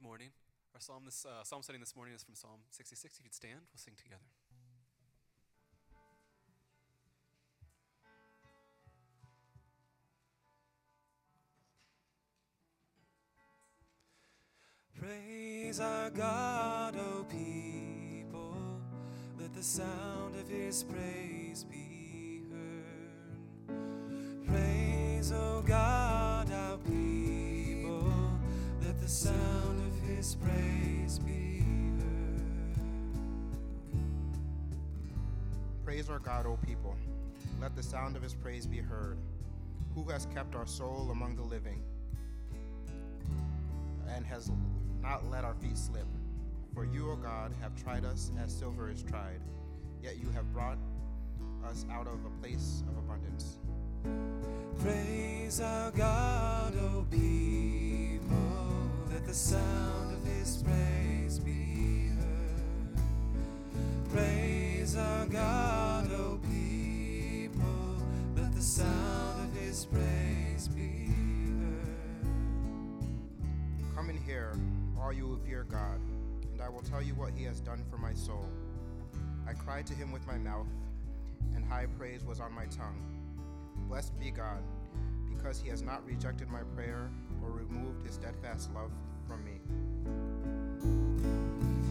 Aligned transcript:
good 0.00 0.06
morning. 0.06 0.28
Our 0.74 0.80
psalm, 0.80 1.02
this, 1.04 1.26
uh, 1.26 1.44
psalm 1.44 1.62
study 1.62 1.78
this 1.78 1.94
morning 1.94 2.14
is 2.14 2.22
from 2.22 2.34
Psalm 2.34 2.60
66. 2.70 3.18
If 3.18 3.24
you'd 3.24 3.34
stand, 3.34 3.60
we'll 3.70 3.78
sing 3.78 3.94
together. 3.96 4.22
Praise 14.98 15.80
our 15.80 16.10
God, 16.10 16.96
O 16.96 17.24
people. 17.24 18.56
Let 19.38 19.52
the 19.52 19.62
sound 19.62 20.36
of 20.36 20.48
his 20.48 20.82
praise 20.82 21.64
be 21.64 22.42
heard. 23.68 24.46
Praise, 24.46 25.32
O 25.32 25.62
God, 25.66 26.50
our 26.50 26.78
people. 26.78 28.12
Let 28.82 28.98
the 29.00 29.08
sound 29.08 29.59
his 30.20 30.34
praise 30.34 31.18
be 31.20 31.62
heard. 31.98 32.42
Praise 35.82 36.10
our 36.10 36.18
God, 36.18 36.44
O 36.44 36.58
people. 36.66 36.94
Let 37.58 37.74
the 37.74 37.82
sound 37.82 38.16
of 38.16 38.22
his 38.22 38.34
praise 38.34 38.66
be 38.66 38.80
heard. 38.80 39.16
Who 39.94 40.04
has 40.10 40.26
kept 40.26 40.54
our 40.54 40.66
soul 40.66 41.08
among 41.10 41.36
the 41.36 41.42
living 41.42 41.82
and 44.14 44.26
has 44.26 44.50
not 45.00 45.24
let 45.30 45.42
our 45.42 45.54
feet 45.54 45.78
slip? 45.78 46.04
For 46.74 46.84
you, 46.84 47.10
O 47.10 47.16
God, 47.16 47.54
have 47.62 47.74
tried 47.82 48.04
us 48.04 48.30
as 48.44 48.52
silver 48.52 48.90
is 48.90 49.02
tried, 49.02 49.40
yet 50.02 50.18
you 50.18 50.28
have 50.34 50.52
brought 50.52 50.76
us 51.64 51.86
out 51.90 52.06
of 52.06 52.18
a 52.26 52.30
place 52.42 52.82
of 52.90 52.98
abundance. 52.98 53.56
Praise 54.82 55.62
our 55.62 55.90
God, 55.92 56.74
O 56.76 57.06
people. 57.10 58.36
Let 59.10 59.26
the 59.26 59.34
sound 59.34 60.12
of 60.12 60.19
his 60.40 60.62
praise 60.62 61.38
be 61.38 62.08
heard. 62.18 62.96
Praise 64.10 64.96
our 64.96 65.26
God, 65.26 66.10
O 66.12 66.40
people. 66.50 67.96
Let 68.34 68.54
the 68.54 68.62
sound 68.62 69.50
of 69.50 69.60
his 69.60 69.84
praise 69.84 70.68
be 70.68 71.08
heard. 71.60 72.24
Come 73.94 74.08
and 74.08 74.18
hear, 74.18 74.58
all 74.98 75.12
you 75.12 75.26
who 75.26 75.38
fear 75.46 75.66
God, 75.70 76.00
and 76.52 76.62
I 76.62 76.70
will 76.70 76.82
tell 76.82 77.02
you 77.02 77.14
what 77.14 77.32
he 77.36 77.44
has 77.44 77.60
done 77.60 77.84
for 77.90 77.98
my 77.98 78.14
soul. 78.14 78.48
I 79.46 79.52
cried 79.52 79.86
to 79.88 79.94
him 79.94 80.10
with 80.10 80.26
my 80.26 80.38
mouth, 80.38 80.68
and 81.54 81.62
high 81.66 81.86
praise 81.98 82.24
was 82.24 82.40
on 82.40 82.54
my 82.54 82.64
tongue. 82.66 83.04
Blessed 83.88 84.18
be 84.18 84.30
God, 84.30 84.62
because 85.36 85.60
he 85.60 85.68
has 85.68 85.82
not 85.82 86.06
rejected 86.06 86.48
my 86.48 86.62
prayer 86.74 87.10
or 87.42 87.50
removed 87.50 88.06
his 88.06 88.14
steadfast 88.14 88.72
love 88.72 88.90
from 89.28 89.44
me. 89.44 89.60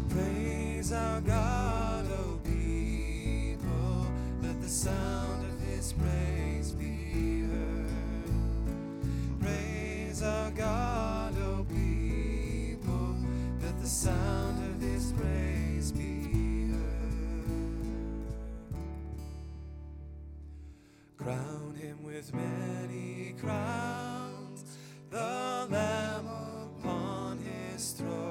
Praise 0.09 0.91
our 0.91 1.21
God, 1.21 2.05
O 2.11 2.39
people. 2.43 4.05
Let 4.41 4.59
the 4.61 4.67
sound 4.67 5.45
of 5.45 5.59
his 5.67 5.93
praise 5.93 6.71
be 6.71 7.41
heard. 7.41 7.89
Praise 9.41 10.23
our 10.23 10.51
God, 10.51 11.37
O 11.37 11.65
people. 11.69 13.15
Let 13.61 13.79
the 13.81 13.87
sound 13.87 14.57
of 14.69 14.81
his 14.81 15.11
praise 15.13 15.91
be 15.91 16.69
heard. 16.71 16.79
Crown 21.17 21.75
him 21.79 22.03
with 22.03 22.33
many 22.33 23.35
crowns, 23.39 24.63
the 25.09 25.67
Lamb 25.69 26.27
upon 26.27 27.37
his 27.39 27.91
throne. 27.91 28.28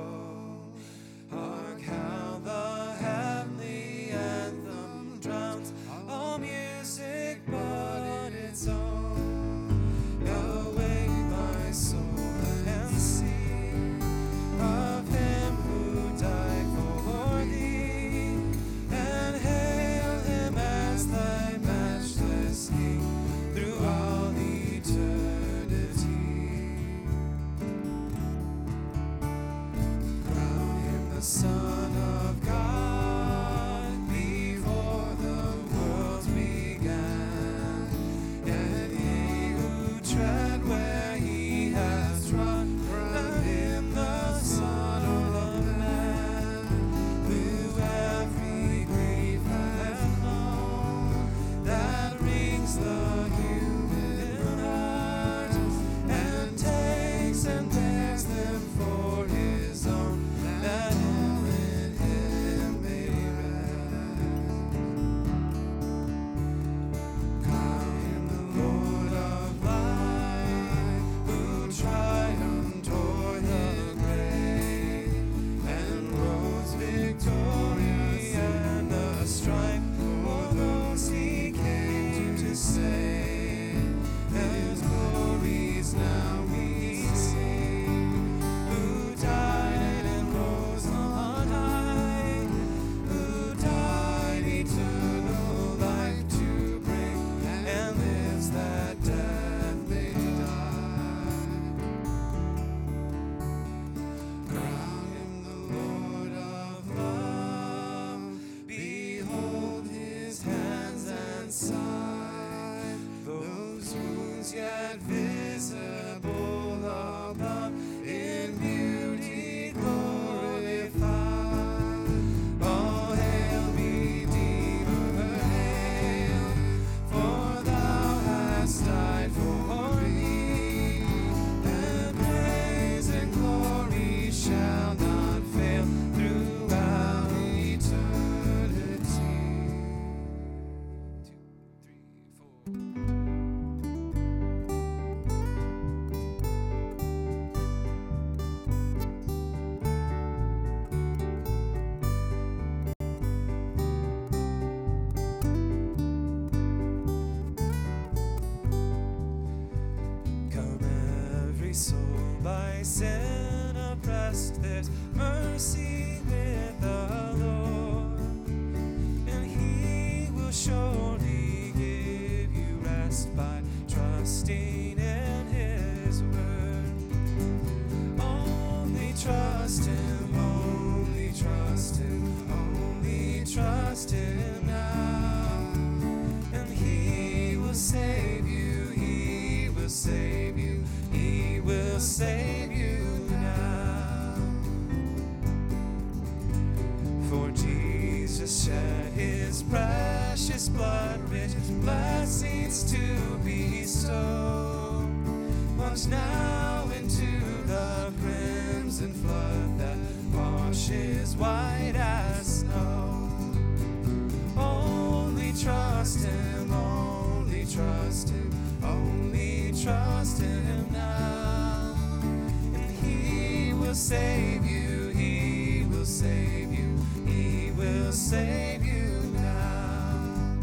Save 224.09 224.65
you, 224.65 225.09
He 225.11 225.85
will 225.91 226.07
save 226.07 226.73
you, 226.73 226.97
He 227.27 227.73
will 227.73 228.11
save 228.11 228.83
you 228.83 229.21
now. 229.35 230.57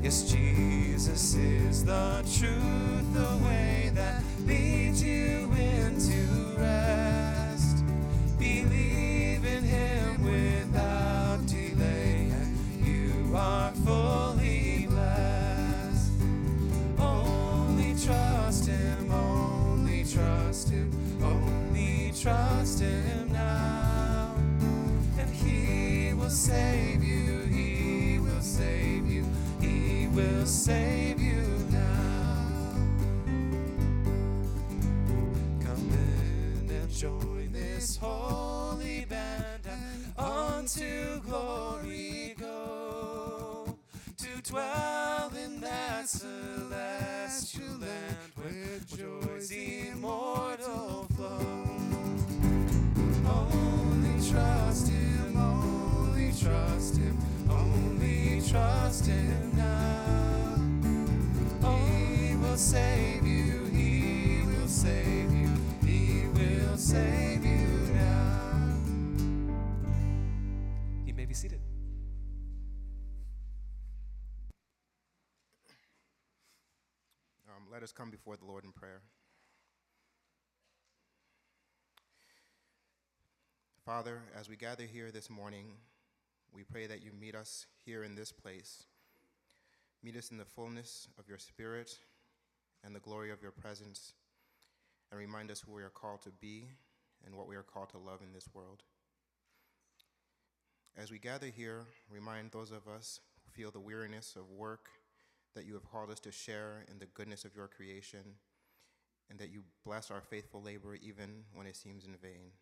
Yes, 0.00 0.30
Jesus 0.30 1.34
is 1.34 1.84
the 1.84 2.22
truth, 2.38 2.65
save 26.46 27.02
you, 27.02 27.40
He 27.50 28.20
will 28.20 28.40
save 28.40 29.10
you, 29.10 29.24
He 29.60 30.06
will 30.14 30.46
save 30.46 31.18
you 31.20 31.42
now. 31.72 32.46
Come 35.60 35.90
in 35.90 36.70
and 36.70 36.90
join 36.90 37.50
this 37.50 37.96
holy 37.96 39.06
band 39.06 39.66
and 39.66 40.12
unto 40.16 41.05
us 77.86 77.92
come 77.92 78.10
before 78.10 78.36
the 78.36 78.44
Lord 78.44 78.64
in 78.64 78.72
prayer. 78.72 79.00
Father, 83.84 84.22
as 84.36 84.48
we 84.48 84.56
gather 84.56 84.82
here 84.82 85.12
this 85.12 85.30
morning, 85.30 85.66
we 86.52 86.64
pray 86.64 86.88
that 86.88 87.04
you 87.04 87.12
meet 87.12 87.36
us 87.36 87.66
here 87.84 88.02
in 88.02 88.16
this 88.16 88.32
place. 88.32 88.82
Meet 90.02 90.16
us 90.16 90.32
in 90.32 90.36
the 90.36 90.44
fullness 90.44 91.06
of 91.16 91.28
your 91.28 91.38
Spirit 91.38 91.96
and 92.82 92.92
the 92.92 92.98
glory 92.98 93.30
of 93.30 93.40
your 93.40 93.52
presence, 93.52 94.14
and 95.12 95.20
remind 95.20 95.52
us 95.52 95.60
who 95.60 95.70
we 95.70 95.84
are 95.84 95.88
called 95.88 96.22
to 96.22 96.32
be 96.40 96.64
and 97.24 97.36
what 97.36 97.46
we 97.46 97.54
are 97.54 97.62
called 97.62 97.90
to 97.90 97.98
love 97.98 98.20
in 98.20 98.32
this 98.32 98.48
world. 98.52 98.82
As 100.96 101.12
we 101.12 101.20
gather 101.20 101.46
here, 101.46 101.84
remind 102.10 102.50
those 102.50 102.72
of 102.72 102.88
us 102.88 103.20
who 103.44 103.52
feel 103.52 103.70
the 103.70 103.78
weariness 103.78 104.34
of 104.34 104.50
work 104.50 104.88
that 105.56 105.66
you 105.66 105.74
have 105.74 105.90
called 105.90 106.10
us 106.10 106.20
to 106.20 106.30
share 106.30 106.84
in 106.88 106.98
the 107.00 107.06
goodness 107.06 107.44
of 107.44 107.56
your 107.56 107.66
creation, 107.66 108.20
and 109.28 109.38
that 109.40 109.50
you 109.50 109.62
bless 109.84 110.10
our 110.10 110.20
faithful 110.20 110.62
labor 110.62 110.94
even 110.94 111.44
when 111.54 111.66
it 111.66 111.74
seems 111.74 112.04
in 112.04 112.14
vain. 112.22 112.52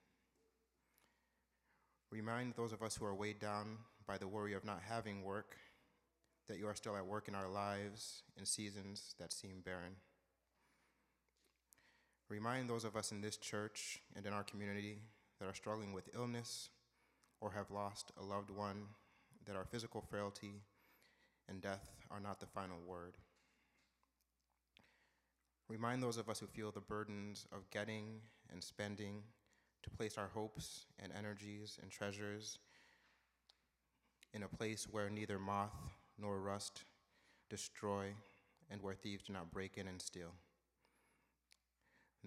Remind 2.11 2.55
those 2.55 2.73
of 2.73 2.83
us 2.83 2.97
who 2.97 3.05
are 3.05 3.15
weighed 3.15 3.41
down 3.41 3.79
by 4.07 4.17
the 4.17 4.29
worry 4.29 4.55
of 4.55 4.65
not 4.65 4.81
having 4.89 5.25
work 5.25 5.57
that 6.47 6.59
you 6.59 6.69
are 6.69 6.75
still 6.75 6.97
at 6.97 7.07
work 7.07 7.27
in 7.27 7.35
our 7.35 7.49
lives 7.49 8.23
in 8.39 8.47
seasons 8.47 9.15
that 9.19 9.33
seem 9.33 9.63
barren. 9.65 9.97
Remind 12.31 12.71
those 12.71 12.85
of 12.85 12.97
us 12.97 13.11
in 13.11 13.21
this 13.21 13.37
church 13.37 14.01
and 14.15 14.25
in 14.25 14.33
our 14.33 14.45
community 14.45 14.99
that 15.41 15.49
are 15.49 15.55
struggling 15.55 15.93
with 15.93 16.15
illness 16.15 16.69
or 17.41 17.51
have 17.51 17.71
lost 17.71 18.13
a 18.19 18.25
loved 18.25 18.51
one 18.51 18.85
that 19.47 19.57
our 19.57 19.65
physical 19.65 20.01
frailty 20.01 20.63
and 21.49 21.61
death 21.61 21.85
are 22.11 22.21
not 22.21 22.41
the 22.41 22.47
final 22.47 22.79
word. 22.87 23.17
Remind 25.69 26.03
those 26.03 26.19
of 26.19 26.29
us 26.29 26.41
who 26.41 26.47
feel 26.47 26.71
the 26.71 26.81
burdens 26.81 27.47
of 27.53 27.71
getting 27.71 28.21
and 28.53 28.63
spending 28.63 29.23
to 29.83 29.91
place 29.91 30.19
our 30.19 30.29
hopes 30.29 30.87
and 30.99 31.13
energies 31.17 31.79
and 31.83 31.91
treasures 31.91 32.59
in 34.33 34.43
a 34.43 34.49
place 34.49 34.87
where 34.91 35.09
neither 35.09 35.39
moth 35.39 35.75
nor 36.19 36.41
rust 36.41 36.85
destroy 37.49 38.07
and 38.71 38.83
where 38.83 38.95
thieves 38.95 39.25
do 39.25 39.33
not 39.33 39.51
break 39.53 39.77
in 39.77 39.87
and 39.87 40.01
steal. 40.01 40.33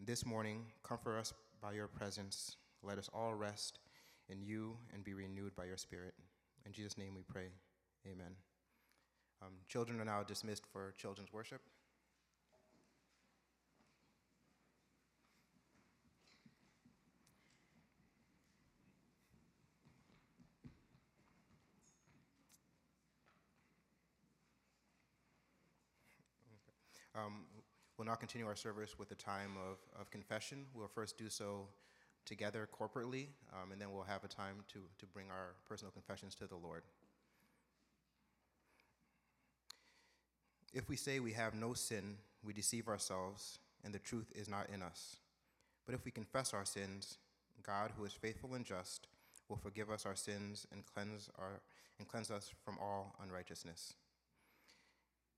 This 0.06 0.26
morning, 0.26 0.66
comfort 0.84 1.18
us 1.18 1.34
by 1.62 1.74
your 1.74 1.88
presence. 1.88 2.56
Let 2.84 2.98
us 2.98 3.10
all 3.14 3.34
rest 3.34 3.80
in 4.30 4.42
you 4.42 4.78
and 4.94 5.04
be 5.04 5.14
renewed 5.14 5.56
by 5.56 5.66
your 5.66 5.78
Spirit. 5.78 6.14
In 6.66 6.72
Jesus' 6.72 6.98
name 6.98 7.16
we 7.16 7.24
pray. 7.24 7.48
Amen. 8.06 8.47
Um, 9.42 9.54
children 9.68 10.00
are 10.00 10.06
now 10.06 10.24
dismissed 10.24 10.66
for 10.72 10.94
children's 10.98 11.32
worship. 11.32 11.62
Um, 27.18 27.46
we'll 27.98 28.06
now 28.06 28.16
continue 28.16 28.46
our 28.46 28.56
service 28.56 29.00
with 29.00 29.12
a 29.12 29.16
time 29.16 29.58
of, 29.58 29.78
of 30.00 30.12
confession. 30.12 30.66
We'll 30.74 30.88
first 30.88 31.18
do 31.18 31.30
so 31.30 31.68
together 32.26 32.68
corporately, 32.72 33.30
um, 33.54 33.72
and 33.72 33.82
then 33.82 33.92
we'll 33.92 34.04
have 34.04 34.24
a 34.24 34.28
time 34.28 34.58
to, 34.74 34.80
to 35.00 35.06
bring 35.08 35.26
our 35.32 35.56
personal 35.68 35.92
confessions 35.92 36.36
to 36.36 36.46
the 36.46 36.56
Lord. 36.56 36.84
If 40.74 40.90
we 40.90 40.96
say 40.96 41.20
we 41.20 41.34
have 41.34 41.54
no 41.54 41.74
sin, 41.74 42.18
we 42.44 42.54
deceive 42.54 42.88
ourselves, 42.88 43.60
and 43.84 43.94
the 43.94 44.00
truth 44.00 44.32
is 44.36 44.50
not 44.50 44.70
in 44.74 44.82
us. 44.82 45.18
But 45.86 45.96
if 45.96 46.04
we 46.04 46.12
confess 46.12 46.54
our 46.54 46.66
sins, 46.66 47.18
God, 47.64 47.92
who 47.98 48.06
is 48.06 48.14
faithful 48.14 48.54
and 48.54 48.66
just, 48.66 49.08
will 49.50 49.58
forgive 49.58 49.90
us 49.90 50.06
our 50.06 50.16
sins 50.16 50.68
and 50.72 50.84
cleanse, 50.86 51.30
our, 51.40 51.62
and 52.00 52.08
cleanse 52.08 52.32
us 52.32 52.52
from 52.66 52.78
all 52.82 53.16
unrighteousness. 53.24 53.94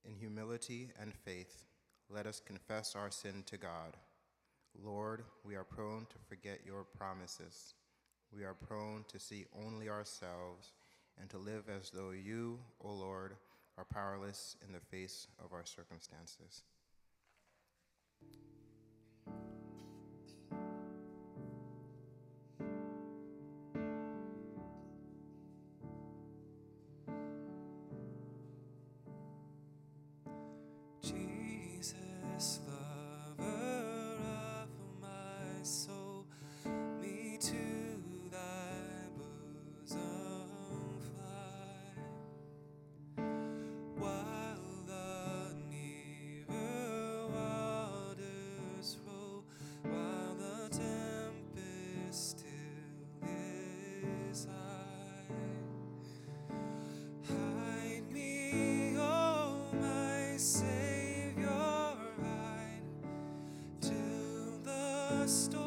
In 0.03 0.15
humility 0.15 0.89
and 0.99 1.13
faith, 1.13 1.65
let 2.09 2.25
us 2.25 2.41
confess 2.43 2.95
our 2.95 3.11
sin 3.11 3.43
to 3.45 3.57
God. 3.57 3.97
Lord, 4.83 5.23
we 5.43 5.55
are 5.55 5.63
prone 5.63 6.07
to 6.09 6.15
forget 6.27 6.61
your 6.65 6.83
promises. 6.83 7.75
We 8.35 8.43
are 8.43 8.53
prone 8.53 9.05
to 9.09 9.19
see 9.19 9.45
only 9.65 9.89
ourselves 9.89 10.73
and 11.19 11.29
to 11.29 11.37
live 11.37 11.63
as 11.69 11.91
though 11.91 12.11
you, 12.11 12.59
O 12.81 12.91
Lord, 12.91 13.35
are 13.79 13.85
powerless 13.85 14.57
in 14.65 14.73
the 14.73 14.79
face 14.79 15.27
of 15.43 15.53
our 15.53 15.63
circumstances. 15.63 16.63
A 65.19 65.27
story. 65.27 65.58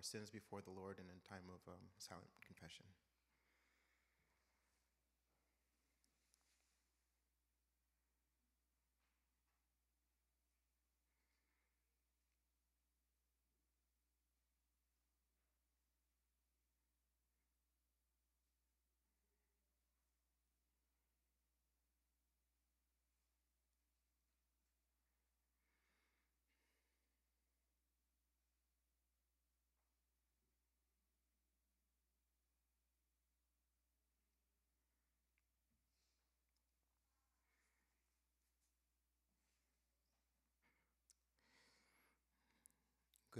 Our 0.00 0.02
sins 0.02 0.30
before 0.32 0.64
the 0.64 0.72
Lord 0.72 0.96
in 0.96 1.04
a 1.12 1.28
time 1.28 1.44
of 1.52 1.60
um, 1.68 1.92
silent 2.00 2.32
confession. 2.40 2.88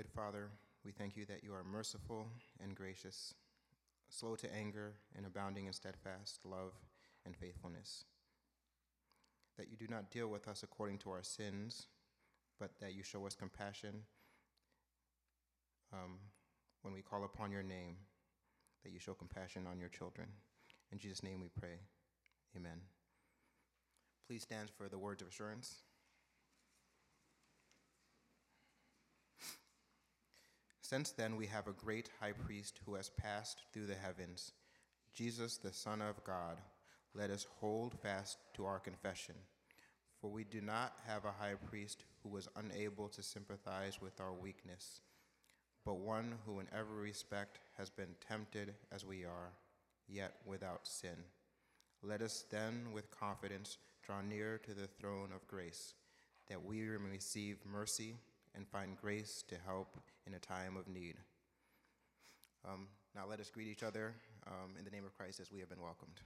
Good 0.00 0.08
Father, 0.08 0.48
we 0.82 0.92
thank 0.92 1.14
you 1.14 1.26
that 1.26 1.44
you 1.44 1.52
are 1.52 1.62
merciful 1.62 2.26
and 2.64 2.74
gracious, 2.74 3.34
slow 4.08 4.34
to 4.34 4.50
anger, 4.50 4.94
and 5.14 5.26
abounding 5.26 5.66
in 5.66 5.74
steadfast 5.74 6.40
love 6.46 6.72
and 7.26 7.36
faithfulness. 7.36 8.06
That 9.58 9.68
you 9.70 9.76
do 9.76 9.86
not 9.90 10.10
deal 10.10 10.28
with 10.28 10.48
us 10.48 10.62
according 10.62 10.96
to 11.00 11.10
our 11.10 11.22
sins, 11.22 11.88
but 12.58 12.70
that 12.80 12.94
you 12.94 13.02
show 13.02 13.26
us 13.26 13.34
compassion 13.34 14.04
um, 15.92 16.16
when 16.80 16.94
we 16.94 17.02
call 17.02 17.24
upon 17.24 17.52
your 17.52 17.62
name, 17.62 17.96
that 18.82 18.92
you 18.92 18.98
show 18.98 19.12
compassion 19.12 19.66
on 19.70 19.78
your 19.78 19.90
children. 19.90 20.28
In 20.90 20.98
Jesus' 20.98 21.22
name 21.22 21.42
we 21.42 21.48
pray. 21.60 21.76
Amen. 22.56 22.80
Please 24.26 24.44
stand 24.44 24.70
for 24.70 24.88
the 24.88 24.98
words 24.98 25.20
of 25.20 25.28
assurance. 25.28 25.82
Since 30.90 31.12
then, 31.12 31.36
we 31.36 31.46
have 31.46 31.68
a 31.68 31.72
great 31.72 32.10
high 32.18 32.32
priest 32.32 32.80
who 32.84 32.96
has 32.96 33.10
passed 33.10 33.62
through 33.72 33.86
the 33.86 33.94
heavens, 33.94 34.50
Jesus, 35.14 35.56
the 35.56 35.72
Son 35.72 36.02
of 36.02 36.24
God. 36.24 36.56
Let 37.14 37.30
us 37.30 37.46
hold 37.60 37.94
fast 38.00 38.38
to 38.54 38.64
our 38.64 38.80
confession. 38.80 39.36
For 40.20 40.32
we 40.32 40.42
do 40.42 40.60
not 40.60 40.94
have 41.06 41.24
a 41.24 41.30
high 41.30 41.54
priest 41.54 42.02
who 42.24 42.28
was 42.28 42.48
unable 42.56 43.06
to 43.10 43.22
sympathize 43.22 44.00
with 44.02 44.20
our 44.20 44.32
weakness, 44.32 45.00
but 45.86 46.00
one 46.00 46.34
who 46.44 46.58
in 46.58 46.66
every 46.76 47.02
respect 47.02 47.60
has 47.78 47.88
been 47.88 48.16
tempted 48.28 48.74
as 48.90 49.06
we 49.06 49.24
are, 49.24 49.52
yet 50.08 50.38
without 50.44 50.88
sin. 50.88 51.22
Let 52.02 52.20
us 52.20 52.44
then 52.50 52.86
with 52.92 53.16
confidence 53.16 53.78
draw 54.02 54.22
near 54.22 54.58
to 54.64 54.74
the 54.74 54.88
throne 54.88 55.28
of 55.32 55.46
grace, 55.46 55.94
that 56.48 56.64
we 56.64 56.80
may 56.80 57.12
receive 57.12 57.58
mercy 57.64 58.16
and 58.54 58.66
find 58.68 58.96
grace 58.96 59.44
to 59.48 59.56
help 59.64 59.96
in 60.26 60.34
a 60.34 60.38
time 60.38 60.76
of 60.76 60.88
need. 60.88 61.16
Um, 62.68 62.88
now 63.14 63.22
let 63.28 63.40
us 63.40 63.50
greet 63.50 63.68
each 63.68 63.82
other 63.82 64.14
um, 64.46 64.74
in 64.78 64.84
the 64.84 64.90
name 64.90 65.04
of 65.04 65.16
Christ 65.16 65.40
as 65.40 65.50
we 65.50 65.60
have 65.60 65.68
been 65.68 65.80
welcomed. 65.80 66.20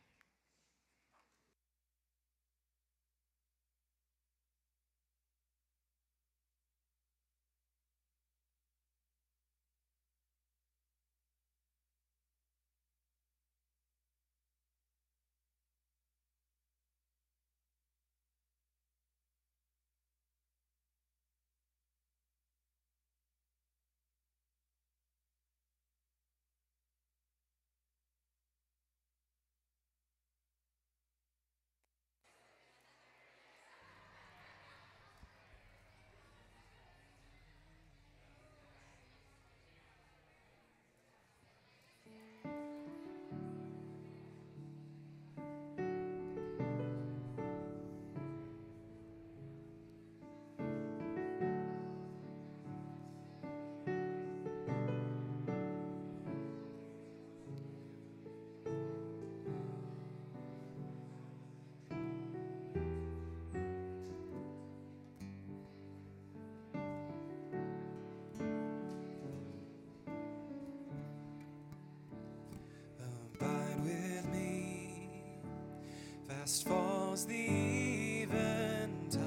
Falls 77.15 77.27
the 77.27 78.23
eventide, 78.23 79.21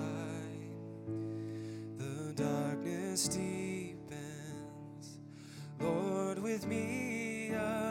the 1.98 2.34
darkness 2.36 3.29
deepens. 3.29 5.20
Lord, 5.79 6.39
with 6.39 6.67
me 6.67 7.51
abide 7.53 7.87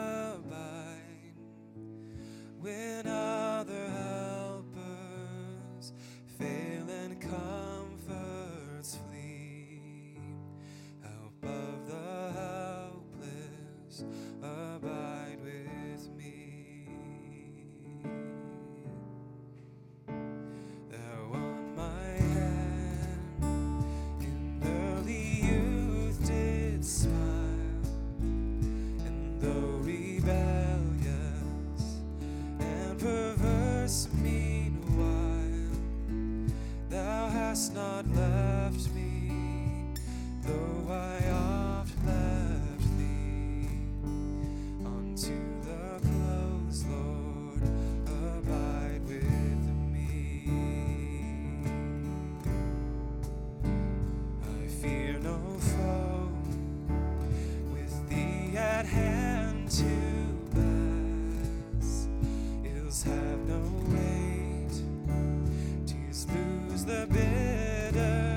the 66.87 67.05
bitterness. 67.07 68.29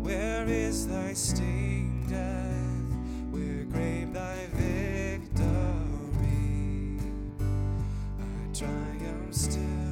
Where 0.00 0.48
is 0.48 0.86
thy 0.86 1.12
sting, 1.12 2.06
death? 2.08 2.94
Where 3.32 3.64
grave 3.64 4.12
thy 4.12 4.46
victory? 4.52 5.40
I 8.20 8.54
triumph 8.54 9.34
still. 9.34 9.83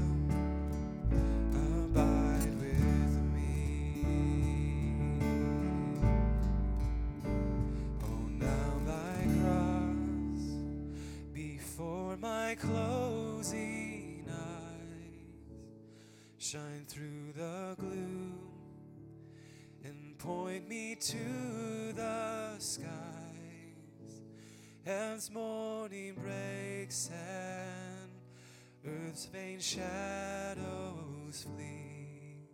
As 25.23 25.31
morning 25.31 26.15
breaks 26.15 27.09
and 27.13 28.11
earth's 28.85 29.27
vain 29.27 29.61
shadows 29.61 31.47
flee. 31.55 32.49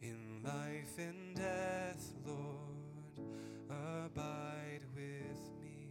In 0.00 0.40
life 0.42 0.98
and 0.98 1.36
death, 1.36 2.12
Lord, 2.24 3.28
abide 3.68 4.80
with 4.94 5.60
me. 5.60 5.90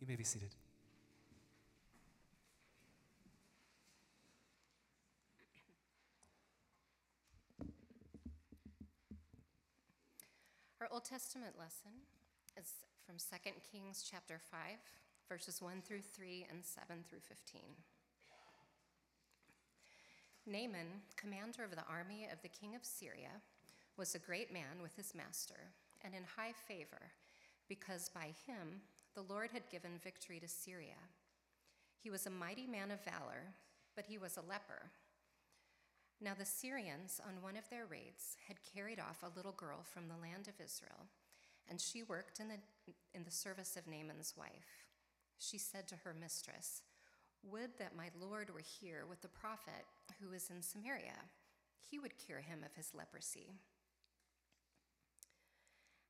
You 0.00 0.06
may 0.08 0.16
be 0.16 0.24
seated. 0.24 0.56
Our 10.80 10.88
Old 10.90 11.04
Testament 11.04 11.54
lesson 11.56 11.92
is 12.56 12.89
from 13.10 13.18
2 13.18 13.50
Kings 13.72 14.06
chapter 14.08 14.38
5, 14.52 14.60
verses 15.28 15.60
1 15.60 15.82
through 15.82 16.00
3 16.00 16.46
and 16.48 16.64
7 16.64 17.02
through 17.08 17.18
15. 17.18 17.60
Naaman, 20.46 21.02
commander 21.16 21.64
of 21.64 21.72
the 21.72 21.82
army 21.90 22.28
of 22.32 22.40
the 22.42 22.48
king 22.48 22.76
of 22.76 22.84
Syria, 22.84 23.42
was 23.96 24.14
a 24.14 24.20
great 24.20 24.52
man 24.52 24.78
with 24.80 24.94
his 24.94 25.12
master 25.12 25.74
and 26.04 26.14
in 26.14 26.22
high 26.22 26.52
favor, 26.68 27.10
because 27.68 28.12
by 28.14 28.30
him 28.46 28.78
the 29.16 29.26
Lord 29.26 29.50
had 29.52 29.68
given 29.72 29.98
victory 30.04 30.38
to 30.38 30.46
Syria. 30.46 31.02
He 31.98 32.10
was 32.10 32.26
a 32.26 32.30
mighty 32.30 32.68
man 32.68 32.92
of 32.92 33.02
valor, 33.02 33.50
but 33.96 34.04
he 34.06 34.18
was 34.18 34.36
a 34.36 34.48
leper. 34.48 34.86
Now 36.20 36.34
the 36.38 36.44
Syrians, 36.44 37.20
on 37.26 37.42
one 37.42 37.56
of 37.56 37.68
their 37.70 37.86
raids, 37.86 38.36
had 38.46 38.58
carried 38.72 39.00
off 39.00 39.24
a 39.24 39.36
little 39.36 39.56
girl 39.58 39.80
from 39.82 40.06
the 40.06 40.22
land 40.22 40.46
of 40.46 40.64
Israel, 40.64 41.10
and 41.70 41.80
she 41.80 42.02
worked 42.02 42.40
in 42.40 42.48
the, 42.48 42.58
in 43.14 43.24
the 43.24 43.30
service 43.30 43.76
of 43.76 43.86
Naaman's 43.86 44.34
wife. 44.36 44.86
She 45.38 45.56
said 45.56 45.88
to 45.88 45.96
her 46.04 46.14
mistress, 46.20 46.82
Would 47.44 47.78
that 47.78 47.96
my 47.96 48.10
Lord 48.20 48.52
were 48.52 48.60
here 48.80 49.04
with 49.08 49.22
the 49.22 49.28
prophet 49.28 49.86
who 50.20 50.32
is 50.32 50.50
in 50.50 50.62
Samaria. 50.62 51.16
He 51.90 51.98
would 51.98 52.18
cure 52.18 52.40
him 52.40 52.60
of 52.64 52.74
his 52.74 52.92
leprosy. 52.94 53.52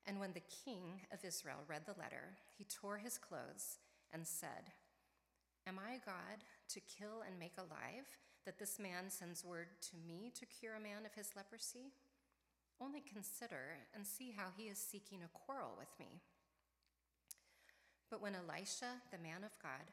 And 0.06 0.18
when 0.18 0.32
the 0.32 0.42
king 0.64 1.02
of 1.12 1.24
Israel 1.24 1.64
read 1.68 1.82
the 1.86 1.98
letter, 2.00 2.34
he 2.56 2.64
tore 2.64 2.98
his 2.98 3.18
clothes 3.18 3.78
and 4.12 4.26
said, 4.26 4.72
Am 5.66 5.78
I 5.78 6.00
God 6.04 6.42
to 6.70 6.80
kill 6.80 7.22
and 7.26 7.38
make 7.38 7.54
alive, 7.58 8.08
that 8.44 8.58
this 8.58 8.78
man 8.78 9.10
sends 9.10 9.44
word 9.44 9.68
to 9.90 9.96
me 10.08 10.32
to 10.34 10.46
cure 10.46 10.74
a 10.74 10.80
man 10.80 11.06
of 11.06 11.14
his 11.14 11.30
leprosy? 11.36 11.92
Only 12.80 13.02
consider 13.02 13.78
and 13.94 14.06
see 14.06 14.32
how 14.34 14.48
he 14.56 14.64
is 14.64 14.78
seeking 14.78 15.20
a 15.22 15.38
quarrel 15.38 15.74
with 15.78 15.92
me. 15.98 16.20
But 18.10 18.22
when 18.22 18.34
Elisha, 18.34 19.02
the 19.12 19.18
man 19.18 19.44
of 19.44 19.58
God, 19.62 19.92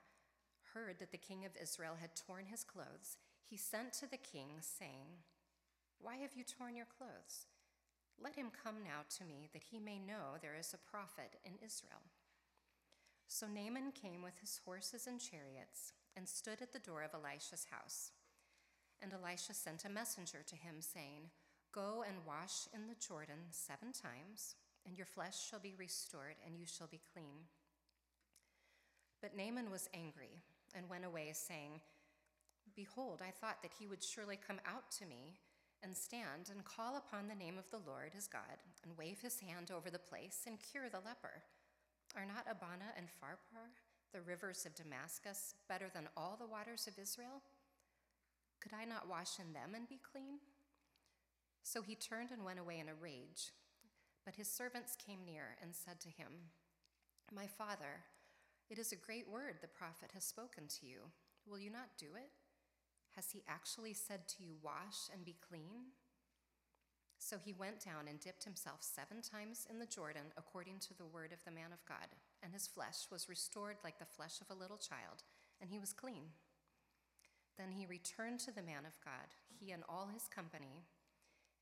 heard 0.73 1.00
that 1.00 1.12
the 1.12 1.17
king 1.17 1.45
of 1.45 1.52
Israel 1.62 1.97
had 2.00 2.15
torn 2.15 2.45
his 2.45 2.63
clothes, 2.63 3.17
he 3.50 3.58
sent 3.58 3.93
to 3.93 4.10
the 4.10 4.17
king, 4.17 4.60
saying, 4.60 5.23
Why 6.00 6.17
have 6.17 6.34
you 6.36 6.43
torn 6.43 6.76
your 6.76 6.88
clothes? 6.97 7.45
Let 8.21 8.36
him 8.36 8.52
come 8.52 8.84
now 8.84 9.06
to 9.17 9.26
me, 9.26 9.50
that 9.54 9.63
he 9.71 9.80
may 9.80 10.00
know 10.00 10.39
there 10.41 10.58
is 10.60 10.73
a 10.73 10.89
prophet 10.91 11.36
in 11.45 11.54
Israel. 11.63 12.02
So 13.28 13.45
Naaman 13.45 13.91
came 13.91 14.23
with 14.23 14.39
his 14.39 14.60
horses 14.65 15.06
and 15.06 15.19
chariots 15.19 15.93
and 16.15 16.28
stood 16.28 16.62
at 16.62 16.73
the 16.73 16.80
door 16.80 17.04
of 17.04 17.13
Elisha's 17.13 17.67
house. 17.69 18.12
And 19.02 19.13
Elisha 19.13 19.54
sent 19.54 19.86
a 19.86 19.89
messenger 19.89 20.39
to 20.47 20.56
him, 20.56 20.76
saying, 20.80 21.30
Go 21.78 22.04
and 22.08 22.26
wash 22.26 22.66
in 22.74 22.90
the 22.90 22.98
Jordan 22.98 23.46
seven 23.52 23.94
times, 23.94 24.56
and 24.84 24.98
your 24.98 25.06
flesh 25.06 25.38
shall 25.38 25.60
be 25.60 25.76
restored, 25.78 26.34
and 26.44 26.58
you 26.58 26.66
shall 26.66 26.88
be 26.88 27.00
clean. 27.13 27.46
But 29.22 29.38
Naaman 29.38 29.70
was 29.70 29.88
angry 29.94 30.42
and 30.74 30.90
went 30.90 31.06
away, 31.06 31.30
saying, 31.34 31.82
Behold, 32.76 33.22
I 33.22 33.30
thought 33.30 33.62
that 33.62 33.78
he 33.78 33.86
would 33.86 34.02
surely 34.04 34.40
come 34.42 34.60
out 34.66 34.90
to 34.98 35.06
me 35.06 35.38
and 35.84 35.96
stand 35.96 36.50
and 36.50 36.66
call 36.66 36.98
upon 36.98 37.28
the 37.28 37.38
name 37.38 37.60
of 37.60 37.70
the 37.70 37.86
Lord 37.86 38.10
his 38.12 38.26
God, 38.26 38.58
and 38.84 38.98
wave 38.98 39.22
his 39.22 39.40
hand 39.40 39.70
over 39.70 39.92
the 39.92 40.00
place 40.00 40.46
and 40.48 40.58
cure 40.58 40.90
the 40.90 41.06
leper. 41.06 41.46
Are 42.16 42.26
not 42.26 42.50
Abana 42.50 42.90
and 42.98 43.06
Pharpar, 43.22 43.70
the 44.13 44.22
rivers 44.22 44.66
of 44.66 44.74
Damascus, 44.74 45.54
better 45.70 45.92
than 45.94 46.10
all 46.18 46.38
the 46.40 46.50
waters 46.50 46.88
of 46.88 46.98
Israel? 46.98 47.44
Could 48.62 48.74
I 48.74 48.86
not 48.86 49.08
wash 49.08 49.38
in 49.38 49.54
them 49.54 49.76
and 49.76 49.88
be 49.88 50.00
clean? 50.02 50.40
So 51.68 51.82
he 51.82 51.96
turned 51.96 52.32
and 52.32 52.46
went 52.46 52.60
away 52.60 52.80
in 52.80 52.88
a 52.88 52.96
rage. 52.96 53.52
But 54.24 54.36
his 54.36 54.48
servants 54.48 54.96
came 54.96 55.26
near 55.26 55.58
and 55.62 55.76
said 55.76 56.00
to 56.00 56.08
him, 56.08 56.56
My 57.36 57.46
father, 57.46 58.08
it 58.70 58.80
is 58.80 58.94
a 58.94 58.96
great 58.96 59.30
word 59.30 59.56
the 59.60 59.68
prophet 59.68 60.12
has 60.14 60.24
spoken 60.24 60.68
to 60.80 60.88
you. 60.88 61.12
Will 61.46 61.60
you 61.60 61.70
not 61.70 62.00
do 62.00 62.16
it? 62.16 62.32
Has 63.18 63.32
he 63.32 63.44
actually 63.50 63.92
said 63.92 64.30
to 64.30 64.44
you, 64.44 64.56
Wash 64.64 65.12
and 65.12 65.26
be 65.26 65.36
clean? 65.46 65.92
So 67.20 67.36
he 67.38 67.52
went 67.52 67.84
down 67.84 68.08
and 68.08 68.18
dipped 68.18 68.46
himself 68.46 68.80
seven 68.80 69.22
times 69.22 69.68
in 69.70 69.78
the 69.78 69.86
Jordan 69.86 70.32
according 70.38 70.80
to 70.88 70.94
the 70.94 71.06
word 71.06 71.34
of 71.34 71.44
the 71.44 71.52
man 71.52 71.74
of 71.74 71.84
God, 71.86 72.16
and 72.42 72.54
his 72.54 72.66
flesh 72.66 73.12
was 73.12 73.28
restored 73.28 73.76
like 73.84 74.00
the 74.00 74.06
flesh 74.06 74.40
of 74.40 74.56
a 74.56 74.58
little 74.58 74.78
child, 74.78 75.28
and 75.60 75.70
he 75.70 75.80
was 75.80 75.92
clean. 75.92 76.32
Then 77.58 77.72
he 77.76 77.86
returned 77.86 78.40
to 78.42 78.56
the 78.56 78.62
man 78.62 78.86
of 78.86 78.96
God, 79.04 79.36
he 79.60 79.72
and 79.72 79.84
all 79.90 80.08
his 80.14 80.30
company, 80.34 80.86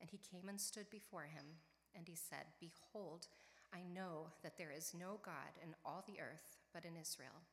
and 0.00 0.10
he 0.10 0.18
came 0.18 0.48
and 0.48 0.60
stood 0.60 0.90
before 0.90 1.24
him, 1.24 1.60
and 1.94 2.06
he 2.08 2.16
said, 2.16 2.52
Behold, 2.60 3.28
I 3.72 3.82
know 3.82 4.28
that 4.42 4.58
there 4.58 4.70
is 4.70 4.94
no 4.98 5.18
God 5.24 5.58
in 5.62 5.74
all 5.84 6.04
the 6.06 6.20
earth 6.20 6.56
but 6.72 6.84
in 6.84 6.96
Israel. 6.96 7.44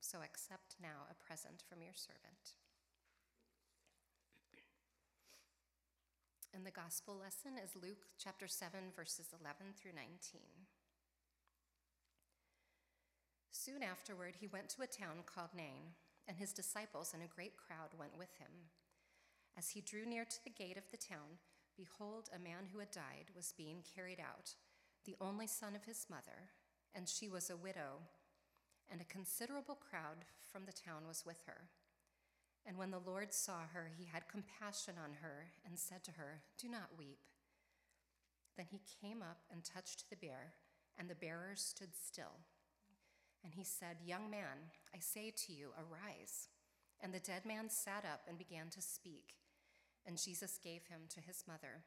So 0.00 0.18
accept 0.18 0.76
now 0.82 1.06
a 1.10 1.14
present 1.14 1.62
from 1.68 1.82
your 1.82 1.94
servant. 1.94 2.58
And 6.54 6.66
the 6.66 6.70
gospel 6.70 7.16
lesson 7.16 7.56
is 7.56 7.80
Luke 7.80 8.04
chapter 8.18 8.46
7, 8.46 8.92
verses 8.94 9.32
11 9.40 9.72
through 9.80 9.96
19. 9.96 10.42
Soon 13.50 13.82
afterward, 13.82 14.36
he 14.38 14.48
went 14.48 14.68
to 14.70 14.82
a 14.82 14.86
town 14.86 15.24
called 15.24 15.54
Nain, 15.56 15.96
and 16.28 16.36
his 16.36 16.52
disciples 16.52 17.12
and 17.14 17.22
a 17.22 17.34
great 17.34 17.56
crowd 17.56 17.96
went 17.98 18.18
with 18.18 18.36
him. 18.38 18.68
As 19.56 19.70
he 19.70 19.80
drew 19.80 20.04
near 20.04 20.24
to 20.24 20.44
the 20.44 20.50
gate 20.50 20.76
of 20.76 20.90
the 20.90 20.98
town, 20.98 21.38
behold, 21.76 22.28
a 22.34 22.38
man 22.38 22.68
who 22.72 22.78
had 22.78 22.90
died 22.90 23.30
was 23.34 23.54
being 23.56 23.82
carried 23.94 24.20
out, 24.20 24.54
the 25.04 25.16
only 25.20 25.46
son 25.46 25.74
of 25.74 25.84
his 25.84 26.06
mother, 26.08 26.50
and 26.94 27.08
she 27.08 27.28
was 27.28 27.50
a 27.50 27.56
widow, 27.56 28.00
and 28.90 29.00
a 29.00 29.04
considerable 29.04 29.74
crowd 29.76 30.24
from 30.50 30.64
the 30.64 30.72
town 30.72 31.08
was 31.08 31.24
with 31.26 31.42
her. 31.46 31.68
And 32.66 32.76
when 32.78 32.90
the 32.90 33.00
Lord 33.04 33.32
saw 33.32 33.66
her, 33.72 33.90
he 33.96 34.04
had 34.04 34.28
compassion 34.28 34.94
on 35.02 35.14
her 35.22 35.48
and 35.66 35.78
said 35.78 36.04
to 36.04 36.12
her, 36.12 36.42
Do 36.58 36.68
not 36.68 36.96
weep. 36.96 37.18
Then 38.56 38.66
he 38.70 38.80
came 39.00 39.22
up 39.22 39.38
and 39.50 39.64
touched 39.64 40.08
the 40.10 40.16
bier, 40.16 40.54
and 40.98 41.08
the 41.08 41.14
bearers 41.14 41.60
stood 41.60 41.96
still. 41.96 42.38
And 43.42 43.54
he 43.54 43.64
said, 43.64 43.96
Young 44.04 44.30
man, 44.30 44.70
I 44.94 44.98
say 45.00 45.32
to 45.46 45.52
you, 45.52 45.70
arise. 45.76 46.48
And 47.00 47.12
the 47.12 47.18
dead 47.18 47.44
man 47.44 47.68
sat 47.68 48.04
up 48.04 48.20
and 48.28 48.38
began 48.38 48.68
to 48.70 48.82
speak, 48.82 49.34
and 50.06 50.22
Jesus 50.22 50.58
gave 50.62 50.86
him 50.86 51.02
to 51.10 51.20
his 51.20 51.44
mother. 51.46 51.82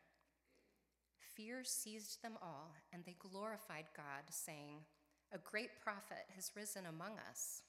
Fear 1.36 1.63
seized 1.63 2.21
them 2.21 2.38
all, 2.41 2.75
and 2.93 3.04
they 3.04 3.15
glorified 3.19 3.86
God, 3.95 4.23
saying, 4.30 4.86
A 5.34 5.38
great 5.38 5.82
prophet 5.84 6.25
has 6.36 6.51
risen 6.56 6.86
among 6.86 7.13
us, 7.30 7.63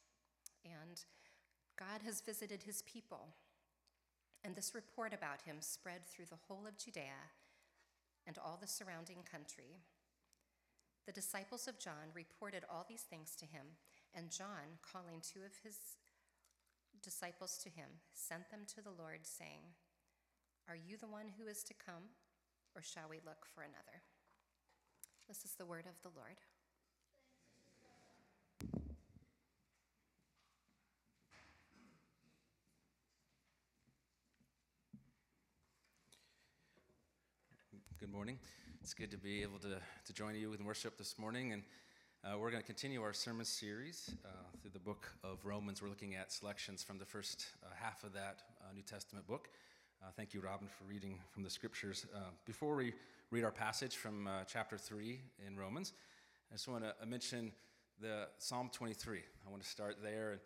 and 0.65 1.03
God 1.79 2.03
has 2.05 2.21
visited 2.21 2.63
his 2.63 2.83
people. 2.83 3.29
And 4.45 4.55
this 4.55 4.75
report 4.75 5.13
about 5.13 5.43
him 5.43 5.57
spread 5.61 6.07
through 6.07 6.27
the 6.27 6.39
whole 6.47 6.67
of 6.67 6.79
Judea 6.79 7.35
and 8.27 8.39
all 8.39 8.59
the 8.61 8.69
surrounding 8.69 9.25
country. 9.31 9.83
The 11.07 11.13
disciples 11.13 11.67
of 11.67 11.79
John 11.79 12.15
reported 12.15 12.65
all 12.71 12.87
these 12.89 13.03
things 13.03 13.35
to 13.37 13.47
him, 13.47 13.79
and 14.15 14.31
John, 14.31 14.79
calling 14.83 15.21
two 15.21 15.41
of 15.41 15.53
his 15.63 15.77
disciples 17.03 17.59
to 17.63 17.69
him, 17.69 17.89
sent 18.15 18.51
them 18.51 18.61
to 18.75 18.83
the 18.83 18.91
Lord, 18.91 19.21
saying, 19.23 19.75
Are 20.69 20.75
you 20.75 20.97
the 20.97 21.07
one 21.07 21.27
who 21.39 21.47
is 21.47 21.63
to 21.63 21.75
come, 21.75 22.11
or 22.75 22.83
shall 22.83 23.09
we 23.09 23.19
look 23.25 23.47
for 23.55 23.61
another? 23.61 24.03
This 25.29 25.45
is 25.45 25.53
the 25.53 25.65
word 25.65 25.85
of 25.87 26.03
the 26.03 26.09
Lord. 26.19 26.35
Good 38.01 38.11
morning. 38.11 38.39
It's 38.83 38.93
good 38.93 39.13
to 39.13 39.19
be 39.19 39.43
able 39.43 39.61
to, 39.61 39.77
to 40.07 40.13
join 40.13 40.35
you 40.35 40.53
in 40.53 40.65
worship 40.65 40.99
this 40.99 41.17
morning. 41.17 41.53
And 41.53 41.63
uh, 42.25 42.39
we're 42.39 42.51
going 42.51 42.63
to 42.63 42.67
continue 42.67 43.03
our 43.03 43.13
sermon 43.13 43.45
series 43.45 44.11
uh, 44.25 44.29
through 44.61 44.73
the 44.73 44.81
book 44.81 45.13
of 45.23 45.39
Romans. 45.45 45.81
We're 45.81 45.91
looking 45.91 46.17
at 46.17 46.33
selections 46.33 46.83
from 46.83 46.99
the 46.99 47.07
first 47.07 47.47
uh, 47.63 47.69
half 47.81 48.03
of 48.03 48.13
that 48.15 48.43
uh, 48.61 48.73
New 48.75 48.83
Testament 48.83 49.29
book. 49.29 49.49
Uh, 50.03 50.11
thank 50.17 50.35
you, 50.35 50.41
Robin, 50.41 50.69
for 50.69 50.85
reading 50.85 51.19
from 51.33 51.43
the 51.43 51.51
scriptures. 51.51 52.07
Uh, 52.15 52.19
before 52.45 52.77
we 52.77 52.93
read 53.31 53.45
our 53.45 53.51
passage 53.51 53.97
from 53.97 54.29
chapter 54.47 54.77
3 54.77 55.19
in 55.47 55.57
Romans, 55.57 55.95
I 56.51 56.55
just 56.55 56.69
want 56.69 56.85
to 56.85 57.07
mention 57.07 57.53
the 58.01 58.29
Psalm 58.39 58.71
23. 58.73 59.19
I 59.19 59.51
want 59.51 59.63
to 59.63 59.69
start 59.69 59.97
there. 60.03 60.33
And 60.33 60.41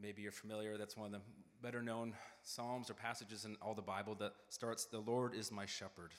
maybe 0.00 0.22
you're 0.22 0.32
familiar, 0.32 0.76
that's 0.76 0.96
one 0.96 1.06
of 1.06 1.12
the 1.12 1.20
better 1.62 1.82
known 1.82 2.14
Psalms 2.42 2.88
or 2.88 2.94
passages 2.94 3.44
in 3.44 3.56
all 3.60 3.74
the 3.74 3.82
Bible 3.82 4.14
that 4.16 4.32
starts, 4.48 4.84
The 4.84 5.00
Lord 5.00 5.34
is 5.34 5.50
my 5.50 5.66
shepherd. 5.66 6.12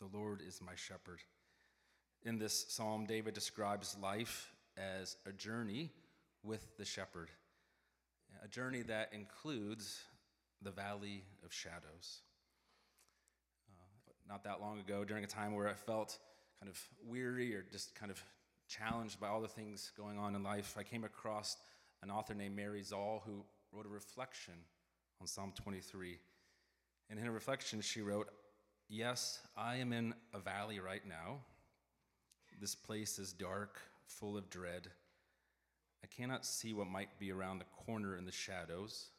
The 0.00 0.16
Lord 0.16 0.42
is 0.46 0.60
my 0.60 0.74
shepherd. 0.74 1.20
In 2.24 2.38
this 2.38 2.66
psalm, 2.68 3.06
David 3.06 3.34
describes 3.34 3.96
life 4.02 4.52
as 4.76 5.16
a 5.26 5.32
journey 5.32 5.90
with 6.42 6.76
the 6.76 6.84
shepherd, 6.84 7.30
a 8.44 8.48
journey 8.48 8.82
that 8.82 9.12
includes 9.12 10.02
the 10.62 10.70
valley 10.70 11.24
of 11.44 11.52
shadows. 11.52 12.22
Uh, 13.68 14.12
not 14.28 14.44
that 14.44 14.60
long 14.60 14.78
ago, 14.80 15.04
during 15.04 15.24
a 15.24 15.28
time 15.28 15.54
where 15.54 15.68
I 15.68 15.74
felt 15.74 16.18
kind 16.60 16.70
of 16.70 16.80
weary 17.06 17.54
or 17.54 17.64
just 17.70 17.94
kind 17.94 18.10
of 18.10 18.22
challenged 18.68 19.20
by 19.20 19.28
all 19.28 19.40
the 19.40 19.48
things 19.48 19.92
going 19.96 20.18
on 20.18 20.34
in 20.34 20.42
life, 20.42 20.76
I 20.78 20.82
came 20.82 21.04
across 21.04 21.56
an 22.02 22.10
author 22.10 22.34
named 22.34 22.56
Mary 22.56 22.82
Zoll 22.82 23.22
who 23.26 23.44
wrote 23.72 23.86
a 23.86 23.88
reflection 23.88 24.54
on 25.20 25.26
Psalm 25.26 25.52
23. 25.62 26.18
And 27.10 27.18
in 27.18 27.24
her 27.24 27.32
reflection, 27.32 27.80
she 27.80 28.00
wrote, 28.00 28.28
Yes, 28.88 29.40
I 29.56 29.76
am 29.76 29.92
in 29.92 30.14
a 30.34 30.38
valley 30.38 30.78
right 30.78 31.06
now. 31.06 31.38
This 32.60 32.74
place 32.74 33.18
is 33.18 33.32
dark, 33.32 33.78
full 34.06 34.36
of 34.36 34.50
dread. 34.50 34.88
I 36.04 36.06
cannot 36.08 36.44
see 36.44 36.74
what 36.74 36.88
might 36.88 37.18
be 37.18 37.32
around 37.32 37.58
the 37.58 37.84
corner 37.86 38.16
in 38.16 38.24
the 38.24 38.32
shadows, 38.32 39.10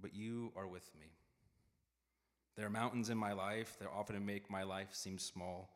but 0.00 0.14
you 0.14 0.52
are 0.56 0.66
with 0.66 0.88
me. 0.98 1.06
There 2.56 2.66
are 2.66 2.70
mountains 2.70 3.10
in 3.10 3.18
my 3.18 3.32
life 3.32 3.76
that 3.78 3.88
often 3.88 4.24
make 4.24 4.50
my 4.50 4.62
life 4.62 4.88
seem 4.92 5.18
small. 5.18 5.70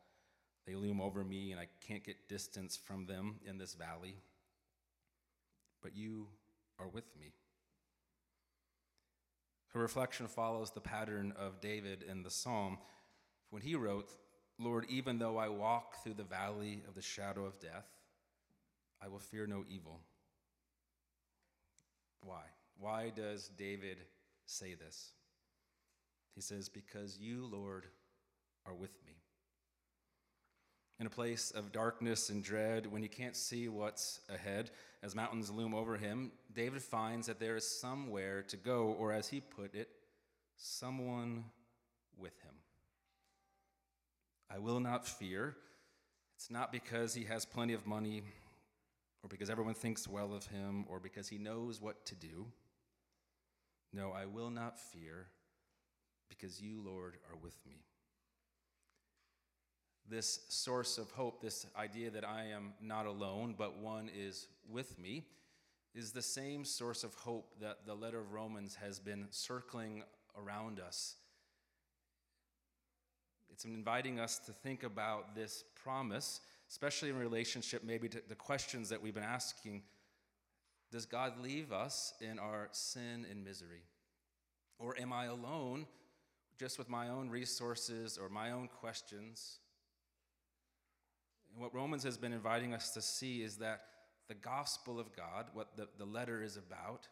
They 0.65 0.75
loom 0.75 0.99
over 0.99 1.23
me, 1.23 1.51
and 1.51 1.59
I 1.59 1.67
can't 1.85 2.03
get 2.03 2.27
distance 2.27 2.75
from 2.75 3.05
them 3.05 3.35
in 3.45 3.57
this 3.57 3.73
valley. 3.73 4.15
But 5.81 5.95
you 5.95 6.27
are 6.79 6.87
with 6.87 7.15
me. 7.19 7.33
Her 9.73 9.79
reflection 9.79 10.27
follows 10.27 10.71
the 10.71 10.81
pattern 10.81 11.33
of 11.37 11.61
David 11.61 12.03
in 12.03 12.23
the 12.23 12.31
psalm 12.31 12.77
when 13.51 13.61
he 13.61 13.75
wrote, 13.75 14.09
Lord, 14.59 14.85
even 14.89 15.17
though 15.17 15.37
I 15.37 15.49
walk 15.49 16.03
through 16.03 16.15
the 16.15 16.23
valley 16.23 16.83
of 16.87 16.95
the 16.95 17.01
shadow 17.01 17.45
of 17.45 17.59
death, 17.59 17.87
I 19.01 19.07
will 19.07 19.19
fear 19.19 19.47
no 19.47 19.63
evil. 19.69 20.01
Why? 22.23 22.43
Why 22.81 23.13
does 23.15 23.49
David 23.57 23.99
say 24.45 24.73
this? 24.73 25.11
He 26.35 26.41
says, 26.41 26.67
Because 26.67 27.17
you, 27.17 27.47
Lord, 27.49 27.85
are 28.65 28.73
with 28.73 28.91
me 29.05 29.21
in 31.01 31.07
a 31.07 31.09
place 31.09 31.49
of 31.49 31.71
darkness 31.71 32.29
and 32.29 32.43
dread, 32.43 32.85
when 32.85 33.01
he 33.01 33.07
can't 33.07 33.35
see 33.35 33.67
what's 33.67 34.19
ahead, 34.29 34.69
as 35.01 35.15
mountains 35.15 35.49
loom 35.49 35.73
over 35.73 35.97
him, 35.97 36.31
David 36.53 36.83
finds 36.83 37.25
that 37.25 37.39
there 37.39 37.55
is 37.55 37.67
somewhere 37.67 38.43
to 38.43 38.55
go, 38.55 38.95
or 38.99 39.11
as 39.11 39.27
he 39.27 39.41
put 39.41 39.73
it, 39.73 39.89
someone 40.57 41.45
with 42.19 42.39
him. 42.43 42.53
I 44.47 44.59
will 44.59 44.79
not 44.79 45.07
fear. 45.07 45.55
It's 46.35 46.51
not 46.51 46.71
because 46.71 47.15
he 47.15 47.23
has 47.23 47.45
plenty 47.45 47.73
of 47.73 47.87
money, 47.87 48.21
or 49.23 49.27
because 49.27 49.49
everyone 49.49 49.73
thinks 49.73 50.07
well 50.07 50.35
of 50.35 50.45
him, 50.45 50.85
or 50.87 50.99
because 50.99 51.27
he 51.27 51.39
knows 51.39 51.81
what 51.81 52.05
to 52.05 52.15
do. 52.15 52.45
No, 53.93 54.11
I 54.11 54.25
will 54.25 54.49
not 54.49 54.79
fear, 54.79 55.27
because 56.29 56.61
you, 56.61 56.81
Lord, 56.81 57.17
are 57.29 57.37
with 57.37 57.57
me 57.65 57.83
this 60.11 60.41
source 60.49 60.97
of 60.97 61.09
hope, 61.11 61.41
this 61.41 61.65
idea 61.75 62.11
that 62.11 62.27
I 62.27 62.43
am 62.47 62.73
not 62.81 63.05
alone, 63.05 63.55
but 63.57 63.77
one 63.77 64.09
is 64.13 64.47
with 64.69 64.99
me, 64.99 65.23
is 65.95 66.11
the 66.11 66.21
same 66.21 66.65
source 66.65 67.03
of 67.03 67.15
hope 67.15 67.53
that 67.61 67.85
the 67.85 67.95
letter 67.95 68.19
of 68.19 68.33
Romans 68.33 68.75
has 68.75 68.99
been 68.99 69.27
circling 69.29 70.03
around 70.37 70.79
us. 70.79 71.15
It's 73.49 73.63
inviting 73.65 74.19
us 74.19 74.37
to 74.39 74.51
think 74.51 74.83
about 74.83 75.33
this 75.33 75.63
promise, 75.81 76.41
especially 76.69 77.09
in 77.09 77.17
relationship 77.17 77.83
maybe 77.83 78.09
to 78.09 78.21
the 78.27 78.35
questions 78.35 78.89
that 78.89 79.01
we've 79.01 79.13
been 79.13 79.23
asking. 79.23 79.83
Does 80.91 81.05
God 81.05 81.39
leave 81.39 81.71
us 81.71 82.13
in 82.19 82.37
our 82.37 82.67
sin 82.71 83.25
and 83.29 83.43
misery? 83.43 83.83
Or 84.77 84.99
am 84.99 85.13
I 85.13 85.25
alone 85.25 85.85
just 86.59 86.77
with 86.77 86.89
my 86.89 87.07
own 87.07 87.29
resources 87.29 88.17
or 88.17 88.27
my 88.27 88.51
own 88.51 88.67
questions? 88.67 89.59
And 91.53 91.61
what 91.61 91.73
Romans 91.73 92.03
has 92.03 92.17
been 92.17 92.33
inviting 92.33 92.73
us 92.73 92.91
to 92.91 93.01
see 93.01 93.41
is 93.41 93.57
that 93.57 93.83
the 94.27 94.35
gospel 94.35 94.99
of 94.99 95.15
God, 95.15 95.47
what 95.53 95.75
the, 95.77 95.87
the 95.97 96.05
letter 96.05 96.43
is 96.43 96.57
about, 96.57 97.07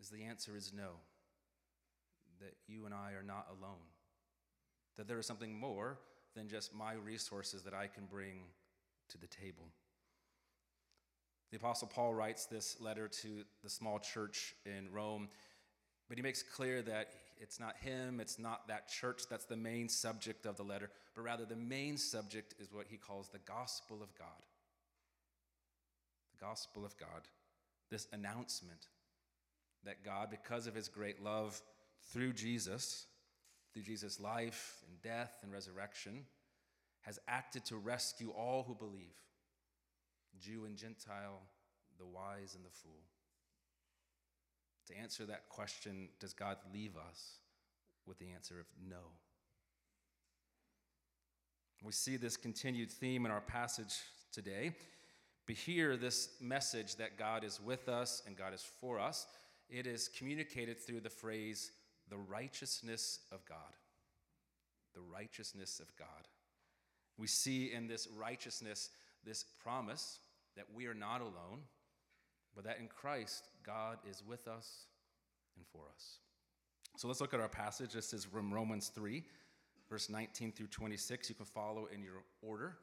is 0.00 0.08
the 0.08 0.24
answer 0.24 0.56
is 0.56 0.72
no. 0.72 0.90
That 2.40 2.54
you 2.68 2.86
and 2.86 2.94
I 2.94 3.12
are 3.12 3.22
not 3.22 3.46
alone. 3.50 3.86
That 4.96 5.08
there 5.08 5.18
is 5.18 5.26
something 5.26 5.58
more 5.58 5.98
than 6.34 6.48
just 6.48 6.74
my 6.74 6.92
resources 6.94 7.62
that 7.64 7.74
I 7.74 7.86
can 7.86 8.04
bring 8.06 8.42
to 9.08 9.18
the 9.18 9.26
table. 9.26 9.66
The 11.50 11.56
Apostle 11.56 11.88
Paul 11.88 12.14
writes 12.14 12.46
this 12.46 12.80
letter 12.80 13.08
to 13.08 13.44
the 13.62 13.70
small 13.70 13.98
church 13.98 14.54
in 14.64 14.90
Rome, 14.92 15.28
but 16.08 16.16
he 16.16 16.22
makes 16.22 16.42
clear 16.42 16.80
that 16.82 17.08
it's 17.38 17.58
not 17.58 17.76
him, 17.78 18.20
it's 18.20 18.38
not 18.38 18.68
that 18.68 18.88
church 18.88 19.22
that's 19.28 19.46
the 19.46 19.56
main 19.56 19.88
subject 19.88 20.46
of 20.46 20.56
the 20.56 20.62
letter, 20.62 20.90
but 21.14 21.22
rather 21.22 21.44
the 21.44 21.56
main 21.56 21.96
subject 21.96 22.54
is 22.60 22.72
what 22.72 22.86
he 22.88 22.96
calls 22.96 23.28
the 23.28 23.40
gospel 23.40 24.00
of 24.02 24.14
God. 24.16 24.28
The 26.38 26.44
gospel 26.44 26.84
of 26.84 26.96
God, 26.98 27.26
this 27.90 28.06
announcement 28.12 28.86
that 29.84 30.04
God, 30.04 30.28
because 30.30 30.66
of 30.66 30.74
his 30.74 30.88
great 30.88 31.22
love 31.22 31.60
through 32.12 32.34
Jesus, 32.34 33.06
through 33.72 33.82
Jesus' 33.82 34.20
life 34.20 34.76
and 34.86 35.00
death 35.02 35.38
and 35.42 35.52
resurrection, 35.52 36.26
has 37.00 37.18
acted 37.26 37.64
to 37.64 37.76
rescue 37.76 38.30
all 38.30 38.62
who 38.62 38.74
believe 38.74 39.16
Jew 40.38 40.64
and 40.64 40.76
Gentile, 40.76 41.40
the 41.98 42.06
wise 42.06 42.54
and 42.54 42.64
the 42.64 42.70
fool. 42.70 43.02
To 44.88 44.98
answer 44.98 45.24
that 45.26 45.48
question, 45.48 46.08
does 46.18 46.32
God 46.32 46.56
leave 46.72 46.96
us 46.96 47.38
with 48.06 48.18
the 48.18 48.30
answer 48.30 48.58
of 48.58 48.66
no? 48.88 48.98
We 51.82 51.92
see 51.92 52.16
this 52.16 52.36
continued 52.36 52.90
theme 52.90 53.24
in 53.24 53.32
our 53.32 53.40
passage 53.40 53.94
today. 54.32 54.74
But 55.46 55.56
here, 55.56 55.96
this 55.96 56.28
message 56.40 56.96
that 56.96 57.18
God 57.18 57.42
is 57.44 57.60
with 57.60 57.88
us 57.88 58.22
and 58.26 58.36
God 58.36 58.52
is 58.52 58.64
for 58.80 59.00
us, 59.00 59.26
it 59.68 59.86
is 59.86 60.08
communicated 60.08 60.78
through 60.78 61.00
the 61.00 61.10
phrase, 61.10 61.72
the 62.08 62.16
righteousness 62.16 63.20
of 63.32 63.44
God. 63.46 63.76
The 64.94 65.00
righteousness 65.00 65.80
of 65.80 65.94
God. 65.96 66.28
We 67.16 67.26
see 67.26 67.72
in 67.72 67.86
this 67.86 68.08
righteousness 68.16 68.90
this 69.24 69.44
promise 69.62 70.18
that 70.56 70.66
we 70.74 70.86
are 70.86 70.94
not 70.94 71.20
alone, 71.20 71.62
but 72.54 72.64
that 72.64 72.78
in 72.80 72.88
Christ, 72.88 73.48
God 73.64 73.98
is 74.08 74.22
with 74.26 74.48
us 74.48 74.86
and 75.56 75.64
for 75.72 75.82
us. 75.94 76.18
So 76.96 77.08
let's 77.08 77.20
look 77.20 77.34
at 77.34 77.40
our 77.40 77.48
passage. 77.48 77.92
This 77.92 78.12
is 78.12 78.24
from 78.24 78.52
Romans 78.52 78.88
3, 78.94 79.22
verse 79.88 80.10
19 80.10 80.52
through 80.52 80.66
26. 80.66 81.28
You 81.28 81.34
can 81.34 81.46
follow 81.46 81.86
in 81.86 82.02
your 82.02 82.24
order, 82.42 82.76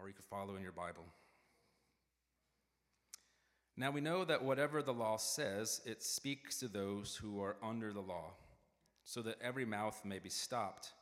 or 0.00 0.08
you 0.08 0.14
can 0.14 0.24
follow 0.28 0.56
in 0.56 0.62
your 0.62 0.72
Bible. 0.72 1.04
Now 3.76 3.92
we 3.92 4.00
know 4.00 4.24
that 4.24 4.42
whatever 4.42 4.82
the 4.82 4.92
law 4.92 5.18
says, 5.18 5.80
it 5.84 6.02
speaks 6.02 6.58
to 6.58 6.68
those 6.68 7.14
who 7.14 7.40
are 7.40 7.56
under 7.62 7.92
the 7.92 8.00
law, 8.00 8.32
so 9.04 9.22
that 9.22 9.40
every 9.40 9.64
mouth 9.64 10.04
may 10.04 10.18
be 10.18 10.30
stopped, 10.30 10.92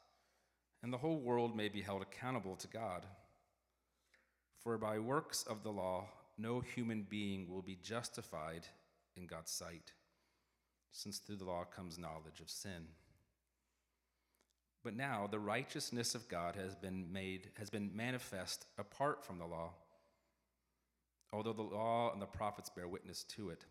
and 0.83 0.93
the 0.93 0.99
whole 0.99 1.19
world 1.19 1.57
may 1.57 1.69
be 1.69 1.81
held 1.81 2.03
accountable 2.03 2.57
to 2.57 2.69
God. 2.69 3.07
For 4.67 4.79
by 4.79 4.99
works 4.99 5.45
of 5.45 5.63
the 5.63 5.71
law, 5.71 6.07
no 6.37 6.59
human 6.59 7.07
being 7.09 7.49
will 7.49 7.63
be 7.63 7.79
justified 7.81 8.67
in 9.17 9.29
God's 9.29 9.53
sight, 9.53 9.93
since 10.91 11.19
through 11.19 11.37
the 11.37 11.45
law 11.45 11.63
comes 11.63 11.99
knowledge 11.99 12.41
of 12.41 12.51
sin. 12.51 12.89
But 14.83 14.97
now 14.97 15.29
the 15.31 15.39
righteousness 15.39 16.17
of 16.17 16.29
God 16.29 16.57
has 16.57 16.75
been 16.75 17.13
made 17.13 17.51
has 17.59 17.71
been 17.71 17.95
manifest 17.95 18.67
apart 18.77 19.25
from 19.25 19.39
the 19.39 19.47
law 19.47 19.71
although 21.33 21.53
the 21.53 21.63
law 21.63 22.13
and 22.13 22.23
the 22.23 22.27
prophets 22.27 22.71
bear 22.71 22.89
witness 22.89 23.23
to 23.25 23.51
it. 23.51 23.67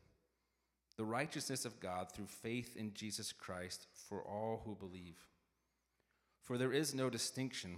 The 0.98 1.06
righteousness 1.06 1.66
of 1.66 1.80
God 1.80 2.12
through 2.12 2.28
faith 2.28 2.78
in 2.78 2.94
Jesus 2.94 3.32
Christ 3.32 3.88
for 4.08 4.22
all 4.22 4.62
who 4.64 4.76
believe. 4.76 5.26
For 6.44 6.58
there 6.58 6.72
is 6.72 6.94
no 6.94 7.10
distinction, 7.10 7.78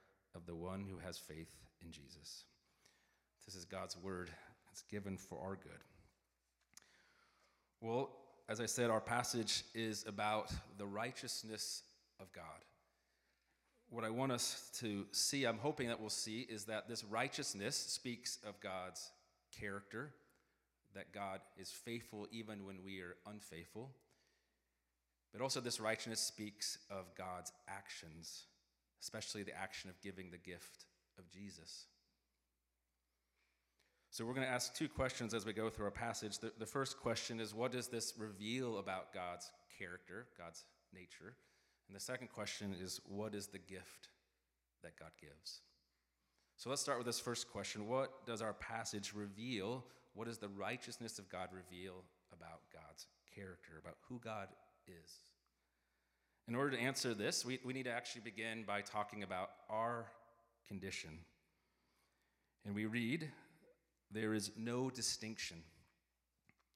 of 0.35 0.45
the 0.45 0.55
one 0.55 0.85
who 0.89 0.97
has 1.05 1.17
faith 1.17 1.49
in 1.81 1.91
Jesus. 1.91 2.45
This 3.45 3.55
is 3.55 3.65
God's 3.65 3.97
word. 3.97 4.29
It's 4.71 4.83
given 4.83 5.17
for 5.17 5.39
our 5.41 5.55
good. 5.55 5.83
Well, 7.81 8.11
as 8.47 8.59
I 8.61 8.65
said, 8.65 8.89
our 8.89 9.01
passage 9.01 9.63
is 9.73 10.05
about 10.07 10.51
the 10.77 10.85
righteousness 10.85 11.83
of 12.19 12.31
God 12.31 12.43
what 13.91 14.05
I 14.05 14.09
want 14.09 14.31
us 14.31 14.71
to 14.79 15.05
see, 15.11 15.43
I'm 15.43 15.57
hoping 15.57 15.89
that 15.89 15.99
we'll 15.99 16.09
see, 16.09 16.47
is 16.49 16.63
that 16.65 16.87
this 16.87 17.03
righteousness 17.03 17.75
speaks 17.75 18.39
of 18.47 18.57
God's 18.61 19.11
character, 19.59 20.13
that 20.95 21.11
God 21.11 21.41
is 21.57 21.69
faithful 21.69 22.25
even 22.31 22.65
when 22.65 22.83
we 22.85 23.01
are 23.01 23.17
unfaithful. 23.29 23.91
But 25.33 25.41
also, 25.41 25.59
this 25.59 25.81
righteousness 25.81 26.21
speaks 26.21 26.77
of 26.89 27.13
God's 27.17 27.51
actions, 27.67 28.43
especially 29.01 29.43
the 29.43 29.57
action 29.57 29.89
of 29.89 29.99
giving 30.01 30.31
the 30.31 30.37
gift 30.37 30.85
of 31.17 31.29
Jesus. 31.29 31.85
So, 34.09 34.25
we're 34.25 34.33
going 34.33 34.45
to 34.45 34.51
ask 34.51 34.75
two 34.75 34.89
questions 34.89 35.33
as 35.33 35.45
we 35.45 35.53
go 35.53 35.69
through 35.69 35.85
our 35.85 35.91
passage. 35.91 36.39
The, 36.39 36.51
the 36.59 36.65
first 36.65 36.99
question 36.99 37.39
is 37.39 37.55
what 37.55 37.71
does 37.71 37.87
this 37.87 38.13
reveal 38.17 38.77
about 38.77 39.13
God's 39.13 39.49
character, 39.77 40.27
God's 40.37 40.65
nature? 40.93 41.35
And 41.87 41.95
the 41.95 42.01
second 42.01 42.29
question 42.29 42.75
is 42.79 42.99
what 43.05 43.33
is 43.33 43.47
the 43.47 43.57
gift 43.57 44.09
that 44.83 44.99
God 44.99 45.11
gives? 45.19 45.61
So 46.57 46.69
let's 46.69 46.81
start 46.81 46.97
with 46.97 47.07
this 47.07 47.19
first 47.19 47.49
question. 47.49 47.87
What 47.87 48.25
does 48.25 48.41
our 48.41 48.53
passage 48.53 49.13
reveal? 49.15 49.83
What 50.13 50.27
does 50.27 50.37
the 50.37 50.49
righteousness 50.49 51.17
of 51.17 51.29
God 51.29 51.49
reveal 51.51 52.03
about 52.31 52.61
God's 52.71 53.07
character, 53.33 53.79
about 53.81 53.95
who 54.07 54.19
God 54.19 54.49
is? 54.87 55.11
In 56.47 56.55
order 56.55 56.71
to 56.71 56.81
answer 56.81 57.13
this, 57.13 57.45
we, 57.45 57.59
we 57.63 57.73
need 57.73 57.83
to 57.85 57.91
actually 57.91 58.21
begin 58.21 58.63
by 58.63 58.81
talking 58.81 59.23
about 59.23 59.51
our 59.69 60.05
condition. 60.67 61.11
And 62.65 62.75
we 62.75 62.85
read, 62.85 63.29
There 64.11 64.33
is 64.33 64.51
no 64.57 64.89
distinction, 64.89 65.57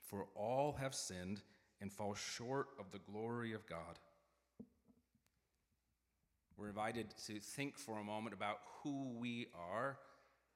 for 0.08 0.28
all 0.36 0.74
have 0.80 0.96
sinned 0.96 1.42
and 1.82 1.92
fall 1.92 2.16
short 2.16 2.68
of 2.80 2.92
the 2.92 3.00
glory 3.00 3.54
of 3.54 3.68
God. 3.68 4.00
We're 6.58 6.70
invited 6.70 7.14
to 7.28 7.40
think 7.40 7.78
for 7.78 7.98
a 7.98 8.04
moment 8.04 8.34
about 8.34 8.60
who 8.82 9.12
we 9.18 9.48
are 9.54 9.98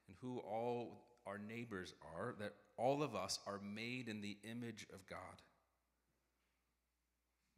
and 0.08 0.16
who 0.22 0.40
all 0.40 1.04
our 1.28 1.38
neighbors 1.38 1.94
are, 2.16 2.36
that 2.40 2.54
all 2.78 3.04
of 3.04 3.16
us 3.16 3.40
are 3.46 3.60
made 3.60 4.08
in 4.08 4.22
the 4.22 4.38
image 4.50 4.88
of 4.94 5.06
God. 5.08 5.20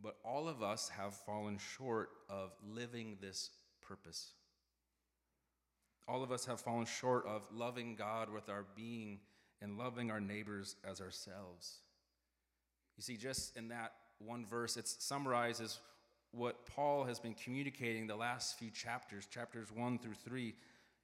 But 0.02 0.16
all 0.26 0.48
of 0.48 0.64
us 0.64 0.90
have 0.90 1.14
fallen 1.14 1.58
short 1.58 2.10
of 2.30 2.52
living 2.68 3.18
this 3.22 3.52
purpose. 3.82 4.34
All 6.08 6.24
of 6.24 6.32
us 6.32 6.46
have 6.46 6.60
fallen 6.60 6.86
short 6.86 7.26
of 7.26 7.44
loving 7.54 7.96
God 7.96 8.32
with 8.32 8.50
our 8.50 8.66
being 8.76 9.20
and 9.62 9.78
loving 9.78 10.10
our 10.10 10.20
neighbors 10.20 10.76
as 10.90 11.02
ourselves. 11.02 11.78
You 12.98 13.04
see, 13.04 13.16
just 13.16 13.56
in 13.56 13.70
that 13.70 13.94
one 14.18 14.46
verse, 14.46 14.78
it 14.78 14.88
summarizes 14.88 15.80
what 16.32 16.66
Paul 16.66 17.04
has 17.04 17.20
been 17.20 17.34
communicating 17.34 18.08
the 18.08 18.16
last 18.16 18.58
few 18.58 18.70
chapters, 18.70 19.26
chapters 19.26 19.72
1 19.72 20.00
through 20.00 20.16
3, 20.26 20.56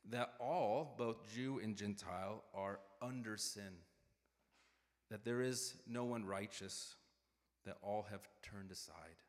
that 0.10 0.34
all, 0.40 0.96
both 0.98 1.18
Jew 1.34 1.60
and 1.64 1.76
Gentile, 1.76 2.44
are 2.54 2.80
under 3.02 3.38
sin. 3.38 3.74
That 5.10 5.24
there 5.24 5.42
is 5.42 5.76
no 5.88 6.06
one 6.06 6.26
righteous, 6.26 6.96
that 7.68 7.78
all 7.82 8.08
have 8.10 8.22
turned 8.42 8.72
aside. 8.72 9.22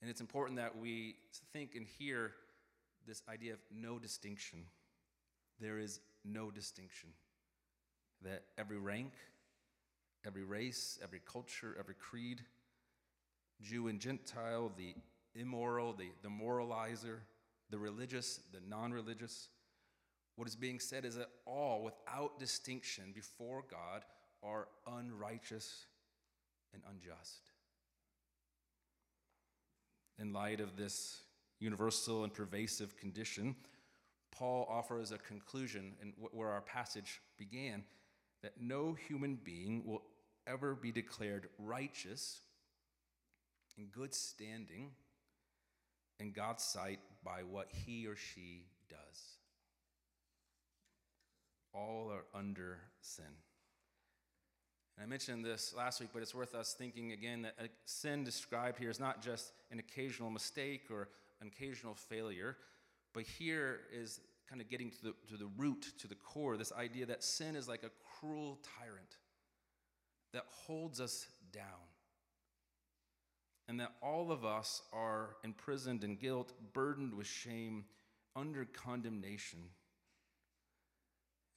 And 0.00 0.10
it's 0.10 0.20
important 0.20 0.58
that 0.58 0.76
we 0.76 1.16
think 1.52 1.74
and 1.74 1.86
hear 1.86 2.32
this 3.06 3.22
idea 3.28 3.54
of 3.54 3.58
no 3.74 3.98
distinction. 3.98 4.60
There 5.60 5.78
is 5.78 6.00
no 6.24 6.50
distinction. 6.50 7.10
That 8.22 8.42
every 8.58 8.78
rank, 8.78 9.12
every 10.26 10.44
race, 10.44 10.98
every 11.02 11.20
culture, 11.20 11.74
every 11.78 11.94
creed, 11.94 12.42
Jew 13.62 13.88
and 13.88 13.98
Gentile, 13.98 14.72
the 14.76 14.94
immoral, 15.34 15.92
the, 15.94 16.08
the 16.22 16.28
moralizer, 16.28 17.20
the 17.70 17.78
religious, 17.78 18.40
the 18.52 18.60
non 18.68 18.92
religious. 18.92 19.48
What 20.36 20.48
is 20.48 20.56
being 20.56 20.80
said 20.80 21.04
is 21.04 21.16
that 21.16 21.30
all, 21.46 21.82
without 21.82 22.38
distinction 22.38 23.12
before 23.14 23.62
God, 23.70 24.04
are 24.42 24.68
unrighteous 24.86 25.86
and 26.74 26.82
unjust. 26.90 27.52
In 30.18 30.32
light 30.32 30.60
of 30.60 30.76
this 30.76 31.22
universal 31.60 32.24
and 32.24 32.32
pervasive 32.32 32.96
condition, 32.96 33.56
Paul 34.30 34.66
offers 34.68 35.12
a 35.12 35.18
conclusion 35.18 35.94
in 36.02 36.12
where 36.32 36.50
our 36.50 36.60
passage 36.60 37.20
began 37.38 37.84
that 38.42 38.60
no 38.60 38.92
human 38.92 39.38
being 39.42 39.84
will 39.86 40.02
ever 40.46 40.74
be 40.74 40.92
declared 40.92 41.48
righteous 41.58 42.40
in 43.78 43.86
good 43.86 44.14
standing 44.14 44.90
in 46.20 46.32
God's 46.32 46.62
sight 46.62 47.00
by 47.24 47.42
what 47.42 47.68
he 47.70 48.06
or 48.06 48.16
she 48.16 48.66
does. 48.88 49.38
All 51.72 52.10
are 52.12 52.24
under 52.38 52.78
sin. 53.00 53.24
And 54.96 55.04
I 55.04 55.08
mentioned 55.08 55.44
this 55.44 55.74
last 55.76 56.00
week, 56.00 56.10
but 56.12 56.22
it's 56.22 56.34
worth 56.34 56.54
us 56.54 56.74
thinking 56.74 57.12
again 57.12 57.42
that 57.42 57.54
uh, 57.60 57.66
sin 57.84 58.22
described 58.22 58.78
here 58.78 58.90
is 58.90 59.00
not 59.00 59.22
just 59.22 59.52
an 59.70 59.78
occasional 59.78 60.30
mistake 60.30 60.82
or 60.90 61.08
an 61.40 61.48
occasional 61.48 61.94
failure, 61.94 62.56
but 63.12 63.24
here 63.24 63.80
is 63.92 64.20
kind 64.48 64.60
of 64.60 64.68
getting 64.68 64.90
to 64.90 65.02
the, 65.02 65.14
to 65.28 65.36
the 65.36 65.48
root, 65.56 65.92
to 65.98 66.06
the 66.06 66.14
core, 66.14 66.56
this 66.56 66.72
idea 66.72 67.06
that 67.06 67.24
sin 67.24 67.56
is 67.56 67.68
like 67.68 67.82
a 67.82 67.90
cruel 68.18 68.58
tyrant 68.78 69.16
that 70.32 70.44
holds 70.48 71.00
us 71.00 71.26
down. 71.52 71.64
And 73.66 73.80
that 73.80 73.92
all 74.02 74.30
of 74.30 74.44
us 74.44 74.82
are 74.92 75.36
imprisoned 75.42 76.04
in 76.04 76.16
guilt, 76.16 76.52
burdened 76.74 77.14
with 77.14 77.26
shame, 77.26 77.86
under 78.36 78.66
condemnation. 78.66 79.60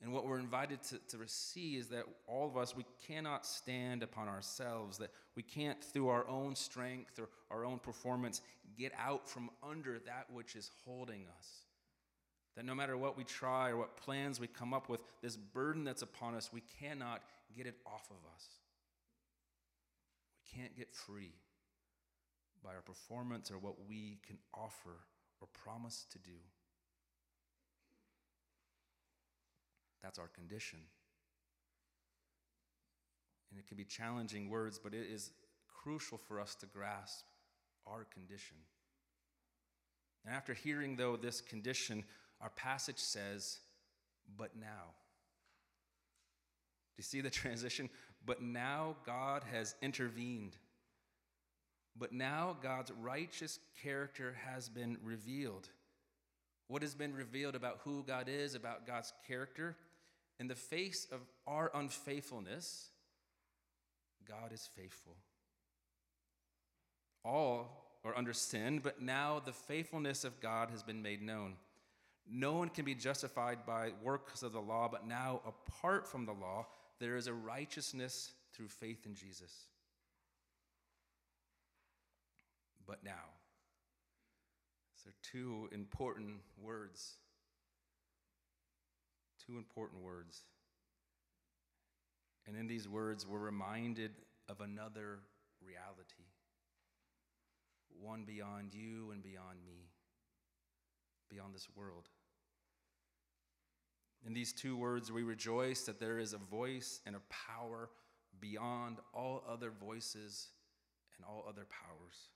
And 0.01 0.13
what 0.13 0.27
we're 0.27 0.39
invited 0.39 0.83
to, 0.83 0.99
to 1.17 1.27
see 1.27 1.75
is 1.75 1.87
that 1.87 2.05
all 2.27 2.47
of 2.47 2.55
us, 2.55 2.75
we 2.75 2.85
cannot 3.07 3.45
stand 3.45 4.03
upon 4.03 4.27
ourselves, 4.27 4.99
that 4.99 5.11
we 5.35 5.41
can't, 5.41 5.83
through 5.83 6.09
our 6.09 6.27
own 6.27 6.55
strength 6.55 7.17
or 7.17 7.29
our 7.49 7.65
own 7.65 7.79
performance, 7.79 8.41
get 8.77 8.91
out 8.99 9.27
from 9.27 9.49
under 9.67 9.99
that 9.99 10.27
which 10.31 10.55
is 10.55 10.69
holding 10.85 11.25
us. 11.37 11.47
That 12.55 12.65
no 12.65 12.75
matter 12.75 12.97
what 12.97 13.17
we 13.17 13.23
try 13.23 13.69
or 13.69 13.77
what 13.77 13.97
plans 13.97 14.39
we 14.39 14.47
come 14.47 14.73
up 14.73 14.87
with, 14.87 15.01
this 15.21 15.35
burden 15.35 15.83
that's 15.83 16.03
upon 16.03 16.35
us, 16.35 16.51
we 16.53 16.63
cannot 16.79 17.23
get 17.55 17.65
it 17.65 17.75
off 17.85 18.07
of 18.11 18.17
us. 18.35 18.45
We 20.35 20.59
can't 20.59 20.75
get 20.77 20.93
free 20.93 21.33
by 22.63 22.75
our 22.75 22.81
performance 22.81 23.49
or 23.49 23.57
what 23.57 23.75
we 23.87 24.19
can 24.25 24.37
offer 24.53 24.97
or 25.41 25.47
promise 25.53 26.05
to 26.11 26.19
do. 26.19 26.37
That's 30.07 30.19
our 30.19 30.29
condition. 30.29 30.79
And 33.51 33.59
it 33.59 33.67
can 33.67 33.75
be 33.75 33.83
challenging 33.83 34.49
words, 34.49 34.79
but 34.81 34.93
it 34.93 35.05
is 35.11 35.31
crucial 35.67 36.17
for 36.17 36.39
us 36.39 36.55
to 36.61 36.65
grasp 36.65 37.25
our 37.85 38.05
condition. 38.13 38.55
And 40.25 40.33
after 40.33 40.53
hearing, 40.53 40.95
though, 40.95 41.17
this 41.17 41.41
condition, 41.41 42.05
our 42.39 42.51
passage 42.51 42.99
says, 42.99 43.59
but 44.37 44.55
now. 44.55 44.93
Do 46.95 46.99
you 46.99 47.03
see 47.03 47.19
the 47.19 47.29
transition? 47.43 47.89
But 48.25 48.41
now 48.41 48.95
God 49.05 49.43
has 49.51 49.75
intervened. 49.81 50.55
But 51.99 52.13
now 52.13 52.55
God's 52.63 52.93
righteous 53.01 53.59
character 53.83 54.37
has 54.45 54.69
been 54.69 54.99
revealed. 55.03 55.67
What 56.69 56.81
has 56.81 56.95
been 56.95 57.13
revealed 57.13 57.55
about 57.55 57.79
who 57.83 58.03
God 58.03 58.29
is, 58.29 58.55
about 58.55 58.87
God's 58.87 59.11
character? 59.27 59.75
In 60.39 60.47
the 60.47 60.55
face 60.55 61.07
of 61.11 61.21
our 61.47 61.71
unfaithfulness, 61.73 62.89
God 64.27 64.51
is 64.51 64.69
faithful. 64.75 65.15
All 67.25 67.99
are 68.05 68.15
under 68.17 68.33
sin, 68.33 68.79
but 68.83 69.01
now 69.01 69.41
the 69.43 69.51
faithfulness 69.51 70.23
of 70.23 70.39
God 70.39 70.69
has 70.69 70.83
been 70.83 71.01
made 71.01 71.21
known. 71.21 71.55
No 72.29 72.53
one 72.53 72.69
can 72.69 72.85
be 72.85 72.93
justified 72.93 73.65
by 73.65 73.91
works 74.03 74.43
of 74.43 74.51
the 74.51 74.61
law, 74.61 74.89
but 74.91 75.07
now, 75.07 75.41
apart 75.45 76.05
from 76.05 76.25
the 76.25 76.33
law, 76.33 76.67
there 76.99 77.15
is 77.15 77.27
a 77.27 77.33
righteousness 77.33 78.33
through 78.53 78.67
faith 78.67 79.05
in 79.05 79.15
Jesus. 79.15 79.65
But 82.85 83.03
now. 83.03 83.11
So, 85.03 85.09
two 85.21 85.69
important 85.71 86.39
words 86.61 87.15
two 89.47 89.57
important 89.57 90.03
words. 90.03 90.43
And 92.45 92.55
in 92.55 92.67
these 92.67 92.87
words, 92.87 93.25
we're 93.25 93.39
reminded 93.39 94.11
of 94.49 94.61
another 94.61 95.19
reality 95.65 96.25
one 97.99 98.23
beyond 98.25 98.73
you 98.73 99.11
and 99.11 99.23
beyond 99.23 99.57
me, 99.65 99.89
beyond 101.29 101.53
this 101.53 101.67
world. 101.75 102.09
In 104.25 104.33
these 104.33 104.53
two 104.53 104.77
words, 104.77 105.11
we 105.11 105.23
rejoice 105.23 105.83
that 105.83 105.99
there 105.99 106.19
is 106.19 106.33
a 106.33 106.37
voice 106.37 107.01
and 107.05 107.15
a 107.15 107.21
power 107.29 107.89
beyond 108.39 108.97
all 109.13 109.43
other 109.49 109.71
voices 109.71 110.49
and 111.15 111.25
all 111.25 111.45
other 111.47 111.65
powers. 111.69 112.29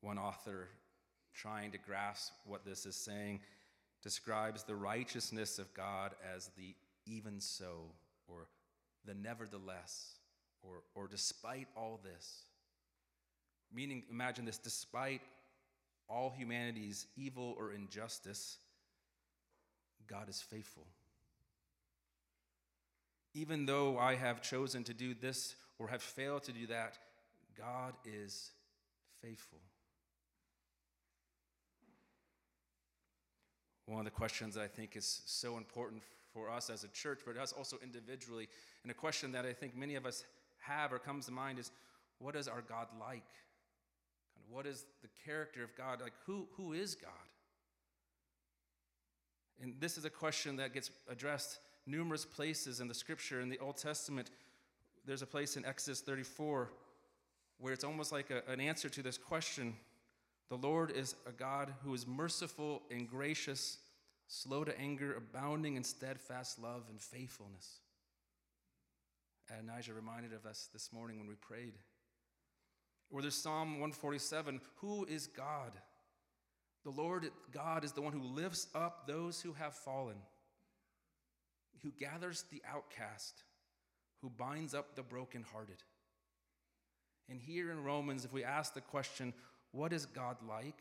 One 0.00 0.18
author 0.18 0.68
trying 1.36 1.70
to 1.72 1.78
grasp 1.78 2.32
what 2.44 2.64
this 2.64 2.86
is 2.86 2.96
saying, 2.96 3.40
describes 4.02 4.62
the 4.62 4.74
righteousness 4.74 5.58
of 5.58 5.72
God 5.74 6.14
as 6.34 6.50
the 6.56 6.74
even 7.06 7.40
so, 7.40 7.92
or 8.26 8.48
the 9.04 9.14
nevertheless, 9.14 10.16
or, 10.62 10.82
or 10.94 11.06
despite 11.06 11.68
all 11.76 12.00
this. 12.02 12.42
Meaning, 13.72 14.04
imagine 14.10 14.44
this 14.44 14.58
despite 14.58 15.20
all 16.08 16.32
humanity's 16.36 17.06
evil 17.16 17.54
or 17.58 17.72
injustice, 17.72 18.58
God 20.06 20.28
is 20.28 20.40
faithful. 20.40 20.86
Even 23.34 23.66
though 23.66 23.98
I 23.98 24.14
have 24.14 24.40
chosen 24.40 24.84
to 24.84 24.94
do 24.94 25.14
this 25.14 25.56
or 25.78 25.88
have 25.88 26.02
failed 26.02 26.44
to 26.44 26.52
do 26.52 26.68
that, 26.68 26.96
God 27.58 27.94
is 28.04 28.52
faithful. 29.20 29.58
One 33.86 34.00
of 34.00 34.04
the 34.04 34.10
questions 34.10 34.54
that 34.54 34.62
I 34.62 34.68
think 34.68 34.96
is 34.96 35.22
so 35.26 35.56
important 35.56 36.02
for 36.32 36.50
us 36.50 36.70
as 36.70 36.84
a 36.84 36.88
church, 36.88 37.20
but 37.24 37.36
us 37.36 37.52
also 37.52 37.78
individually, 37.82 38.48
and 38.82 38.90
a 38.90 38.94
question 38.94 39.32
that 39.32 39.46
I 39.46 39.52
think 39.52 39.76
many 39.76 39.94
of 39.94 40.04
us 40.04 40.24
have 40.58 40.92
or 40.92 40.98
comes 40.98 41.26
to 41.26 41.32
mind 41.32 41.58
is 41.58 41.70
what 42.18 42.34
is 42.34 42.48
our 42.48 42.62
God 42.62 42.88
like? 43.00 43.22
What 44.50 44.66
is 44.66 44.84
the 45.02 45.08
character 45.24 45.62
of 45.62 45.74
God? 45.76 46.00
Like, 46.00 46.12
who, 46.24 46.46
who 46.56 46.72
is 46.72 46.94
God? 46.94 47.10
And 49.62 49.74
this 49.80 49.96
is 49.96 50.04
a 50.04 50.10
question 50.10 50.56
that 50.56 50.74
gets 50.74 50.90
addressed 51.10 51.58
numerous 51.86 52.24
places 52.24 52.80
in 52.80 52.88
the 52.88 52.94
scripture. 52.94 53.40
In 53.40 53.48
the 53.48 53.58
Old 53.58 53.76
Testament, 53.76 54.30
there's 55.06 55.22
a 55.22 55.26
place 55.26 55.56
in 55.56 55.64
Exodus 55.64 56.00
34 56.00 56.70
where 57.58 57.72
it's 57.72 57.84
almost 57.84 58.12
like 58.12 58.30
a, 58.30 58.42
an 58.50 58.60
answer 58.60 58.88
to 58.88 59.02
this 59.02 59.16
question 59.16 59.74
the 60.48 60.56
Lord 60.56 60.90
is 60.90 61.16
a 61.26 61.32
God 61.32 61.72
who 61.82 61.92
is 61.94 62.06
merciful 62.06 62.82
and 62.90 63.08
gracious, 63.08 63.78
slow 64.28 64.64
to 64.64 64.78
anger, 64.78 65.14
abounding 65.14 65.76
in 65.76 65.82
steadfast 65.82 66.60
love 66.60 66.84
and 66.88 67.00
faithfulness. 67.00 67.80
Adonijah 69.50 69.94
reminded 69.94 70.32
of 70.32 70.46
us 70.46 70.68
this 70.72 70.92
morning 70.92 71.18
when 71.18 71.28
we 71.28 71.34
prayed. 71.34 71.74
Or 73.10 73.22
there's 73.22 73.34
Psalm 73.34 73.72
147 73.72 74.60
Who 74.76 75.04
is 75.04 75.26
God? 75.26 75.72
The 76.84 76.90
Lord 76.90 77.30
God 77.52 77.84
is 77.84 77.92
the 77.92 78.00
one 78.00 78.12
who 78.12 78.22
lifts 78.22 78.68
up 78.74 79.08
those 79.08 79.40
who 79.40 79.52
have 79.54 79.74
fallen, 79.74 80.16
who 81.82 81.92
gathers 81.98 82.44
the 82.52 82.62
outcast, 82.72 83.42
who 84.22 84.30
binds 84.30 84.74
up 84.74 84.94
the 84.94 85.02
brokenhearted. 85.02 85.82
And 87.28 87.40
here 87.40 87.72
in 87.72 87.82
Romans, 87.82 88.24
if 88.24 88.32
we 88.32 88.44
ask 88.44 88.74
the 88.74 88.80
question, 88.80 89.34
what 89.72 89.92
is 89.92 90.06
God 90.06 90.36
like? 90.48 90.78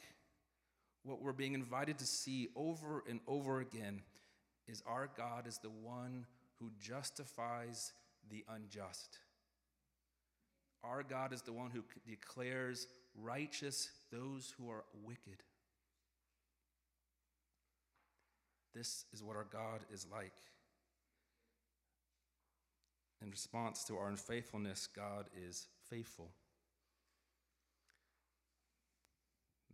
What 1.04 1.22
we're 1.22 1.34
being 1.34 1.54
invited 1.54 2.00
to 2.00 2.06
see 2.06 2.50
over 2.56 3.04
and 3.08 3.20
over 3.28 3.60
again 3.60 4.02
is 4.68 4.82
our 4.88 5.10
God 5.16 5.48
is 5.48 5.60
the 5.60 5.70
one 5.70 6.26
who 6.60 6.72
justifies 6.80 7.94
the 8.30 8.44
unjust. 8.50 9.20
Our 10.84 11.04
God 11.04 11.34
is 11.34 11.42
the 11.42 11.54
one 11.54 11.72
who 11.72 11.84
declares 12.08 12.88
righteous 13.16 13.90
those 14.12 14.54
who 14.58 14.70
are 14.70 14.86
wicked. 15.04 15.44
This 18.74 19.06
is 19.14 19.24
what 19.24 19.36
our 19.36 19.48
God 19.52 19.82
is 19.94 20.06
like. 20.12 20.34
In 23.22 23.32
response 23.32 23.84
to 23.86 23.96
our 23.98 24.10
unfaithfulness, 24.10 24.88
God 24.88 25.26
is 25.48 25.68
faithful. 25.90 26.30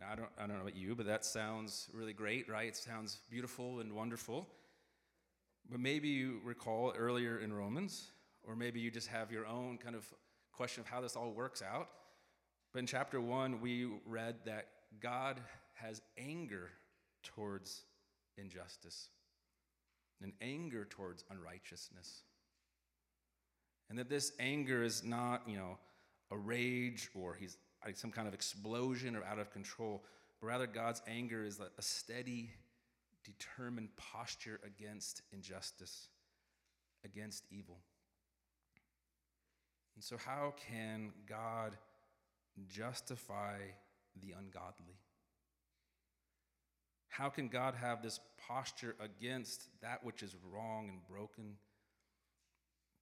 Now, 0.01 0.07
I 0.11 0.15
don't, 0.15 0.29
I 0.39 0.47
don't 0.47 0.55
know 0.55 0.61
about 0.61 0.75
you, 0.75 0.95
but 0.95 1.05
that 1.05 1.23
sounds 1.23 1.87
really 1.93 2.13
great, 2.13 2.49
right? 2.49 2.67
It 2.67 2.75
sounds 2.75 3.19
beautiful 3.29 3.81
and 3.81 3.93
wonderful. 3.93 4.47
But 5.69 5.79
maybe 5.79 6.07
you 6.07 6.41
recall 6.43 6.91
earlier 6.97 7.37
in 7.37 7.53
Romans, 7.53 8.07
or 8.43 8.55
maybe 8.55 8.79
you 8.79 8.89
just 8.89 9.09
have 9.09 9.31
your 9.31 9.45
own 9.45 9.77
kind 9.77 9.95
of 9.95 10.03
question 10.53 10.81
of 10.81 10.87
how 10.87 11.01
this 11.01 11.15
all 11.15 11.31
works 11.31 11.61
out. 11.61 11.87
But 12.73 12.79
in 12.79 12.87
chapter 12.87 13.21
one, 13.21 13.61
we 13.61 13.89
read 14.07 14.37
that 14.45 14.69
God 14.99 15.39
has 15.75 16.01
anger 16.17 16.69
towards 17.21 17.83
injustice 18.39 19.09
and 20.23 20.33
anger 20.41 20.83
towards 20.83 21.23
unrighteousness. 21.29 22.23
And 23.89 23.99
that 23.99 24.09
this 24.09 24.31
anger 24.39 24.83
is 24.83 25.03
not, 25.03 25.43
you 25.47 25.57
know, 25.57 25.77
a 26.31 26.37
rage 26.37 27.09
or 27.13 27.35
he's 27.35 27.55
like 27.85 27.97
some 27.97 28.11
kind 28.11 28.27
of 28.27 28.33
explosion 28.33 29.15
or 29.15 29.23
out 29.23 29.39
of 29.39 29.51
control, 29.51 30.03
but 30.39 30.47
rather 30.47 30.67
God's 30.67 31.01
anger 31.07 31.43
is 31.43 31.59
a 31.59 31.81
steady, 31.81 32.51
determined 33.23 33.89
posture 33.97 34.59
against 34.65 35.21
injustice. 35.31 36.09
against 37.03 37.45
evil. 37.49 37.79
And 39.95 40.03
so, 40.03 40.17
how 40.17 40.53
can 40.69 41.11
God 41.27 41.77
justify 42.67 43.57
the 44.19 44.33
ungodly? 44.37 44.99
How 47.07 47.29
can 47.29 47.49
God 47.49 47.75
have 47.75 48.01
this 48.01 48.19
posture 48.47 48.95
against 48.99 49.67
that 49.81 50.03
which 50.03 50.23
is 50.23 50.35
wrong 50.51 50.89
and 50.89 50.99
broken, 51.07 51.57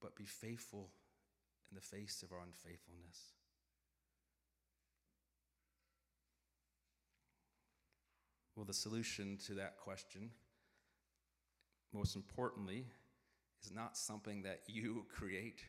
but 0.01 0.15
be 0.15 0.25
faithful 0.25 0.89
in 1.69 1.75
the 1.75 1.82
face 1.82 2.23
of 2.23 2.32
our 2.32 2.39
unfaithfulness? 2.39 3.38
Well, 8.60 8.66
the 8.66 8.74
solution 8.74 9.38
to 9.45 9.53
that 9.53 9.78
question, 9.78 10.32
most 11.93 12.18
importantly, 12.18 12.88
is 13.64 13.72
not 13.72 13.95
something 13.95 14.41
that 14.41 14.64
you 14.68 15.05
create. 15.16 15.62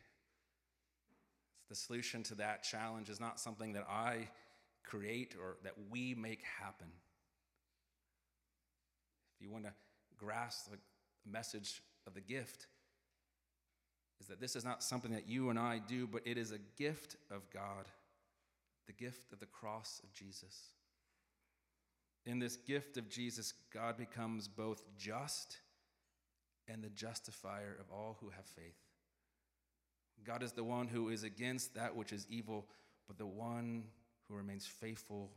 The 1.69 1.75
solution 1.75 2.21
to 2.23 2.35
that 2.35 2.63
challenge 2.63 3.09
is 3.09 3.21
not 3.21 3.39
something 3.39 3.71
that 3.71 3.87
I 3.89 4.27
create 4.83 5.35
or 5.41 5.55
that 5.63 5.75
we 5.89 6.15
make 6.15 6.43
happen. 6.59 6.87
If 9.37 9.45
you 9.45 9.49
want 9.49 9.63
to 9.63 9.73
grasp 10.17 10.69
the 10.69 10.77
message 11.25 11.81
of 12.05 12.13
the 12.13 12.19
gift, 12.19 12.67
is 14.19 14.27
that 14.27 14.41
this 14.41 14.57
is 14.57 14.65
not 14.65 14.83
something 14.83 15.13
that 15.13 15.29
you 15.29 15.49
and 15.49 15.57
I 15.57 15.79
do, 15.79 16.07
but 16.07 16.23
it 16.25 16.37
is 16.37 16.51
a 16.51 16.59
gift 16.77 17.15
of 17.31 17.49
God, 17.51 17.85
the 18.85 18.91
gift 18.91 19.31
of 19.31 19.39
the 19.39 19.45
cross 19.45 20.01
of 20.03 20.11
Jesus. 20.11 20.73
In 22.25 22.39
this 22.39 22.55
gift 22.55 22.97
of 22.97 23.09
Jesus, 23.09 23.53
God 23.73 23.97
becomes 23.97 24.47
both 24.47 24.83
just 24.97 25.57
and 26.67 26.83
the 26.83 26.89
justifier 26.89 27.75
of 27.79 27.91
all 27.91 28.17
who 28.21 28.29
have 28.29 28.45
faith. 28.45 28.77
God 30.23 30.43
is 30.43 30.51
the 30.51 30.63
one 30.63 30.87
who 30.87 31.09
is 31.09 31.23
against 31.23 31.73
that 31.75 31.95
which 31.95 32.13
is 32.13 32.27
evil, 32.29 32.67
but 33.07 33.17
the 33.17 33.25
one 33.25 33.85
who 34.27 34.35
remains 34.35 34.67
faithful 34.67 35.31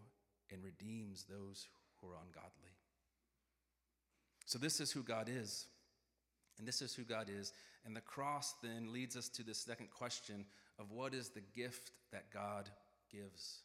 and 0.51 0.63
redeems 0.63 1.25
those 1.25 1.67
who 2.01 2.09
are 2.09 2.17
ungodly. 2.17 2.77
So, 4.47 4.59
this 4.59 4.79
is 4.81 4.93
who 4.93 5.03
God 5.03 5.31
is. 5.31 5.65
And 6.59 6.69
this 6.69 6.83
is 6.83 6.95
who 6.95 7.03
God 7.03 7.29
is. 7.29 7.53
And 7.85 7.97
the 7.97 8.01
cross 8.01 8.55
then 8.63 8.93
leads 8.93 9.17
us 9.17 9.29
to 9.31 9.43
the 9.43 9.55
second 9.55 9.91
question 9.91 10.45
of 10.79 10.91
what 10.91 11.15
is 11.15 11.31
the 11.31 11.43
gift 11.55 11.91
that 12.13 12.31
God 12.33 12.69
gives? 13.11 13.61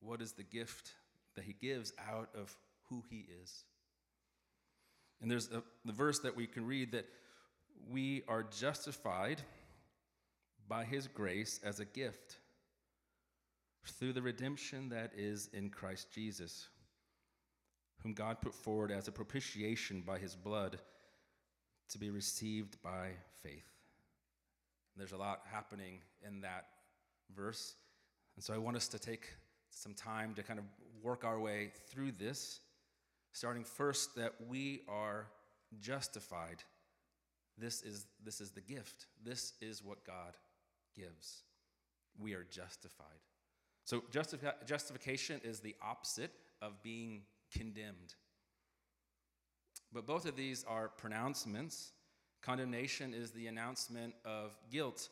What 0.00 0.20
is 0.20 0.32
the 0.32 0.42
gift 0.42 0.92
that 1.36 1.44
He 1.44 1.54
gives 1.54 1.92
out 2.10 2.28
of 2.34 2.56
who 2.88 3.02
He 3.08 3.26
is? 3.42 3.64
And 5.20 5.30
there's 5.30 5.50
a, 5.52 5.62
the 5.84 5.92
verse 5.92 6.18
that 6.20 6.36
we 6.36 6.46
can 6.46 6.66
read 6.66 6.92
that 6.92 7.06
we 7.90 8.22
are 8.28 8.42
justified 8.42 9.40
by 10.68 10.84
his 10.84 11.06
grace 11.06 11.60
as 11.64 11.80
a 11.80 11.84
gift 11.84 12.38
through 13.86 14.12
the 14.12 14.22
redemption 14.22 14.88
that 14.90 15.12
is 15.16 15.48
in 15.52 15.70
Christ 15.70 16.08
Jesus, 16.12 16.68
whom 18.02 18.14
God 18.14 18.40
put 18.40 18.54
forward 18.54 18.90
as 18.90 19.08
a 19.08 19.12
propitiation 19.12 20.02
by 20.06 20.18
his 20.18 20.34
blood 20.34 20.78
to 21.90 21.98
be 21.98 22.10
received 22.10 22.80
by 22.82 23.10
faith. 23.42 23.68
There's 24.96 25.12
a 25.12 25.16
lot 25.16 25.42
happening 25.50 25.98
in 26.26 26.42
that 26.42 26.66
verse. 27.34 27.74
And 28.36 28.44
so 28.44 28.54
I 28.54 28.58
want 28.58 28.76
us 28.76 28.88
to 28.88 28.98
take 28.98 29.28
some 29.82 29.94
time 29.94 30.34
to 30.34 30.42
kind 30.42 30.58
of 30.60 30.64
work 31.02 31.24
our 31.24 31.40
way 31.40 31.72
through 31.88 32.12
this, 32.12 32.60
starting 33.32 33.64
first 33.64 34.14
that 34.14 34.32
we 34.48 34.82
are 34.88 35.26
justified. 35.80 36.62
This 37.58 37.82
is, 37.82 38.06
this 38.24 38.40
is 38.40 38.52
the 38.52 38.60
gift. 38.60 39.06
This 39.24 39.54
is 39.60 39.82
what 39.82 40.04
God 40.04 40.36
gives. 40.94 41.42
We 42.18 42.34
are 42.34 42.46
justified. 42.48 43.06
So, 43.84 44.04
justifi- 44.12 44.64
justification 44.64 45.40
is 45.42 45.58
the 45.58 45.74
opposite 45.82 46.30
of 46.60 46.80
being 46.82 47.22
condemned. 47.52 48.14
But 49.92 50.06
both 50.06 50.26
of 50.26 50.36
these 50.36 50.64
are 50.68 50.88
pronouncements. 50.88 51.92
Condemnation 52.42 53.12
is 53.12 53.32
the 53.32 53.48
announcement 53.48 54.14
of 54.24 54.56
guilt, 54.70 55.08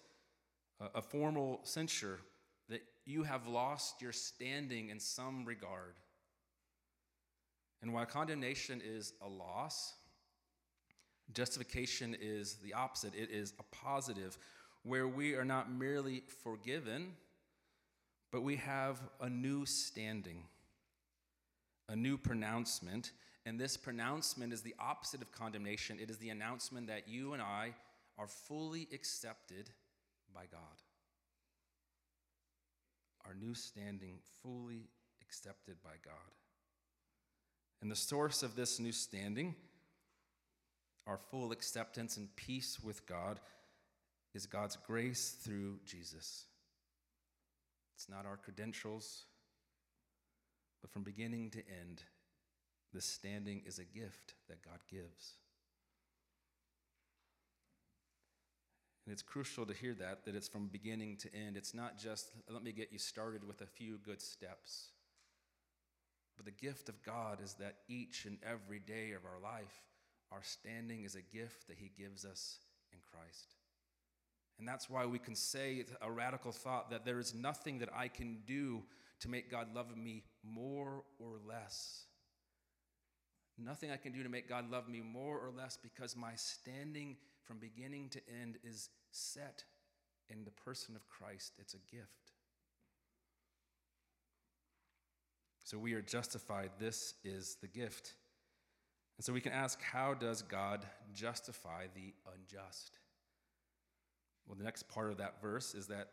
a 0.95 1.03
formal 1.03 1.61
censure 1.65 2.21
you 3.11 3.25
have 3.25 3.47
lost 3.47 4.01
your 4.01 4.13
standing 4.13 4.91
in 4.91 5.01
some 5.01 5.45
regard. 5.45 5.95
And 7.83 7.93
while 7.93 8.07
condemnation 8.07 8.81
is 8.85 9.13
a 9.21 9.29
loss, 9.29 9.95
justification 11.33 12.17
is 12.21 12.57
the 12.63 12.75
opposite. 12.75 13.15
It 13.15 13.31
is 13.31 13.53
a 13.59 13.63
positive 13.75 14.39
where 14.83 15.09
we 15.09 15.35
are 15.35 15.45
not 15.45 15.73
merely 15.73 16.23
forgiven, 16.43 17.13
but 18.31 18.43
we 18.43 18.57
have 18.57 19.01
a 19.21 19.29
new 19.29 19.67
standing, 19.67 20.45
a 21.89 21.97
new 21.97 22.17
pronouncement. 22.17 23.13
And 23.45 23.59
this 23.59 23.77
pronouncement 23.77 24.53
is 24.53 24.63
the 24.63 24.75
opposite 24.79 25.23
of 25.23 25.33
condemnation. 25.33 25.99
It 26.01 26.11
is 26.11 26.19
the 26.19 26.31
announcement 26.31 26.87
that 26.87 27.09
you 27.09 27.33
and 27.33 27.43
I 27.43 27.75
are 28.19 28.29
fully 28.29 28.87
accepted 28.93 29.71
by 30.35 30.43
God. 30.51 30.61
Our 33.31 33.37
new 33.37 33.55
standing, 33.55 34.19
fully 34.43 34.89
accepted 35.23 35.77
by 35.85 35.93
God. 36.05 36.35
And 37.81 37.89
the 37.89 37.95
source 37.95 38.43
of 38.43 38.57
this 38.57 38.81
new 38.81 38.91
standing, 38.91 39.55
our 41.07 41.17
full 41.31 41.53
acceptance 41.53 42.17
and 42.17 42.35
peace 42.35 42.81
with 42.83 43.07
God, 43.07 43.39
is 44.35 44.47
God's 44.47 44.77
grace 44.85 45.37
through 45.45 45.79
Jesus. 45.87 46.47
It's 47.95 48.09
not 48.09 48.27
our 48.27 48.37
credentials, 48.37 49.27
but 50.81 50.91
from 50.91 51.05
beginning 51.05 51.51
to 51.51 51.59
end, 51.59 52.03
the 52.93 53.01
standing 53.01 53.63
is 53.65 53.79
a 53.79 53.85
gift 53.85 54.35
that 54.49 54.65
God 54.65 54.81
gives. 54.91 55.35
And 59.11 59.15
it's 59.17 59.23
crucial 59.23 59.67
to 59.67 59.75
hear 59.75 59.93
that, 59.95 60.25
that 60.25 60.37
it's 60.37 60.47
from 60.47 60.69
beginning 60.69 61.17
to 61.17 61.35
end. 61.35 61.57
It's 61.57 61.75
not 61.75 61.99
just, 61.99 62.31
let 62.49 62.63
me 62.63 62.71
get 62.71 62.93
you 62.93 62.99
started 63.01 63.43
with 63.43 63.61
a 63.61 63.67
few 63.67 63.99
good 64.05 64.23
steps. 64.23 64.91
But 66.37 66.47
the 66.47 66.53
gift 66.53 66.89
of 66.89 67.03
God 67.03 67.41
is 67.43 67.55
that 67.55 67.79
each 67.89 68.25
and 68.25 68.39
every 68.49 68.79
day 68.79 69.11
of 69.11 69.25
our 69.25 69.41
life, 69.43 69.83
our 70.31 70.45
standing 70.45 71.03
is 71.03 71.17
a 71.17 71.23
gift 71.23 71.67
that 71.67 71.77
He 71.77 71.91
gives 71.99 72.25
us 72.25 72.59
in 72.93 73.01
Christ. 73.11 73.57
And 74.61 74.69
that's 74.69 74.89
why 74.89 75.07
we 75.07 75.19
can 75.19 75.35
say 75.35 75.85
a 76.01 76.09
radical 76.09 76.53
thought 76.53 76.91
that 76.91 77.05
there 77.05 77.19
is 77.19 77.35
nothing 77.35 77.81
that 77.81 77.89
I 77.93 78.07
can 78.07 78.39
do 78.47 78.81
to 79.23 79.29
make 79.29 79.51
God 79.51 79.75
love 79.75 79.97
me 79.97 80.23
more 80.45 81.03
or 81.19 81.41
less. 81.49 82.05
Nothing 83.59 83.91
I 83.91 83.97
can 83.97 84.13
do 84.13 84.23
to 84.23 84.29
make 84.29 84.49
God 84.49 84.71
love 84.71 84.89
me 84.89 85.01
more 85.01 85.37
or 85.37 85.51
less 85.51 85.77
because 85.77 86.17
my 86.17 86.37
standing 86.37 87.17
from 87.51 87.59
beginning 87.59 88.09
to 88.09 88.21
end 88.41 88.59
is 88.63 88.91
set 89.11 89.65
in 90.29 90.45
the 90.45 90.53
person 90.53 90.95
of 90.95 91.09
Christ. 91.09 91.55
It's 91.59 91.75
a 91.75 91.97
gift. 91.97 92.31
So 95.65 95.77
we 95.77 95.95
are 95.95 96.01
justified. 96.01 96.71
This 96.79 97.15
is 97.25 97.57
the 97.61 97.67
gift. 97.67 98.15
And 99.19 99.25
so 99.25 99.33
we 99.33 99.41
can 99.41 99.51
ask 99.51 99.83
how 99.83 100.15
does 100.15 100.43
God 100.43 100.87
justify 101.13 101.87
the 101.93 102.15
unjust? 102.33 103.01
Well, 104.47 104.57
the 104.57 104.63
next 104.63 104.89
part 104.89 105.11
of 105.11 105.17
that 105.17 105.43
verse 105.43 105.75
is 105.75 105.89
that 105.89 106.11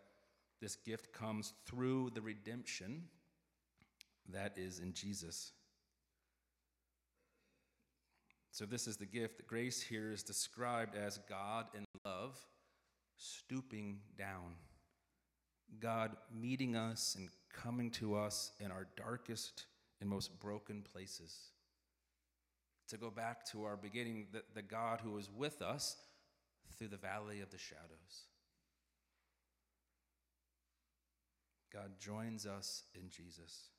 this 0.60 0.76
gift 0.76 1.14
comes 1.14 1.54
through 1.68 2.14
the 2.16 2.22
redemption 2.22 3.04
that 4.34 4.58
is 4.58 4.80
in 4.80 4.92
Jesus. 4.92 5.52
So, 8.58 8.66
this 8.66 8.88
is 8.88 8.98
the 8.98 9.06
gift. 9.06 9.46
Grace 9.46 9.84
here 9.84 10.12
is 10.12 10.24
described 10.24 10.96
as 10.96 11.20
God 11.30 11.68
in 11.76 11.86
love 12.04 12.44
stooping 13.16 14.00
down, 14.18 14.56
God 15.80 16.18
meeting 16.36 16.76
us 16.76 17.14
and 17.20 17.30
coming 17.54 17.92
to 17.92 18.16
us 18.16 18.54
in 18.60 18.72
our 18.72 18.88
darkest 18.98 19.68
and 20.02 20.10
most 20.10 20.40
broken 20.40 20.84
places. 20.92 21.38
To 22.88 22.98
go 22.98 23.12
back 23.12 23.46
to 23.52 23.64
our 23.64 23.78
beginning, 23.78 24.26
the, 24.32 24.42
the 24.56 24.64
God 24.64 25.02
who 25.04 25.12
was 25.12 25.30
with 25.30 25.62
us 25.62 25.96
through 26.80 26.88
the 26.88 26.98
valley 26.98 27.42
of 27.42 27.52
the 27.52 27.60
shadows. 27.60 28.26
God 31.72 31.92
joins 32.00 32.48
us 32.48 32.86
in 32.96 33.12
Jesus. 33.12 33.70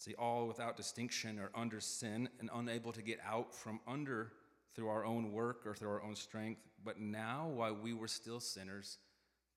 See, 0.00 0.14
all 0.14 0.48
without 0.48 0.78
distinction 0.78 1.38
are 1.38 1.50
under 1.54 1.78
sin 1.78 2.30
and 2.40 2.48
unable 2.54 2.90
to 2.90 3.02
get 3.02 3.18
out 3.22 3.54
from 3.54 3.80
under 3.86 4.32
through 4.74 4.88
our 4.88 5.04
own 5.04 5.30
work 5.30 5.66
or 5.66 5.74
through 5.74 5.90
our 5.90 6.02
own 6.02 6.16
strength. 6.16 6.62
But 6.82 6.98
now, 6.98 7.50
while 7.54 7.74
we 7.74 7.92
were 7.92 8.08
still 8.08 8.40
sinners, 8.40 8.96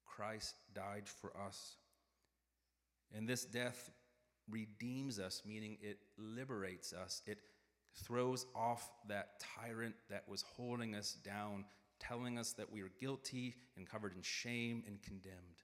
Christ 0.05 0.55
died 0.75 1.07
for 1.07 1.31
us. 1.47 1.77
And 3.15 3.25
this 3.25 3.45
death 3.45 3.89
redeems 4.49 5.17
us, 5.17 5.43
meaning 5.45 5.77
it 5.81 5.99
liberates 6.17 6.91
us. 6.91 7.21
It 7.25 7.37
throws 8.03 8.45
off 8.53 8.91
that 9.07 9.39
tyrant 9.39 9.95
that 10.09 10.27
was 10.27 10.41
holding 10.41 10.93
us 10.93 11.13
down 11.23 11.63
telling 11.99 12.37
us 12.37 12.51
that 12.51 12.69
we 12.69 12.81
are 12.81 12.91
guilty 12.99 13.55
and 13.77 13.87
covered 13.89 14.13
in 14.13 14.21
shame 14.21 14.83
and 14.87 15.01
condemned. 15.01 15.63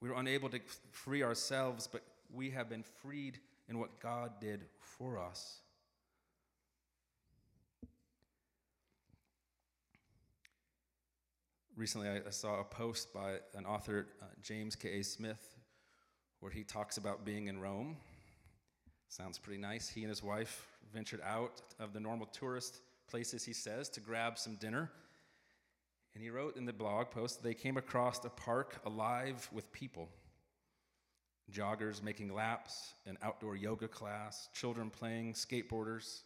We 0.00 0.08
were 0.08 0.16
unable 0.16 0.48
to 0.48 0.58
free 0.90 1.22
ourselves, 1.22 1.86
but 1.86 2.02
we 2.32 2.50
have 2.50 2.68
been 2.68 2.82
freed 2.82 3.38
in 3.68 3.78
what 3.78 4.00
God 4.00 4.32
did 4.40 4.64
for 4.80 5.18
us. 5.18 5.60
Recently, 11.76 12.08
I 12.08 12.30
saw 12.30 12.60
a 12.60 12.64
post 12.64 13.12
by 13.14 13.36
an 13.54 13.64
author, 13.64 14.06
uh, 14.20 14.26
James 14.42 14.76
K.A. 14.76 15.02
Smith, 15.02 15.56
where 16.40 16.52
he 16.52 16.64
talks 16.64 16.98
about 16.98 17.24
being 17.24 17.48
in 17.48 17.60
Rome. 17.60 17.96
Sounds 19.08 19.38
pretty 19.38 19.60
nice. 19.60 19.88
He 19.88 20.02
and 20.02 20.10
his 20.10 20.22
wife 20.22 20.68
ventured 20.92 21.20
out 21.24 21.62
of 21.80 21.92
the 21.92 22.00
normal 22.00 22.26
tourist 22.26 22.80
places, 23.08 23.44
he 23.44 23.54
says, 23.54 23.88
to 23.90 24.00
grab 24.00 24.38
some 24.38 24.56
dinner. 24.56 24.90
And 26.14 26.22
he 26.22 26.28
wrote 26.28 26.56
in 26.56 26.66
the 26.66 26.74
blog 26.74 27.10
post 27.10 27.42
they 27.42 27.54
came 27.54 27.78
across 27.78 28.22
a 28.24 28.28
park 28.28 28.80
alive 28.84 29.48
with 29.50 29.72
people 29.72 30.10
joggers 31.50 32.02
making 32.02 32.32
laps, 32.32 32.94
an 33.06 33.18
outdoor 33.22 33.56
yoga 33.56 33.88
class, 33.88 34.48
children 34.52 34.90
playing, 34.90 35.34
skateboarders. 35.34 36.20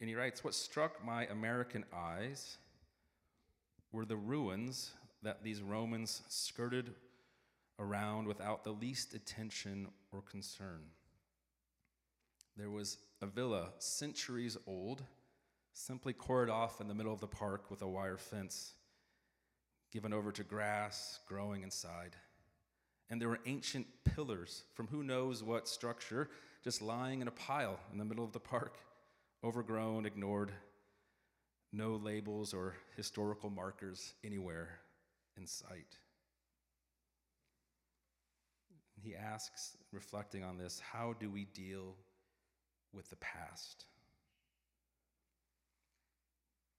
And 0.00 0.08
he 0.08 0.14
writes, 0.14 0.44
What 0.44 0.54
struck 0.54 1.04
my 1.04 1.26
American 1.26 1.84
eyes 1.94 2.58
were 3.92 4.04
the 4.04 4.16
ruins 4.16 4.90
that 5.22 5.42
these 5.42 5.62
Romans 5.62 6.22
skirted 6.28 6.92
around 7.78 8.26
without 8.26 8.64
the 8.64 8.72
least 8.72 9.14
attention 9.14 9.88
or 10.12 10.22
concern. 10.22 10.82
There 12.56 12.70
was 12.70 12.98
a 13.20 13.26
villa 13.26 13.72
centuries 13.78 14.56
old, 14.66 15.02
simply 15.72 16.14
cordoned 16.14 16.52
off 16.52 16.80
in 16.80 16.88
the 16.88 16.94
middle 16.94 17.12
of 17.12 17.20
the 17.20 17.26
park 17.26 17.70
with 17.70 17.82
a 17.82 17.88
wire 17.88 18.16
fence, 18.16 18.72
given 19.92 20.12
over 20.12 20.32
to 20.32 20.42
grass 20.42 21.20
growing 21.26 21.62
inside. 21.62 22.16
And 23.08 23.20
there 23.20 23.28
were 23.28 23.40
ancient 23.46 23.86
pillars 24.04 24.64
from 24.74 24.88
who 24.88 25.02
knows 25.02 25.42
what 25.42 25.68
structure 25.68 26.28
just 26.64 26.82
lying 26.82 27.20
in 27.20 27.28
a 27.28 27.32
pile 27.32 27.78
in 27.92 27.98
the 27.98 28.04
middle 28.04 28.24
of 28.24 28.32
the 28.32 28.40
park, 28.40 28.78
overgrown, 29.44 30.04
ignored, 30.06 30.52
no 31.72 31.94
labels 31.94 32.52
or 32.52 32.74
historical 32.96 33.50
markers 33.50 34.14
anywhere 34.24 34.80
in 35.36 35.46
sight. 35.46 35.98
He 39.00 39.14
asks, 39.14 39.76
reflecting 39.92 40.42
on 40.42 40.58
this, 40.58 40.80
how 40.80 41.14
do 41.20 41.30
we 41.30 41.44
deal 41.44 41.94
with 42.92 43.08
the 43.10 43.16
past? 43.16 43.84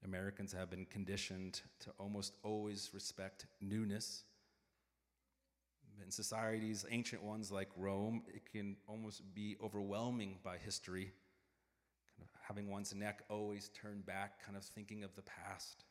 Americans 0.04 0.52
have 0.52 0.70
been 0.70 0.86
conditioned 0.86 1.62
to 1.80 1.92
almost 1.98 2.36
always 2.44 2.90
respect 2.94 3.46
newness. 3.62 4.24
In 6.04 6.12
societies, 6.12 6.86
ancient 6.90 7.24
ones 7.24 7.52
like 7.52 7.70
Rome, 7.76 8.22
it 8.34 8.50
can 8.52 8.78
almost 8.88 9.22
be 9.34 9.58
overwhelming 9.62 10.38
by 10.44 10.58
history 10.58 11.12
having 12.48 12.70
one's 12.70 12.96
neck 12.96 13.24
always 13.30 13.70
turned 13.70 14.06
back, 14.06 14.44
kind 14.46 14.56
of 14.56 14.64
thinking 14.64 15.04
of 15.04 15.14
the 15.16 15.22
past. 15.22 15.84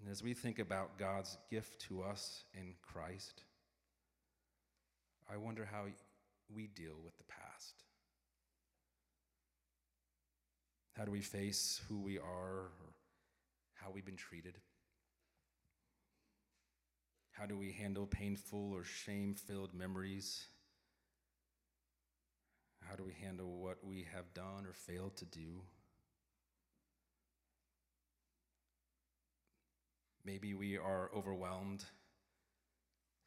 And 0.00 0.10
as 0.10 0.22
we 0.22 0.34
think 0.34 0.58
about 0.58 0.98
God's 0.98 1.38
gift 1.48 1.80
to 1.82 2.02
us 2.02 2.44
in 2.54 2.74
Christ, 2.82 3.44
I 5.32 5.36
wonder 5.36 5.68
how 5.70 5.84
we 6.52 6.66
deal 6.66 6.96
with 7.04 7.16
the 7.16 7.24
past. 7.24 7.84
How 10.96 11.04
do 11.04 11.12
we 11.12 11.20
face 11.20 11.80
who 11.88 12.00
we 12.00 12.18
are 12.18 12.24
or 12.24 12.72
how 13.74 13.90
we've 13.92 14.04
been 14.04 14.16
treated? 14.16 14.58
How 17.32 17.46
do 17.46 17.56
we 17.56 17.72
handle 17.72 18.06
painful 18.06 18.72
or 18.72 18.84
shame 18.84 19.34
filled 19.34 19.74
memories? 19.74 20.46
How 22.88 22.94
do 22.94 23.04
we 23.04 23.14
handle 23.14 23.58
what 23.58 23.82
we 23.82 24.06
have 24.14 24.34
done 24.34 24.66
or 24.66 24.74
failed 24.74 25.16
to 25.16 25.24
do? 25.24 25.62
Maybe 30.24 30.54
we 30.54 30.76
are 30.76 31.10
overwhelmed, 31.16 31.84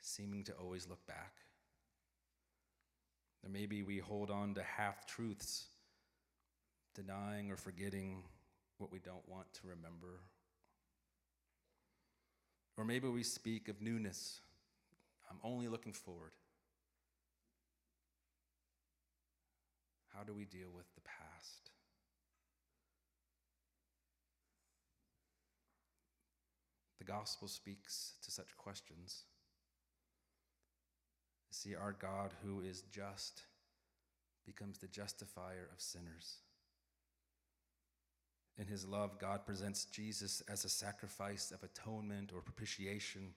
seeming 0.01 0.43
to 0.45 0.53
always 0.53 0.88
look 0.88 1.06
back. 1.08 1.34
Or 3.43 3.49
maybe 3.49 3.84
we 3.84 3.97
hold 3.97 4.32
on 4.32 4.53
to 4.53 4.64
half 4.64 5.06
truths, 5.06 5.66
denying 6.93 7.51
or 7.51 7.58
forgetting 7.58 8.24
what 8.78 8.91
we 8.91 8.99
don't 8.99 9.28
want 9.28 9.51
to 9.56 9.68
remember. 9.68 10.22
Or 12.78 12.84
maybe 12.84 13.07
we 13.07 13.23
speak 13.23 13.69
of 13.69 13.82
newness. 13.82 14.41
I'm 15.30 15.38
only 15.43 15.67
looking 15.67 15.93
forward. 15.93 16.32
How 20.13 20.23
do 20.23 20.34
we 20.34 20.45
deal 20.45 20.69
with 20.76 20.86
the 20.95 21.01
past? 21.01 21.71
The 26.99 27.05
gospel 27.05 27.47
speaks 27.47 28.13
to 28.23 28.32
such 28.32 28.55
questions. 28.57 29.23
See, 31.51 31.76
our 31.76 31.93
God, 31.93 32.32
who 32.43 32.61
is 32.61 32.84
just, 32.91 33.43
becomes 34.45 34.78
the 34.78 34.88
justifier 34.88 35.69
of 35.73 35.82
sinners. 35.82 36.38
In 38.58 38.68
his 38.68 38.86
love, 38.86 39.20
God 39.20 39.45
presents 39.45 39.86
Jesus 39.86 40.41
as 40.47 40.64
a 40.64 40.70
sacrifice 40.70 41.51
of 41.51 41.64
atonement 41.64 42.32
or 42.34 42.41
propitiation, 42.41 43.34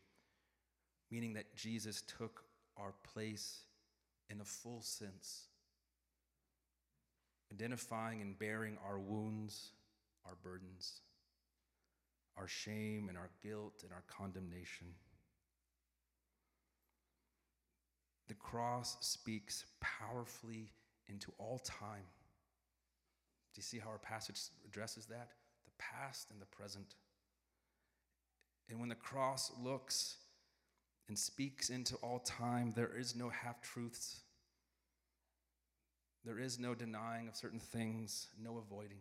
meaning 1.11 1.35
that 1.35 1.57
Jesus 1.57 2.03
took 2.03 2.45
our 2.77 2.95
place 3.12 3.62
in 4.31 4.41
a 4.41 4.45
full 4.45 4.81
sense 4.83 5.49
identifying 7.53 8.21
and 8.21 8.39
bearing 8.39 8.77
our 8.87 8.99
wounds, 8.99 9.73
our 10.27 10.37
burdens, 10.43 11.01
our 12.37 12.47
shame 12.47 13.09
and 13.09 13.16
our 13.16 13.31
guilt 13.43 13.83
and 13.83 13.93
our 13.93 14.05
condemnation. 14.07 14.89
The 18.29 18.35
cross 18.35 18.97
speaks 19.01 19.64
powerfully 19.81 20.71
into 21.09 21.33
all 21.39 21.59
time. 21.61 22.05
Do 23.55 23.59
you 23.59 23.63
see 23.63 23.79
how 23.79 23.91
our 23.91 23.99
passage 23.99 24.41
addresses 24.65 25.07
that? 25.07 25.31
The 25.65 25.73
past 25.79 26.31
and 26.31 26.41
the 26.41 26.47
present. 26.47 26.95
And 28.69 28.79
when 28.81 28.89
the 28.89 28.95
cross 28.95 29.51
looks 29.63 30.17
and 31.09 31.19
speaks 31.19 31.71
into 31.71 31.97
all 31.97 32.19
time, 32.21 32.73
there 32.77 32.97
is 32.97 33.17
no 33.17 33.31
half 33.31 33.63
truths. 33.63 34.21
There 36.25 36.39
is 36.39 36.59
no 36.59 36.75
denying 36.75 37.29
of 37.29 37.37
certain 37.37 37.61
things, 37.61 38.29
no 38.43 38.59
avoiding. 38.59 38.99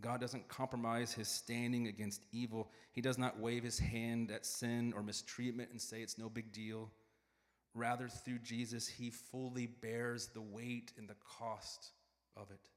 God 0.00 0.20
doesn't 0.20 0.48
compromise 0.48 1.12
his 1.12 1.28
standing 1.28 1.86
against 1.86 2.22
evil. 2.32 2.70
He 2.92 3.00
does 3.00 3.18
not 3.18 3.38
wave 3.38 3.62
his 3.62 3.78
hand 3.78 4.30
at 4.30 4.46
sin 4.46 4.92
or 4.94 5.02
mistreatment 5.02 5.70
and 5.70 5.80
say 5.80 6.00
it's 6.00 6.18
no 6.18 6.28
big 6.28 6.52
deal. 6.52 6.90
Rather, 7.74 8.08
through 8.08 8.38
Jesus, 8.38 8.86
he 8.86 9.10
fully 9.10 9.66
bears 9.66 10.28
the 10.28 10.40
weight 10.40 10.92
and 10.96 11.08
the 11.08 11.16
cost 11.38 11.90
of 12.36 12.50
it. 12.50 12.68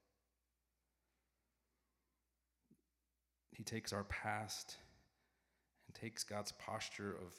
He 3.52 3.64
takes 3.64 3.92
our 3.92 4.06
past 4.06 4.78
and 5.88 5.96
takes 5.96 6.24
God's 6.24 6.54
posture 6.54 7.12
of 7.12 7.34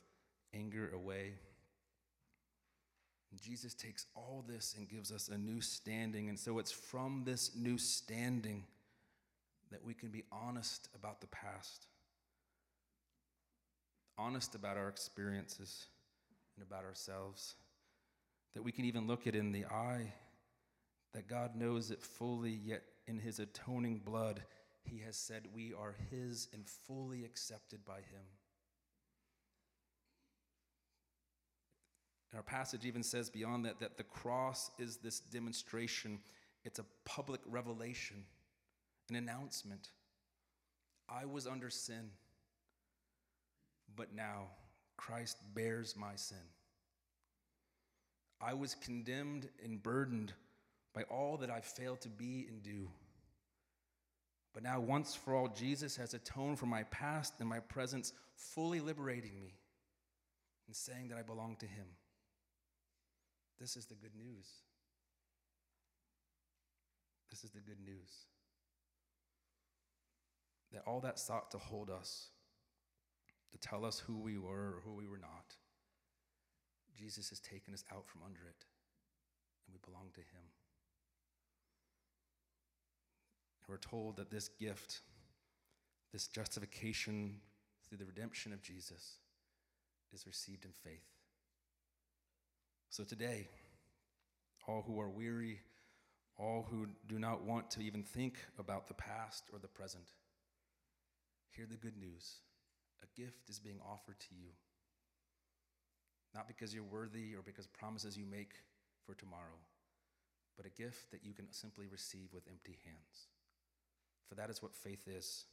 anger 0.53 0.91
away. 0.95 1.33
Jesus 3.41 3.75
takes 3.75 4.07
all 4.15 4.45
this 4.47 4.75
and 4.77 4.89
gives 4.89 5.13
us 5.13 5.29
a 5.29 5.39
new 5.39 5.61
standing. 5.61 6.29
And 6.29 6.39
so 6.39 6.59
it's 6.59 6.73
from 6.73 7.23
this 7.25 7.53
new 7.57 7.79
standing 7.79 8.65
that 9.71 9.85
we 9.85 9.95
can 9.95 10.09
be 10.09 10.25
honest 10.33 10.89
about 10.95 11.21
the 11.21 11.29
past, 11.29 11.87
honest 14.19 14.55
about 14.55 14.77
our 14.77 14.89
experiences 14.89 15.87
and 16.57 16.67
about 16.67 16.85
ourselves, 16.85 17.55
that 18.55 18.63
we 18.63 18.73
can 18.73 18.85
even 18.85 19.07
look 19.07 19.27
it 19.27 19.37
in 19.37 19.53
the 19.53 19.65
eye, 19.67 20.13
that 21.13 21.29
God 21.29 21.57
knows 21.57 21.91
it 21.91 22.03
fully, 22.03 22.53
yet 22.65 22.83
in 23.07 23.19
his 23.19 23.39
atoning 23.39 23.99
blood, 24.05 24.43
he 24.83 25.01
has 25.01 25.17
said 25.17 25.43
we 25.53 25.73
are 25.73 25.97
his 26.11 26.49
and 26.53 26.69
fully 26.69 27.25
accepted 27.25 27.85
by 27.85 27.97
him. 27.97 28.25
And 32.31 32.39
our 32.39 32.43
passage 32.43 32.85
even 32.85 33.03
says 33.03 33.29
beyond 33.29 33.65
that 33.65 33.81
that 33.81 33.97
the 33.97 34.05
cross 34.05 34.71
is 34.79 34.99
this 34.99 35.19
demonstration, 35.21 36.21
it's 36.65 36.79
a 36.79 36.85
public 37.05 37.41
revelation, 37.47 38.25
an 39.09 39.17
announcement. 39.17 39.89
I 41.09 41.25
was 41.25 41.47
under 41.49 41.71
sin, 41.71 42.11
but 43.97 44.15
now 44.15 44.47
Christ 44.97 45.39
bears 45.55 45.97
my 45.97 46.15
sin. 46.15 46.39
I 48.41 48.55
was 48.55 48.77
condemned 48.77 49.49
and 49.63 49.83
burdened, 49.83 50.33
by 50.95 51.03
all 51.05 51.37
that 51.39 51.51
I've 51.51 51.65
failed 51.65 52.01
to 52.03 52.09
be 52.09 52.47
and 52.49 52.63
do. 52.63 52.89
But 54.53 54.63
now, 54.63 54.81
once 54.81 55.15
for 55.15 55.35
all, 55.35 55.49
Jesus 55.49 55.97
has 55.97 56.15
atoned 56.15 56.59
for 56.59 56.67
my 56.67 56.83
past 56.85 57.35
and 57.39 57.49
my 57.49 57.61
presence, 57.61 58.13
fully 58.35 58.81
liberating 58.81 59.39
me 59.41 59.55
and 60.67 60.75
saying 60.75 61.09
that 61.09 61.19
I 61.19 61.23
belong 61.23 61.57
to 61.61 61.67
Him. 61.67 61.87
This 63.61 63.77
is 63.77 63.87
the 63.87 63.95
good 63.95 64.15
news. 64.17 64.47
This 67.31 67.45
is 67.45 67.51
the 67.51 67.61
good 67.61 67.79
news. 67.85 68.11
That 70.73 70.83
all 70.87 71.01
that 71.01 71.19
sought 71.19 71.51
to 71.53 71.59
hold 71.59 71.91
us, 71.91 72.29
to 73.53 73.59
tell 73.59 73.85
us 73.85 74.01
who 74.01 74.19
we 74.19 74.39
were 74.39 74.75
or 74.77 74.83
who 74.85 74.95
we 74.95 75.07
were 75.07 75.19
not, 75.19 75.55
Jesus 76.97 77.29
has 77.31 77.41
taken 77.41 77.73
us 77.73 77.85
out 77.93 78.07
from 78.09 78.23
under 78.25 78.41
it, 78.41 78.65
and 79.67 79.73
we 79.73 79.79
belong 79.85 80.09
to 80.15 80.21
Him. 80.21 80.43
We're 83.69 83.77
told 83.77 84.17
that 84.17 84.31
this 84.31 84.49
gift, 84.49 85.01
this 86.13 86.27
justification 86.27 87.37
through 87.89 87.99
the 87.99 88.05
redemption 88.05 88.53
of 88.53 88.63
Jesus, 88.63 89.19
is 90.13 90.27
received 90.27 90.65
in 90.65 90.73
faith. 90.85 91.07
So 92.91 93.05
today, 93.05 93.49
all 94.67 94.83
who 94.87 95.01
are 95.01 95.09
weary, 95.09 95.61
all 96.37 96.67
who 96.71 96.87
do 97.09 97.19
not 97.19 97.43
want 97.43 97.71
to 97.73 97.81
even 97.81 98.03
think 98.03 98.39
about 98.59 98.89
the 98.89 98.95
past 98.95 99.45
or 99.53 99.59
the 99.59 99.69
present, 99.69 100.11
hear 101.51 101.67
the 101.67 101.77
good 101.77 101.97
news. 101.97 102.37
A 103.03 103.21
gift 103.21 103.49
is 103.49 103.59
being 103.59 103.81
offered 103.85 104.19
to 104.21 104.35
you. 104.35 104.51
Not 106.35 106.47
because 106.47 106.75
you're 106.75 106.85
worthy 106.85 107.35
or 107.35 107.43
because 107.45 107.67
promises 107.67 108.17
you 108.17 108.25
make 108.25 108.53
for 109.05 109.15
tomorrow, 109.15 109.59
but 110.57 110.67
a 110.67 110.83
gift 110.83 111.11
that 111.11 111.25
you 111.25 111.33
can 111.33 111.51
simply 111.51 111.87
receive 111.87 112.29
with 112.33 112.47
empty 112.49 112.79
hands. 112.85 113.29
For 114.31 114.37
that 114.37 114.49
is 114.49 114.63
what 114.63 114.77
faith 114.77 115.09
is 115.09 115.45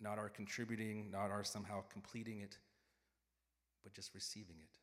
not 0.00 0.18
our 0.18 0.30
contributing, 0.30 1.10
not 1.12 1.30
our 1.30 1.44
somehow 1.44 1.82
completing 1.92 2.40
it, 2.40 2.56
but 3.84 3.92
just 3.92 4.14
receiving 4.14 4.56
it. 4.58 4.78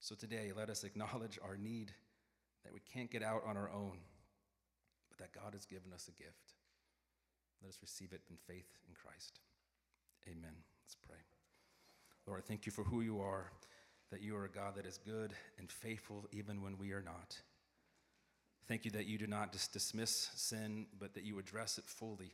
So 0.00 0.14
today, 0.14 0.52
let 0.56 0.70
us 0.70 0.84
acknowledge 0.84 1.38
our 1.44 1.58
need 1.58 1.92
that 2.64 2.72
we 2.72 2.80
can't 2.80 3.10
get 3.10 3.22
out 3.22 3.42
on 3.46 3.58
our 3.58 3.70
own, 3.70 3.98
but 5.10 5.18
that 5.18 5.38
God 5.38 5.52
has 5.52 5.66
given 5.66 5.92
us 5.92 6.08
a 6.08 6.22
gift. 6.22 6.54
Let 7.62 7.68
us 7.68 7.78
receive 7.82 8.12
it 8.12 8.22
in 8.30 8.36
faith 8.46 8.70
in 8.88 8.94
Christ. 8.94 9.40
Amen. 10.26 10.54
Let's 10.84 10.96
pray. 11.06 11.18
Lord, 12.26 12.40
I 12.42 12.46
thank 12.48 12.64
you 12.64 12.72
for 12.72 12.84
who 12.84 13.02
you 13.02 13.20
are, 13.20 13.50
that 14.10 14.22
you 14.22 14.34
are 14.34 14.46
a 14.46 14.50
God 14.50 14.76
that 14.76 14.86
is 14.86 14.98
good 14.98 15.34
and 15.58 15.70
faithful 15.70 16.26
even 16.32 16.62
when 16.62 16.78
we 16.78 16.92
are 16.92 17.02
not. 17.02 17.36
Thank 18.68 18.84
you 18.84 18.90
that 18.92 19.06
you 19.06 19.16
do 19.16 19.26
not 19.26 19.50
just 19.50 19.72
dismiss 19.72 20.30
sin, 20.34 20.86
but 21.00 21.14
that 21.14 21.24
you 21.24 21.38
address 21.38 21.78
it 21.78 21.84
fully, 21.86 22.32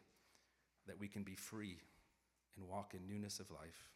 that 0.89 0.99
we 0.99 1.07
can 1.07 1.23
be 1.23 1.37
free 1.37 1.79
and 2.57 2.69
walk 2.69 2.93
in 2.93 3.07
newness 3.07 3.39
of 3.39 3.51
life. 3.53 3.89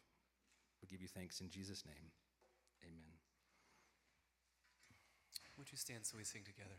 We 0.81 0.87
give 0.87 1.01
you 1.01 1.09
thanks 1.09 1.41
in 1.41 1.49
Jesus' 1.49 1.85
name. 1.85 2.11
Amen. 2.83 3.13
Would 5.57 5.69
you 5.69 5.77
stand 5.77 6.05
so 6.05 6.15
we 6.17 6.23
sing 6.23 6.43
together? 6.45 6.75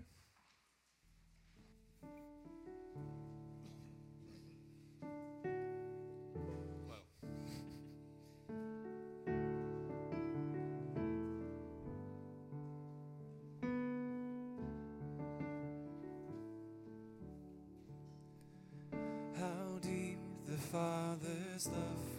Father's 21.61 21.77
love 21.77 22.10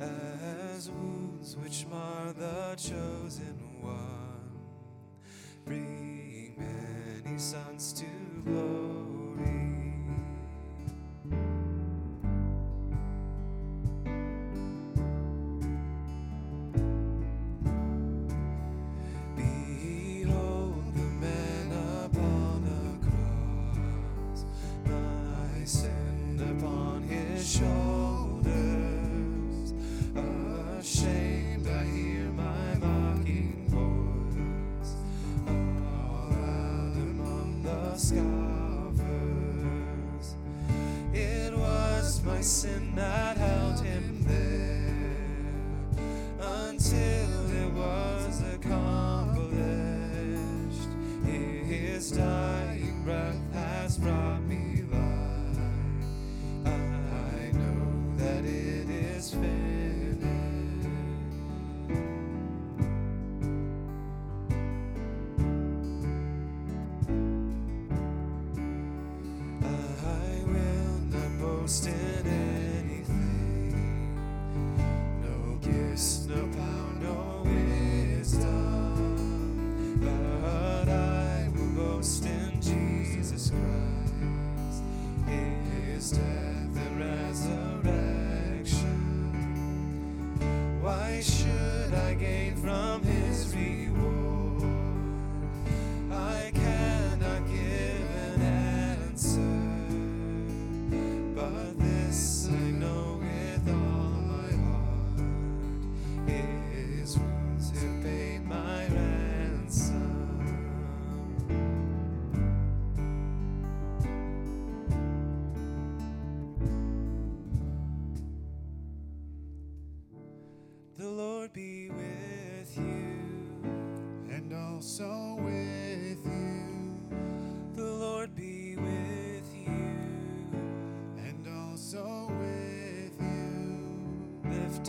as 0.00 0.90
wounds 0.90 1.56
which 1.56 1.86
mar 1.86 2.32
the 2.32 2.74
chosen 2.76 3.58
one, 3.80 4.58
bring 5.64 6.03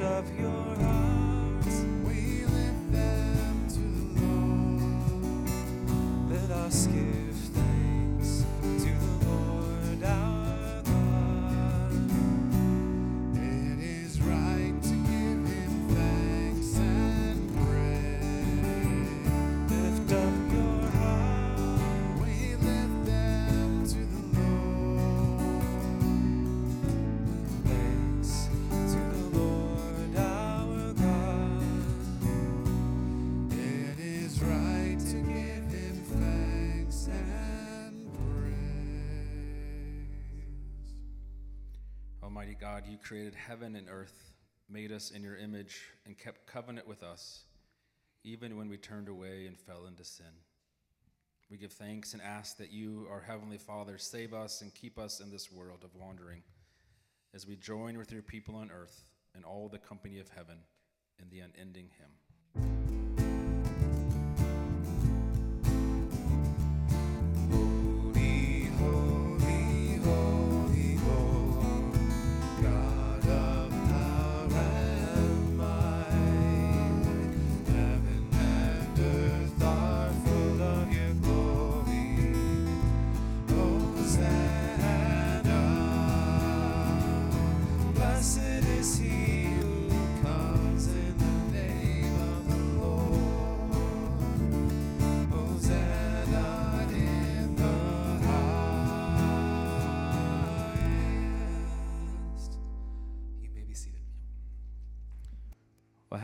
up 0.01 0.25
your 0.37 0.64
God, 42.75 42.87
you 42.91 42.97
created 42.97 43.35
heaven 43.35 43.77
and 43.77 43.87
earth, 43.89 44.33
made 44.69 44.91
us 44.91 45.11
in 45.11 45.23
your 45.23 45.37
image, 45.37 45.79
and 46.05 46.17
kept 46.17 46.45
covenant 46.45 46.85
with 46.85 47.03
us, 47.03 47.45
even 48.25 48.57
when 48.57 48.67
we 48.67 48.75
turned 48.75 49.07
away 49.07 49.45
and 49.47 49.57
fell 49.57 49.85
into 49.85 50.03
sin. 50.03 50.25
We 51.49 51.55
give 51.55 51.71
thanks 51.71 52.11
and 52.11 52.21
ask 52.21 52.57
that 52.57 52.73
you, 52.73 53.07
our 53.09 53.21
Heavenly 53.21 53.59
Father, 53.59 53.97
save 53.97 54.33
us 54.33 54.61
and 54.61 54.75
keep 54.75 54.99
us 54.99 55.21
in 55.21 55.31
this 55.31 55.49
world 55.49 55.85
of 55.85 55.95
wandering 55.95 56.43
as 57.33 57.47
we 57.47 57.55
join 57.55 57.97
with 57.97 58.11
your 58.11 58.21
people 58.21 58.57
on 58.57 58.69
earth 58.71 59.05
and 59.33 59.45
all 59.45 59.69
the 59.69 59.79
company 59.79 60.19
of 60.19 60.27
heaven 60.27 60.57
in 61.17 61.29
the 61.29 61.39
unending 61.39 61.87
hymn. 61.97 63.04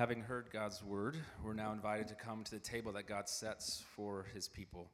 Having 0.02 0.22
heard 0.22 0.50
God's 0.52 0.84
word, 0.84 1.16
we're 1.44 1.54
now 1.54 1.72
invited 1.74 2.08
to 2.08 2.16
come 2.16 2.44
to 2.44 2.50
the 2.50 2.60
table 2.60 2.92
that 2.94 3.06
God 3.06 3.30
sets 3.30 3.84
for 3.96 4.26
his 4.34 4.48
people. 4.48 4.90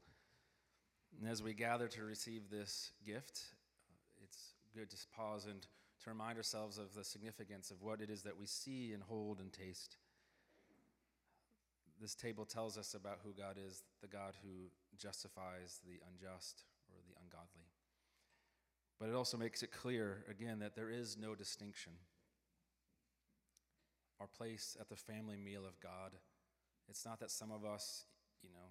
And 1.18 1.30
as 1.30 1.42
we 1.42 1.54
gather 1.54 1.88
to 1.88 2.04
receive 2.04 2.50
this 2.52 2.92
gift, 3.06 3.40
it's 4.22 4.56
good 4.76 4.90
to 4.90 4.98
pause 5.16 5.46
and 5.46 5.62
to 5.62 6.10
remind 6.10 6.36
ourselves 6.36 6.78
of 6.78 6.94
the 6.94 7.06
significance 7.06 7.72
of 7.72 7.82
what 7.82 8.02
it 8.02 8.10
is 8.10 8.24
that 8.24 8.38
we 8.38 8.46
see 8.46 8.92
and 8.92 9.02
hold 9.02 9.40
and 9.40 9.54
taste. 9.54 9.96
This 12.02 12.14
table 12.14 12.44
tells 12.44 12.78
us 12.78 12.94
about 12.94 13.20
who 13.24 13.32
God 13.32 13.56
is, 13.66 13.84
the 14.02 14.10
God 14.10 14.34
who 14.44 14.68
justifies 14.98 15.80
the 15.88 16.02
unjust 16.12 16.64
or 16.92 17.00
the 17.08 17.16
ungodly. 17.24 17.64
But 19.00 19.08
it 19.08 19.16
also 19.16 19.38
makes 19.38 19.64
it 19.64 19.72
clear, 19.72 20.26
again, 20.30 20.60
that 20.60 20.76
there 20.76 20.90
is 20.90 21.16
no 21.18 21.34
distinction 21.34 21.94
our 24.20 24.28
place 24.28 24.76
at 24.80 24.90
the 24.90 24.96
family 24.96 25.38
meal 25.38 25.66
of 25.66 25.80
God. 25.80 26.14
It's 26.90 27.06
not 27.06 27.20
that 27.20 27.32
some 27.32 27.52
of 27.52 27.66
us, 27.66 28.06
you 28.42 28.50
know, 28.50 28.70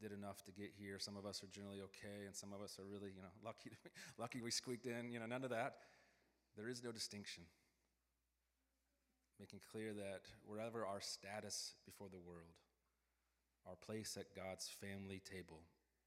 did 0.00 0.12
enough 0.12 0.42
to 0.44 0.52
get 0.52 0.72
here. 0.76 0.98
Some 0.98 1.16
of 1.16 1.26
us 1.26 1.42
are 1.42 1.46
generally 1.48 1.80
okay, 1.80 2.26
and 2.26 2.34
some 2.34 2.52
of 2.52 2.60
us 2.60 2.78
are 2.78 2.84
really, 2.84 3.10
you 3.14 3.22
know, 3.22 3.34
lucky. 3.44 3.70
To, 3.70 3.76
lucky 4.18 4.40
we 4.40 4.50
squeaked 4.50 4.86
in. 4.86 5.10
You 5.10 5.20
know, 5.20 5.26
none 5.26 5.44
of 5.44 5.50
that. 5.50 5.76
There 6.56 6.68
is 6.68 6.82
no 6.82 6.92
distinction. 6.92 7.44
Making 9.40 9.60
clear 9.70 9.92
that 9.94 10.22
wherever 10.46 10.86
our 10.86 11.00
status 11.00 11.74
before 11.84 12.08
the 12.08 12.18
world, 12.18 12.54
our 13.66 13.76
place 13.76 14.16
at 14.18 14.34
God's 14.34 14.68
family 14.68 15.20
table 15.24 15.62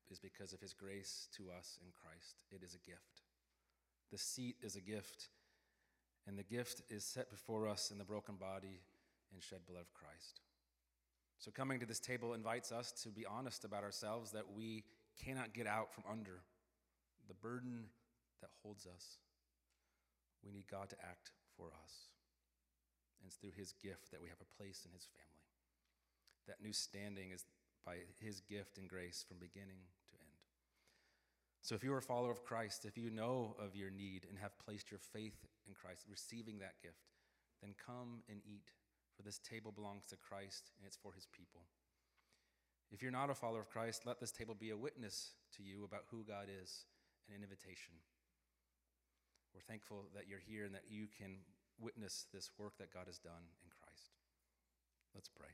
is 0.10 0.20
because 0.20 0.54
of 0.54 0.62
His 0.62 0.74
grace 0.74 1.28
to 1.36 1.44
us 1.58 1.80
in 1.84 1.92
Christ. 1.92 2.44
It 2.52 2.64
is 2.64 2.76
a 2.76 2.90
gift. 2.90 3.22
The 4.12 4.18
seat 4.18 4.56
is 4.62 4.76
a 4.76 4.82
gift. 4.82 5.30
And 6.28 6.38
the 6.38 6.44
gift 6.44 6.82
is 6.90 7.06
set 7.06 7.32
before 7.32 7.68
us 7.68 7.90
in 7.90 7.98
the 7.98 8.04
broken 8.04 8.36
body 8.36 8.82
and 9.34 9.42
shed 9.42 9.60
blood 9.68 9.82
of 9.82 9.94
Christ. 9.94 10.42
So, 11.40 11.52
coming 11.52 11.80
to 11.80 11.86
this 11.86 12.00
table 12.00 12.34
invites 12.34 12.72
us 12.72 12.92
to 13.04 13.10
be 13.10 13.26
honest 13.26 13.64
about 13.64 13.84
ourselves 13.84 14.32
that 14.32 14.52
we 14.56 14.84
cannot 15.24 15.54
get 15.54 15.68
out 15.68 15.94
from 15.94 16.04
under 16.10 16.42
the 17.28 17.34
burden 17.34 17.86
that 18.42 18.50
holds 18.64 18.86
us. 18.86 19.18
We 20.44 20.52
need 20.52 20.68
God 20.70 20.90
to 20.90 20.96
act 21.02 21.32
for 21.56 21.68
us. 21.84 22.10
And 23.20 23.28
it's 23.28 23.38
through 23.38 23.58
His 23.58 23.74
gift 23.74 24.12
that 24.12 24.22
we 24.22 24.30
have 24.30 24.42
a 24.42 24.58
place 24.58 24.86
in 24.86 24.92
His 24.92 25.06
family. 25.06 25.48
That 26.48 26.62
new 26.62 26.74
standing 26.74 27.32
is 27.32 27.46
by 27.86 27.98
His 28.20 28.42
gift 28.42 28.78
and 28.78 28.88
grace 28.88 29.24
from 29.28 29.38
beginning. 29.38 29.82
So, 31.62 31.76
if 31.76 31.84
you 31.84 31.94
are 31.94 31.98
a 31.98 32.02
follower 32.02 32.32
of 32.32 32.44
Christ, 32.44 32.86
if 32.86 32.98
you 32.98 33.10
know 33.10 33.56
of 33.60 33.76
your 33.76 33.90
need 33.90 34.26
and 34.30 34.38
have 34.40 34.58
placed 34.60 34.90
your 34.90 35.00
faith 35.00 35.46
in 35.68 35.74
Christ, 35.74 36.06
receiving 36.10 36.60
that 36.60 36.82
gift, 36.82 37.12
then 37.62 37.74
come 37.84 38.24
and 38.30 38.40
eat. 38.46 38.72
For 39.16 39.24
this 39.24 39.40
table 39.40 39.72
belongs 39.72 40.06
to 40.10 40.16
Christ 40.16 40.70
and 40.78 40.86
it's 40.86 40.96
for 40.96 41.12
his 41.12 41.26
people. 41.34 41.62
If 42.92 43.02
you're 43.02 43.12
not 43.12 43.32
a 43.32 43.36
follower 43.36 43.62
of 43.62 43.70
Christ, 43.70 44.06
let 44.06 44.20
this 44.20 44.32
table 44.32 44.54
be 44.54 44.70
a 44.70 44.78
witness 44.78 45.32
to 45.58 45.64
you 45.64 45.84
about 45.84 46.06
who 46.12 46.24
God 46.24 46.48
is 46.62 46.86
and 47.28 47.36
an 47.36 47.44
invitation. 47.44 47.96
We're 49.54 49.66
thankful 49.68 50.06
that 50.14 50.30
you're 50.30 50.40
here 50.40 50.66
and 50.66 50.76
that 50.76 50.86
you 50.88 51.08
can 51.18 51.38
witness 51.82 52.28
this 52.32 52.52
work 52.58 52.78
that 52.78 52.94
God 52.94 53.08
has 53.08 53.18
done 53.18 53.50
in 53.64 53.70
Christ. 53.74 54.14
Let's 55.16 55.30
pray. 55.30 55.50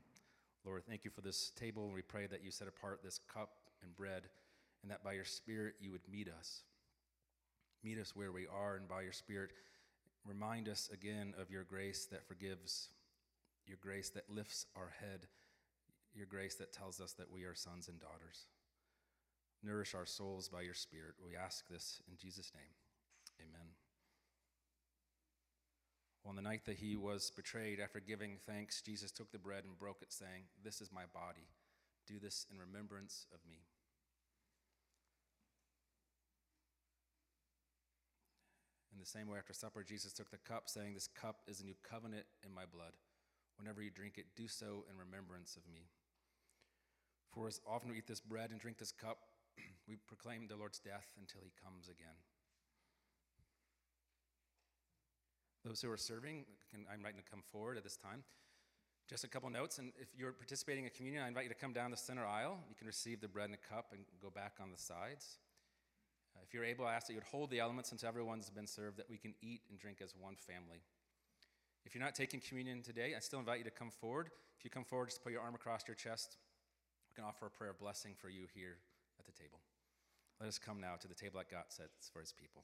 Lord, 0.65 0.83
thank 0.85 1.05
you 1.05 1.11
for 1.11 1.21
this 1.21 1.51
table. 1.55 1.89
We 1.89 2.01
pray 2.01 2.27
that 2.27 2.43
you 2.43 2.51
set 2.51 2.67
apart 2.67 2.99
this 3.03 3.19
cup 3.33 3.51
and 3.81 3.95
bread 3.95 4.23
and 4.83 4.91
that 4.91 5.03
by 5.03 5.13
your 5.13 5.25
Spirit 5.25 5.75
you 5.79 5.91
would 5.91 6.07
meet 6.11 6.27
us. 6.27 6.61
Meet 7.83 7.99
us 7.99 8.15
where 8.15 8.31
we 8.31 8.45
are, 8.47 8.75
and 8.75 8.87
by 8.87 9.01
your 9.01 9.13
Spirit, 9.13 9.51
remind 10.25 10.69
us 10.69 10.89
again 10.93 11.33
of 11.41 11.49
your 11.49 11.63
grace 11.63 12.05
that 12.11 12.27
forgives, 12.27 12.89
your 13.65 13.77
grace 13.81 14.09
that 14.09 14.29
lifts 14.29 14.65
our 14.75 14.93
head, 14.99 15.27
your 16.13 16.27
grace 16.27 16.55
that 16.55 16.73
tells 16.73 17.01
us 17.01 17.13
that 17.13 17.31
we 17.31 17.43
are 17.43 17.55
sons 17.55 17.87
and 17.87 17.99
daughters. 17.99 18.45
Nourish 19.63 19.95
our 19.95 20.05
souls 20.05 20.49
by 20.49 20.61
your 20.61 20.73
Spirit. 20.73 21.15
We 21.25 21.35
ask 21.35 21.67
this 21.69 22.01
in 22.09 22.17
Jesus' 22.17 22.51
name. 22.53 22.73
Amen. 23.39 23.67
On 26.25 26.35
the 26.35 26.41
night 26.41 26.65
that 26.65 26.77
he 26.77 26.95
was 26.95 27.31
betrayed, 27.35 27.79
after 27.79 27.99
giving 27.99 28.37
thanks, 28.45 28.81
Jesus 28.81 29.11
took 29.11 29.31
the 29.31 29.37
bread 29.37 29.63
and 29.65 29.77
broke 29.77 30.01
it, 30.01 30.13
saying, 30.13 30.43
This 30.63 30.79
is 30.79 30.91
my 30.91 31.03
body. 31.13 31.47
Do 32.07 32.19
this 32.19 32.45
in 32.51 32.59
remembrance 32.59 33.25
of 33.33 33.39
me. 33.49 33.59
In 38.93 38.99
the 38.99 39.05
same 39.05 39.27
way, 39.27 39.39
after 39.39 39.53
supper, 39.53 39.83
Jesus 39.83 40.13
took 40.13 40.29
the 40.29 40.37
cup, 40.37 40.69
saying, 40.69 40.93
This 40.93 41.07
cup 41.07 41.41
is 41.47 41.61
a 41.61 41.65
new 41.65 41.75
covenant 41.81 42.25
in 42.45 42.53
my 42.53 42.65
blood. 42.71 42.93
Whenever 43.57 43.81
you 43.81 43.89
drink 43.89 44.17
it, 44.17 44.25
do 44.35 44.47
so 44.47 44.85
in 44.89 44.97
remembrance 44.97 45.57
of 45.57 45.63
me. 45.73 45.89
For 47.33 47.47
as 47.47 47.59
often 47.67 47.89
we 47.89 47.97
eat 47.97 48.07
this 48.07 48.21
bread 48.21 48.51
and 48.51 48.59
drink 48.59 48.77
this 48.77 48.91
cup, 48.91 49.17
we 49.87 49.97
proclaim 50.07 50.47
the 50.47 50.55
Lord's 50.55 50.79
death 50.79 51.09
until 51.19 51.41
he 51.43 51.51
comes 51.63 51.89
again. 51.89 52.15
Those 55.65 55.81
who 55.81 55.89
are 55.89 55.97
serving, 55.97 56.45
can, 56.69 56.85
I'm 56.91 56.99
you 56.99 57.21
to 57.23 57.29
come 57.29 57.41
forward 57.51 57.77
at 57.77 57.83
this 57.83 57.97
time. 57.97 58.23
Just 59.09 59.23
a 59.23 59.27
couple 59.27 59.49
notes, 59.49 59.79
and 59.79 59.91
if 59.99 60.07
you're 60.17 60.31
participating 60.31 60.85
in 60.85 60.91
communion, 60.95 61.23
I 61.23 61.27
invite 61.27 61.43
you 61.43 61.49
to 61.49 61.55
come 61.55 61.73
down 61.73 61.91
the 61.91 61.97
center 61.97 62.25
aisle. 62.25 62.59
You 62.69 62.75
can 62.75 62.87
receive 62.87 63.21
the 63.21 63.27
bread 63.27 63.45
and 63.45 63.53
the 63.53 63.57
cup 63.57 63.87
and 63.91 64.03
go 64.21 64.29
back 64.29 64.53
on 64.61 64.71
the 64.71 64.77
sides. 64.77 65.39
If 66.41 66.53
you're 66.53 66.63
able, 66.63 66.85
I 66.85 66.93
ask 66.93 67.07
that 67.07 67.13
you 67.13 67.17
would 67.17 67.27
hold 67.27 67.49
the 67.49 67.59
elements 67.59 67.91
until 67.91 68.09
everyone's 68.09 68.49
been 68.49 68.67
served, 68.67 68.97
that 68.97 69.09
we 69.09 69.17
can 69.17 69.33
eat 69.41 69.61
and 69.69 69.79
drink 69.79 69.99
as 70.03 70.13
one 70.19 70.35
family. 70.35 70.81
If 71.85 71.93
you're 71.93 72.03
not 72.03 72.15
taking 72.15 72.39
communion 72.39 72.81
today, 72.81 73.13
I 73.15 73.19
still 73.19 73.39
invite 73.39 73.57
you 73.59 73.63
to 73.65 73.71
come 73.71 73.89
forward. 73.89 74.29
If 74.57 74.63
you 74.63 74.69
come 74.69 74.83
forward, 74.83 75.09
just 75.09 75.23
put 75.23 75.31
your 75.31 75.41
arm 75.41 75.55
across 75.55 75.81
your 75.87 75.95
chest. 75.95 76.37
We 77.09 77.15
can 77.15 77.27
offer 77.27 77.47
a 77.47 77.49
prayer 77.49 77.71
of 77.71 77.79
blessing 77.79 78.13
for 78.17 78.29
you 78.29 78.47
here 78.53 78.77
at 79.19 79.25
the 79.25 79.31
table. 79.31 79.59
Let 80.39 80.47
us 80.47 80.57
come 80.57 80.79
now 80.79 80.95
to 80.99 81.07
the 81.07 81.15
table 81.15 81.39
that 81.39 81.49
God 81.49 81.65
sets 81.67 82.09
for 82.11 82.19
his 82.19 82.33
people. 82.33 82.63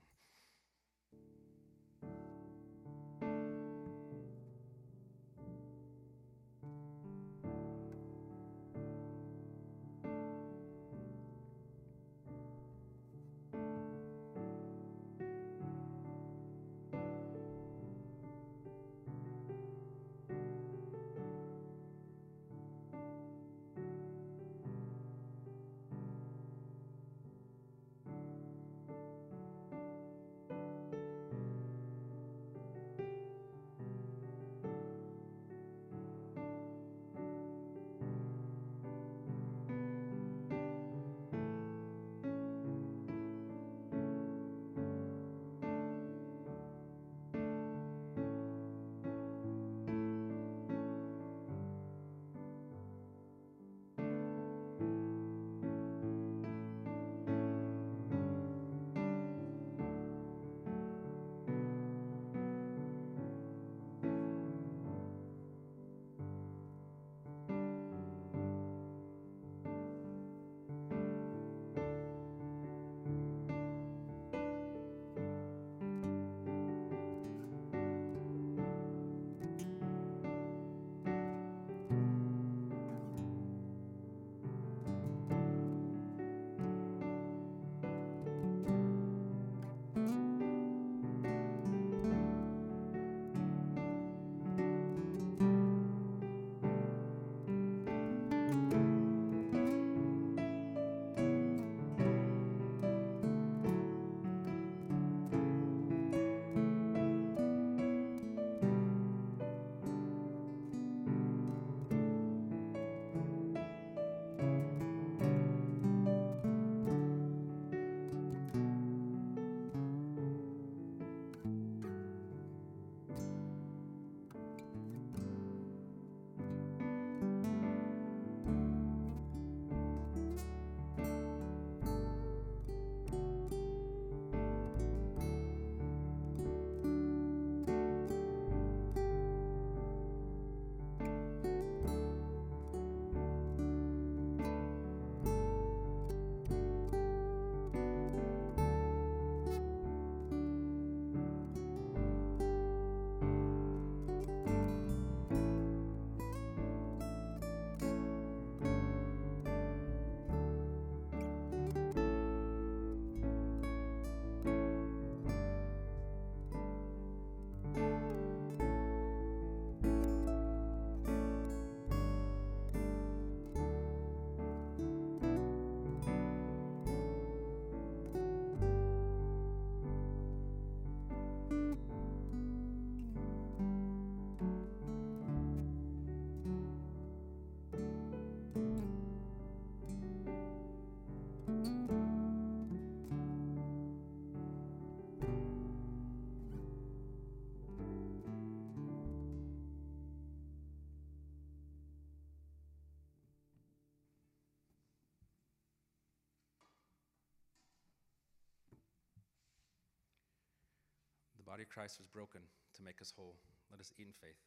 Body 211.60 211.68
of 211.68 211.76
Christ 211.76 212.00
was 212.00 212.08
broken 212.08 212.40
to 212.74 212.84
make 212.84 213.02
us 213.02 213.12
whole. 213.18 213.36
Let 213.70 213.82
us 213.82 213.92
eat 214.00 214.08
in 214.08 214.14
faith. 214.22 214.40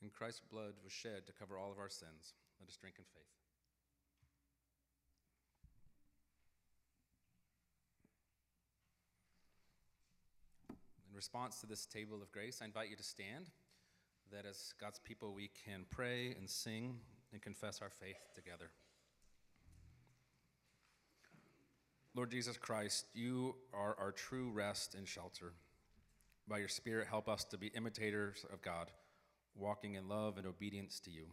And 0.00 0.12
Christ's 0.12 0.42
blood 0.48 0.74
was 0.84 0.92
shed 0.92 1.26
to 1.26 1.32
cover 1.32 1.58
all 1.58 1.72
of 1.72 1.80
our 1.80 1.88
sins. 1.88 2.34
Let 2.60 2.68
us 2.68 2.76
drink 2.76 2.94
in 2.98 3.04
faith. 3.12 3.45
Response 11.16 11.60
to 11.60 11.66
this 11.66 11.86
table 11.86 12.20
of 12.22 12.30
grace, 12.30 12.60
I 12.62 12.66
invite 12.66 12.90
you 12.90 12.96
to 12.96 13.02
stand, 13.02 13.50
that 14.30 14.44
as 14.44 14.74
God's 14.80 14.98
people 14.98 15.32
we 15.34 15.50
can 15.64 15.86
pray 15.90 16.34
and 16.38 16.48
sing 16.48 17.00
and 17.32 17.40
confess 17.40 17.80
our 17.80 17.90
faith 17.90 18.28
together. 18.34 18.70
Lord 22.14 22.30
Jesus 22.30 22.56
Christ, 22.56 23.06
you 23.14 23.56
are 23.74 23.96
our 23.98 24.12
true 24.12 24.50
rest 24.50 24.94
and 24.94 25.06
shelter. 25.06 25.52
By 26.48 26.58
your 26.58 26.68
Spirit, 26.68 27.08
help 27.08 27.28
us 27.28 27.44
to 27.44 27.58
be 27.58 27.68
imitators 27.68 28.46
of 28.52 28.62
God, 28.62 28.90
walking 29.54 29.94
in 29.94 30.08
love 30.08 30.38
and 30.38 30.46
obedience 30.46 31.00
to 31.00 31.10
you. 31.10 31.26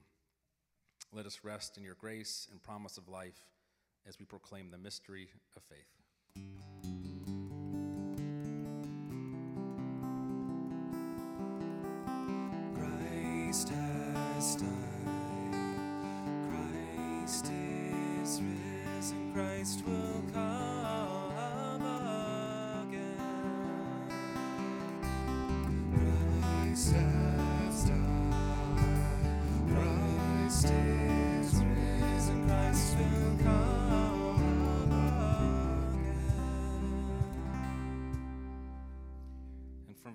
Let 1.12 1.26
us 1.26 1.40
rest 1.44 1.78
in 1.78 1.84
your 1.84 1.96
grace 1.96 2.48
and 2.52 2.62
promise 2.62 2.98
of 2.98 3.08
life 3.08 3.46
as 4.08 4.20
we 4.20 4.26
proclaim 4.26 4.72
the 4.72 4.78
mystery 4.78 5.30
of 5.56 5.64
faith. 5.64 6.73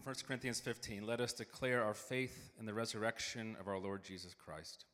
1 0.09 0.15
Corinthians 0.27 0.59
15, 0.59 1.07
let 1.07 1.21
us 1.21 1.35
declare 1.35 1.85
our 1.85 1.93
faith 1.93 2.55
in 2.59 2.65
the 2.65 2.73
resurrection 2.73 3.55
of 3.61 3.69
our 3.69 3.79
Lord 3.79 4.03
Jesus 4.03 4.33
Christ. 4.33 4.87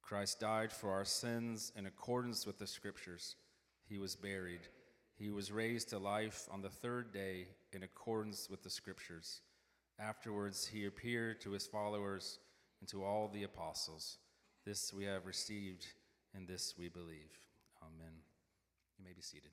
Christ 0.00 0.38
died 0.38 0.70
for 0.70 0.92
our 0.92 1.04
sins 1.04 1.72
in 1.74 1.86
accordance 1.86 2.46
with 2.46 2.60
the 2.60 2.66
Scriptures. 2.68 3.34
He 3.88 3.98
was 3.98 4.14
buried. 4.14 4.60
He 5.16 5.28
was 5.28 5.50
raised 5.50 5.88
to 5.88 5.98
life 5.98 6.46
on 6.52 6.62
the 6.62 6.68
third 6.68 7.12
day 7.12 7.48
in 7.72 7.82
accordance 7.82 8.48
with 8.48 8.62
the 8.62 8.70
Scriptures. 8.70 9.40
Afterwards, 9.98 10.68
he 10.68 10.86
appeared 10.86 11.40
to 11.40 11.50
his 11.50 11.66
followers 11.66 12.38
and 12.78 12.88
to 12.90 13.02
all 13.02 13.26
the 13.26 13.42
apostles. 13.42 14.18
This 14.64 14.92
we 14.94 15.02
have 15.02 15.26
received, 15.26 15.84
and 16.32 16.46
this 16.46 16.74
we 16.78 16.88
believe. 16.88 17.40
Amen. 17.82 18.12
You 19.00 19.04
may 19.04 19.14
be 19.14 19.20
seated. 19.20 19.50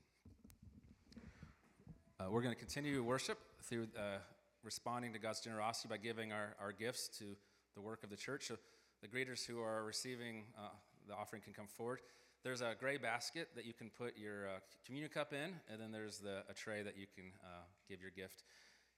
Uh, 2.20 2.30
we're 2.30 2.44
going 2.44 2.54
to 2.54 2.60
continue 2.60 3.02
worship 3.02 3.40
through 3.64 3.88
uh, 3.98 4.20
responding 4.64 5.14
to 5.14 5.20
God's 5.20 5.40
generosity 5.40 5.88
by 5.90 5.98
giving 5.98 6.32
our, 6.32 6.56
our 6.60 6.72
gifts 6.72 7.08
to 7.20 7.36
the 7.76 7.82
work 7.82 8.04
of 8.04 8.10
the 8.10 8.16
church. 8.16 8.48
So 8.48 8.58
the 9.02 9.08
greeters 9.08 9.46
who 9.46 9.62
are 9.62 9.84
receiving 9.84 10.44
uh, 10.58 10.70
the 11.08 11.14
offering 11.16 11.42
can 11.42 11.54
come 11.54 11.68
forward. 11.68 12.00
There's 12.44 12.62
a 12.62 12.76
gray 12.80 12.98
basket 12.98 13.50
that 13.56 13.66
you 13.66 13.74
can 13.74 13.90
put 13.90 14.18
your 14.18 14.48
uh, 14.48 14.52
communion 14.86 15.12
cup 15.12 15.34
in, 15.34 15.54
and 15.72 15.80
then 15.80 15.92
there's 15.92 16.18
the, 16.20 16.44
a 16.50 16.54
tray 16.54 16.82
that 16.82 16.98
you 16.98 17.06
can 17.14 17.26
uh, 17.44 17.64
give 17.88 18.02
your 18.02 18.12
gift. 18.12 18.44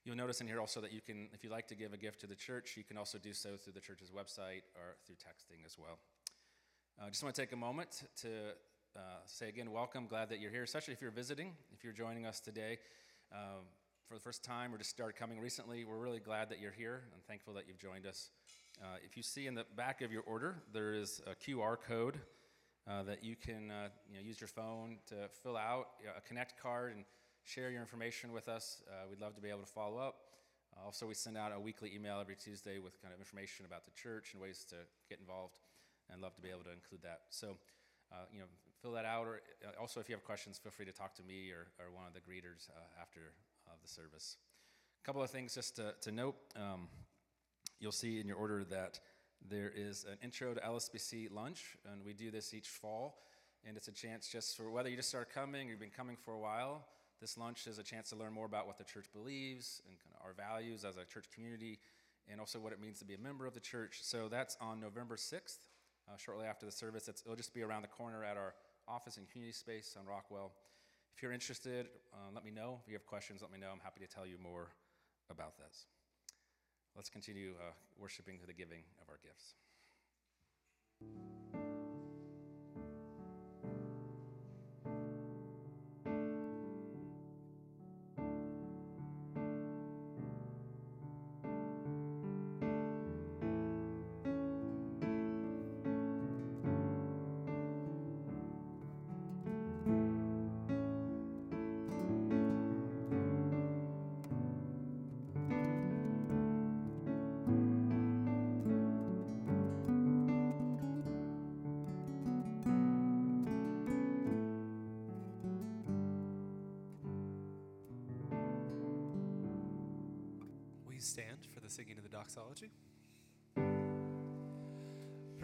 You'll 0.04 0.16
notice 0.16 0.40
in 0.40 0.46
here 0.46 0.60
also 0.60 0.80
that 0.80 0.92
you 0.92 1.00
can, 1.00 1.28
if 1.32 1.42
you'd 1.42 1.52
like 1.52 1.68
to 1.68 1.74
give 1.74 1.92
a 1.92 1.96
gift 1.96 2.20
to 2.20 2.26
the 2.26 2.34
church, 2.34 2.74
you 2.76 2.84
can 2.84 2.98
also 2.98 3.18
do 3.18 3.32
so 3.32 3.56
through 3.56 3.72
the 3.72 3.80
church's 3.80 4.10
website 4.10 4.62
or 4.76 4.96
through 5.06 5.16
texting 5.16 5.64
as 5.64 5.78
well. 5.78 5.98
I 7.02 7.08
just 7.08 7.22
want 7.22 7.34
to 7.34 7.40
take 7.40 7.52
a 7.52 7.56
moment 7.56 8.04
to 8.22 8.28
uh, 8.96 9.00
say 9.26 9.48
again, 9.48 9.72
welcome. 9.72 10.06
Glad 10.06 10.28
that 10.28 10.40
you're 10.40 10.50
here, 10.50 10.62
especially 10.62 10.94
if 10.94 11.02
you're 11.02 11.10
visiting, 11.10 11.52
if 11.72 11.82
you're 11.82 11.92
joining 11.92 12.26
us 12.26 12.38
today 12.40 12.78
um, 13.32 13.64
for 14.08 14.14
the 14.14 14.20
first 14.20 14.44
time 14.44 14.74
or 14.74 14.78
just 14.78 14.90
started 14.90 15.16
coming 15.16 15.40
recently. 15.40 15.84
We're 15.84 15.96
really 15.96 16.20
glad 16.20 16.50
that 16.50 16.60
you're 16.60 16.72
here 16.72 17.04
and 17.14 17.24
thankful 17.24 17.54
that 17.54 17.64
you've 17.66 17.78
joined 17.78 18.06
us. 18.06 18.30
Uh, 18.82 18.96
if 19.04 19.16
you 19.16 19.22
see 19.22 19.46
in 19.46 19.54
the 19.54 19.64
back 19.76 20.02
of 20.02 20.12
your 20.12 20.22
order, 20.22 20.56
there 20.72 20.92
is 20.94 21.22
a 21.26 21.34
QR 21.34 21.76
code 21.80 22.18
uh, 22.86 23.02
that 23.04 23.24
you 23.24 23.34
can 23.36 23.70
uh, 23.70 23.88
you 24.10 24.18
know, 24.18 24.22
use 24.22 24.40
your 24.40 24.48
phone 24.48 24.98
to 25.06 25.28
fill 25.42 25.56
out 25.56 25.88
a 26.16 26.20
Connect 26.20 26.60
card 26.60 26.94
and 26.94 27.04
share 27.44 27.70
your 27.70 27.80
information 27.80 28.32
with 28.32 28.48
us. 28.48 28.82
Uh, 28.88 29.06
we'd 29.08 29.20
love 29.20 29.34
to 29.36 29.40
be 29.40 29.48
able 29.48 29.60
to 29.60 29.72
follow 29.72 29.98
up. 29.98 30.16
Uh, 30.76 30.84
also, 30.84 31.06
we 31.06 31.14
send 31.14 31.38
out 31.38 31.52
a 31.54 31.60
weekly 31.60 31.92
email 31.94 32.20
every 32.20 32.36
Tuesday 32.36 32.78
with 32.78 33.00
kind 33.00 33.14
of 33.14 33.20
information 33.20 33.64
about 33.64 33.84
the 33.84 33.92
church 33.92 34.32
and 34.32 34.42
ways 34.42 34.66
to 34.68 34.76
get 35.08 35.18
involved, 35.20 35.60
and 36.10 36.20
love 36.20 36.34
to 36.34 36.42
be 36.42 36.50
able 36.50 36.64
to 36.64 36.72
include 36.72 37.00
that. 37.02 37.20
So, 37.30 37.56
uh, 38.12 38.26
you 38.32 38.40
know, 38.40 38.46
fill 38.82 38.92
that 38.92 39.04
out. 39.04 39.26
Or 39.26 39.40
uh, 39.64 39.80
also, 39.80 40.00
if 40.00 40.08
you 40.08 40.14
have 40.14 40.24
questions, 40.24 40.58
feel 40.58 40.72
free 40.72 40.86
to 40.86 40.92
talk 40.92 41.14
to 41.14 41.22
me 41.22 41.50
or, 41.50 41.68
or 41.78 41.94
one 41.94 42.04
of 42.06 42.12
the 42.12 42.20
greeters 42.20 42.68
uh, 42.70 43.00
after 43.00 43.32
uh, 43.74 43.76
the 43.82 43.88
service. 43.88 44.36
A 45.02 45.06
couple 45.06 45.22
of 45.22 45.30
things 45.30 45.54
just 45.54 45.76
to, 45.76 45.94
to 46.02 46.12
note. 46.12 46.36
Um, 46.56 46.88
you'll 47.80 47.92
see 47.92 48.20
in 48.20 48.28
your 48.28 48.36
order 48.36 48.64
that 48.64 49.00
there 49.48 49.72
is 49.74 50.06
an 50.10 50.16
intro 50.22 50.54
to 50.54 50.60
LSBC 50.60 51.32
lunch, 51.32 51.76
and 51.90 52.04
we 52.04 52.12
do 52.12 52.30
this 52.30 52.54
each 52.54 52.68
fall. 52.68 53.18
And 53.66 53.76
it's 53.76 53.88
a 53.88 53.92
chance 53.92 54.28
just 54.28 54.56
for 54.56 54.70
whether 54.70 54.88
you 54.88 54.96
just 54.96 55.08
start 55.08 55.32
coming 55.32 55.68
or 55.68 55.70
you've 55.70 55.80
been 55.80 55.90
coming 55.90 56.16
for 56.16 56.34
a 56.34 56.38
while. 56.38 56.86
This 57.20 57.38
lunch 57.38 57.66
is 57.66 57.78
a 57.78 57.82
chance 57.82 58.10
to 58.10 58.16
learn 58.16 58.32
more 58.32 58.46
about 58.46 58.66
what 58.66 58.76
the 58.76 58.84
church 58.84 59.06
believes 59.12 59.80
and 59.88 59.96
kind 59.98 60.14
of 60.14 60.26
our 60.26 60.34
values 60.34 60.84
as 60.84 60.96
a 60.96 61.04
church 61.04 61.26
community, 61.34 61.78
and 62.30 62.40
also 62.40 62.58
what 62.58 62.72
it 62.72 62.80
means 62.80 62.98
to 62.98 63.04
be 63.04 63.14
a 63.14 63.18
member 63.18 63.46
of 63.46 63.54
the 63.54 63.60
church. 63.60 63.98
So 64.02 64.28
that's 64.28 64.56
on 64.60 64.80
November 64.80 65.16
6th, 65.16 65.56
uh, 66.08 66.16
shortly 66.18 66.46
after 66.46 66.66
the 66.66 66.72
service. 66.72 67.08
It's, 67.08 67.22
it'll 67.22 67.36
just 67.36 67.54
be 67.54 67.62
around 67.62 67.82
the 67.82 67.88
corner 67.88 68.22
at 68.24 68.36
our 68.36 68.54
office 68.86 69.16
and 69.16 69.28
community 69.28 69.54
space 69.54 69.96
on 69.98 70.06
Rockwell. 70.06 70.52
If 71.16 71.22
you're 71.22 71.32
interested, 71.32 71.86
uh, 72.12 72.30
let 72.34 72.44
me 72.44 72.50
know. 72.50 72.80
If 72.82 72.88
you 72.88 72.94
have 72.94 73.06
questions, 73.06 73.40
let 73.40 73.52
me 73.52 73.58
know. 73.58 73.68
I'm 73.72 73.80
happy 73.82 74.00
to 74.00 74.12
tell 74.12 74.26
you 74.26 74.36
more 74.42 74.68
about 75.30 75.56
this. 75.58 75.86
Let's 76.96 77.08
continue 77.08 77.52
uh, 77.60 77.72
worshiping 77.98 78.38
the 78.46 78.52
giving 78.52 78.82
of 79.00 79.08
our 79.08 79.18
gifts. 79.22 79.54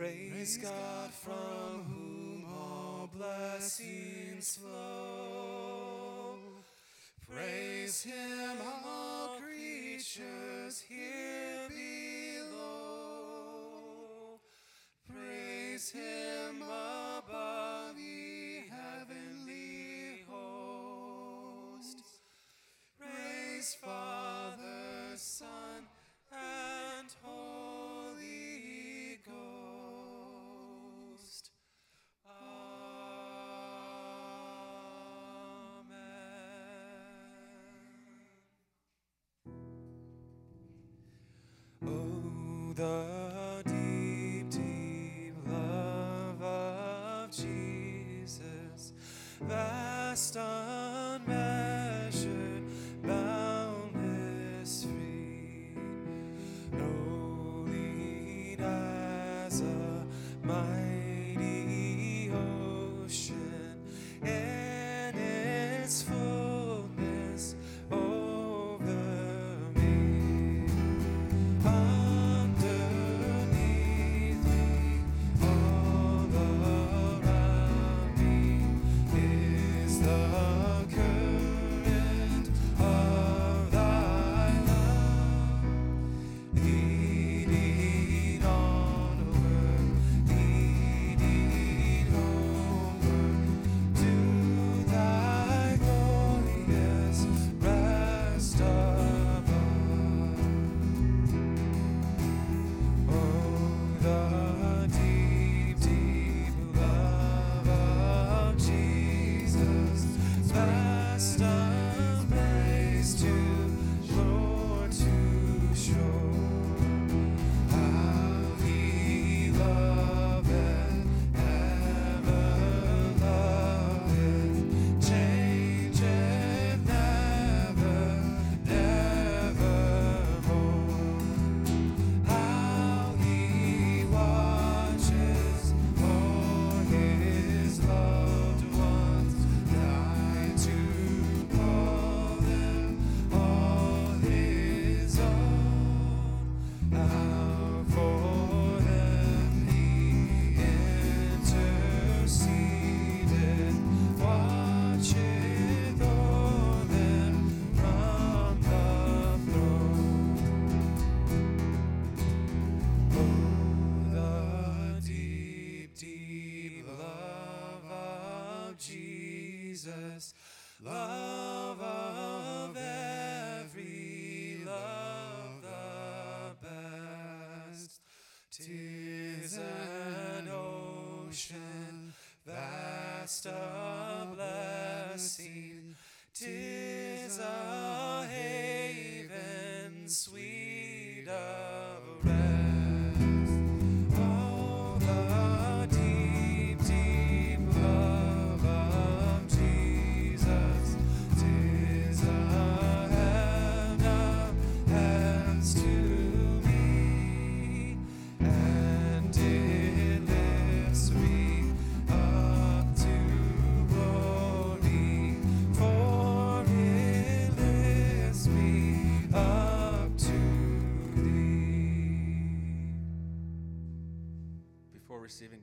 Praise 0.00 0.56
God 0.56 1.12
from 1.12 1.84
whom 1.86 2.46
all 2.50 3.10
blessings 3.14 4.56
flow. 4.56 6.38
Praise 7.28 8.02
Him, 8.02 8.56
all 8.86 9.36
creatures 9.38 10.80
here 10.88 11.68
below. 12.48 12.80
Praise 15.06 15.90
Him 15.90 16.19
the 42.80 43.19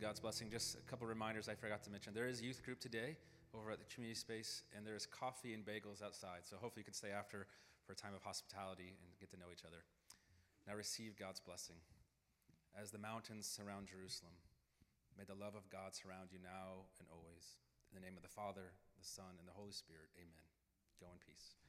God's 0.07 0.23
blessing, 0.23 0.47
just 0.47 0.79
a 0.79 0.89
couple 0.89 1.05
reminders 1.05 1.49
I 1.51 1.55
forgot 1.59 1.83
to 1.83 1.91
mention. 1.91 2.13
There 2.15 2.31
is 2.31 2.41
youth 2.41 2.63
group 2.63 2.79
today 2.79 3.17
over 3.51 3.71
at 3.71 3.79
the 3.83 3.83
community 3.91 4.15
space, 4.15 4.63
and 4.71 4.87
there 4.87 4.95
is 4.95 5.05
coffee 5.05 5.53
and 5.53 5.67
bagels 5.67 6.01
outside. 6.01 6.47
So 6.47 6.55
hopefully 6.55 6.79
you 6.79 6.85
can 6.87 6.93
stay 6.93 7.11
after 7.11 7.45
for 7.83 7.91
a 7.91 7.95
time 7.95 8.15
of 8.15 8.23
hospitality 8.23 8.95
and 9.03 9.11
get 9.19 9.29
to 9.31 9.37
know 9.37 9.51
each 9.51 9.67
other. 9.67 9.83
Now 10.65 10.79
receive 10.79 11.19
God's 11.19 11.41
blessing. 11.41 11.75
As 12.71 12.89
the 12.89 12.97
mountains 12.97 13.51
surround 13.51 13.91
Jerusalem, 13.91 14.31
may 15.17 15.25
the 15.27 15.35
love 15.35 15.59
of 15.59 15.67
God 15.69 15.91
surround 15.91 16.31
you 16.31 16.39
now 16.39 16.87
and 17.03 17.09
always. 17.11 17.59
In 17.91 17.99
the 17.99 18.05
name 18.07 18.15
of 18.15 18.23
the 18.23 18.31
Father, 18.31 18.71
the 18.95 19.03
Son, 19.03 19.35
and 19.39 19.45
the 19.45 19.59
Holy 19.59 19.75
Spirit, 19.75 20.07
amen. 20.15 20.47
Go 21.03 21.11
in 21.11 21.19
peace. 21.19 21.59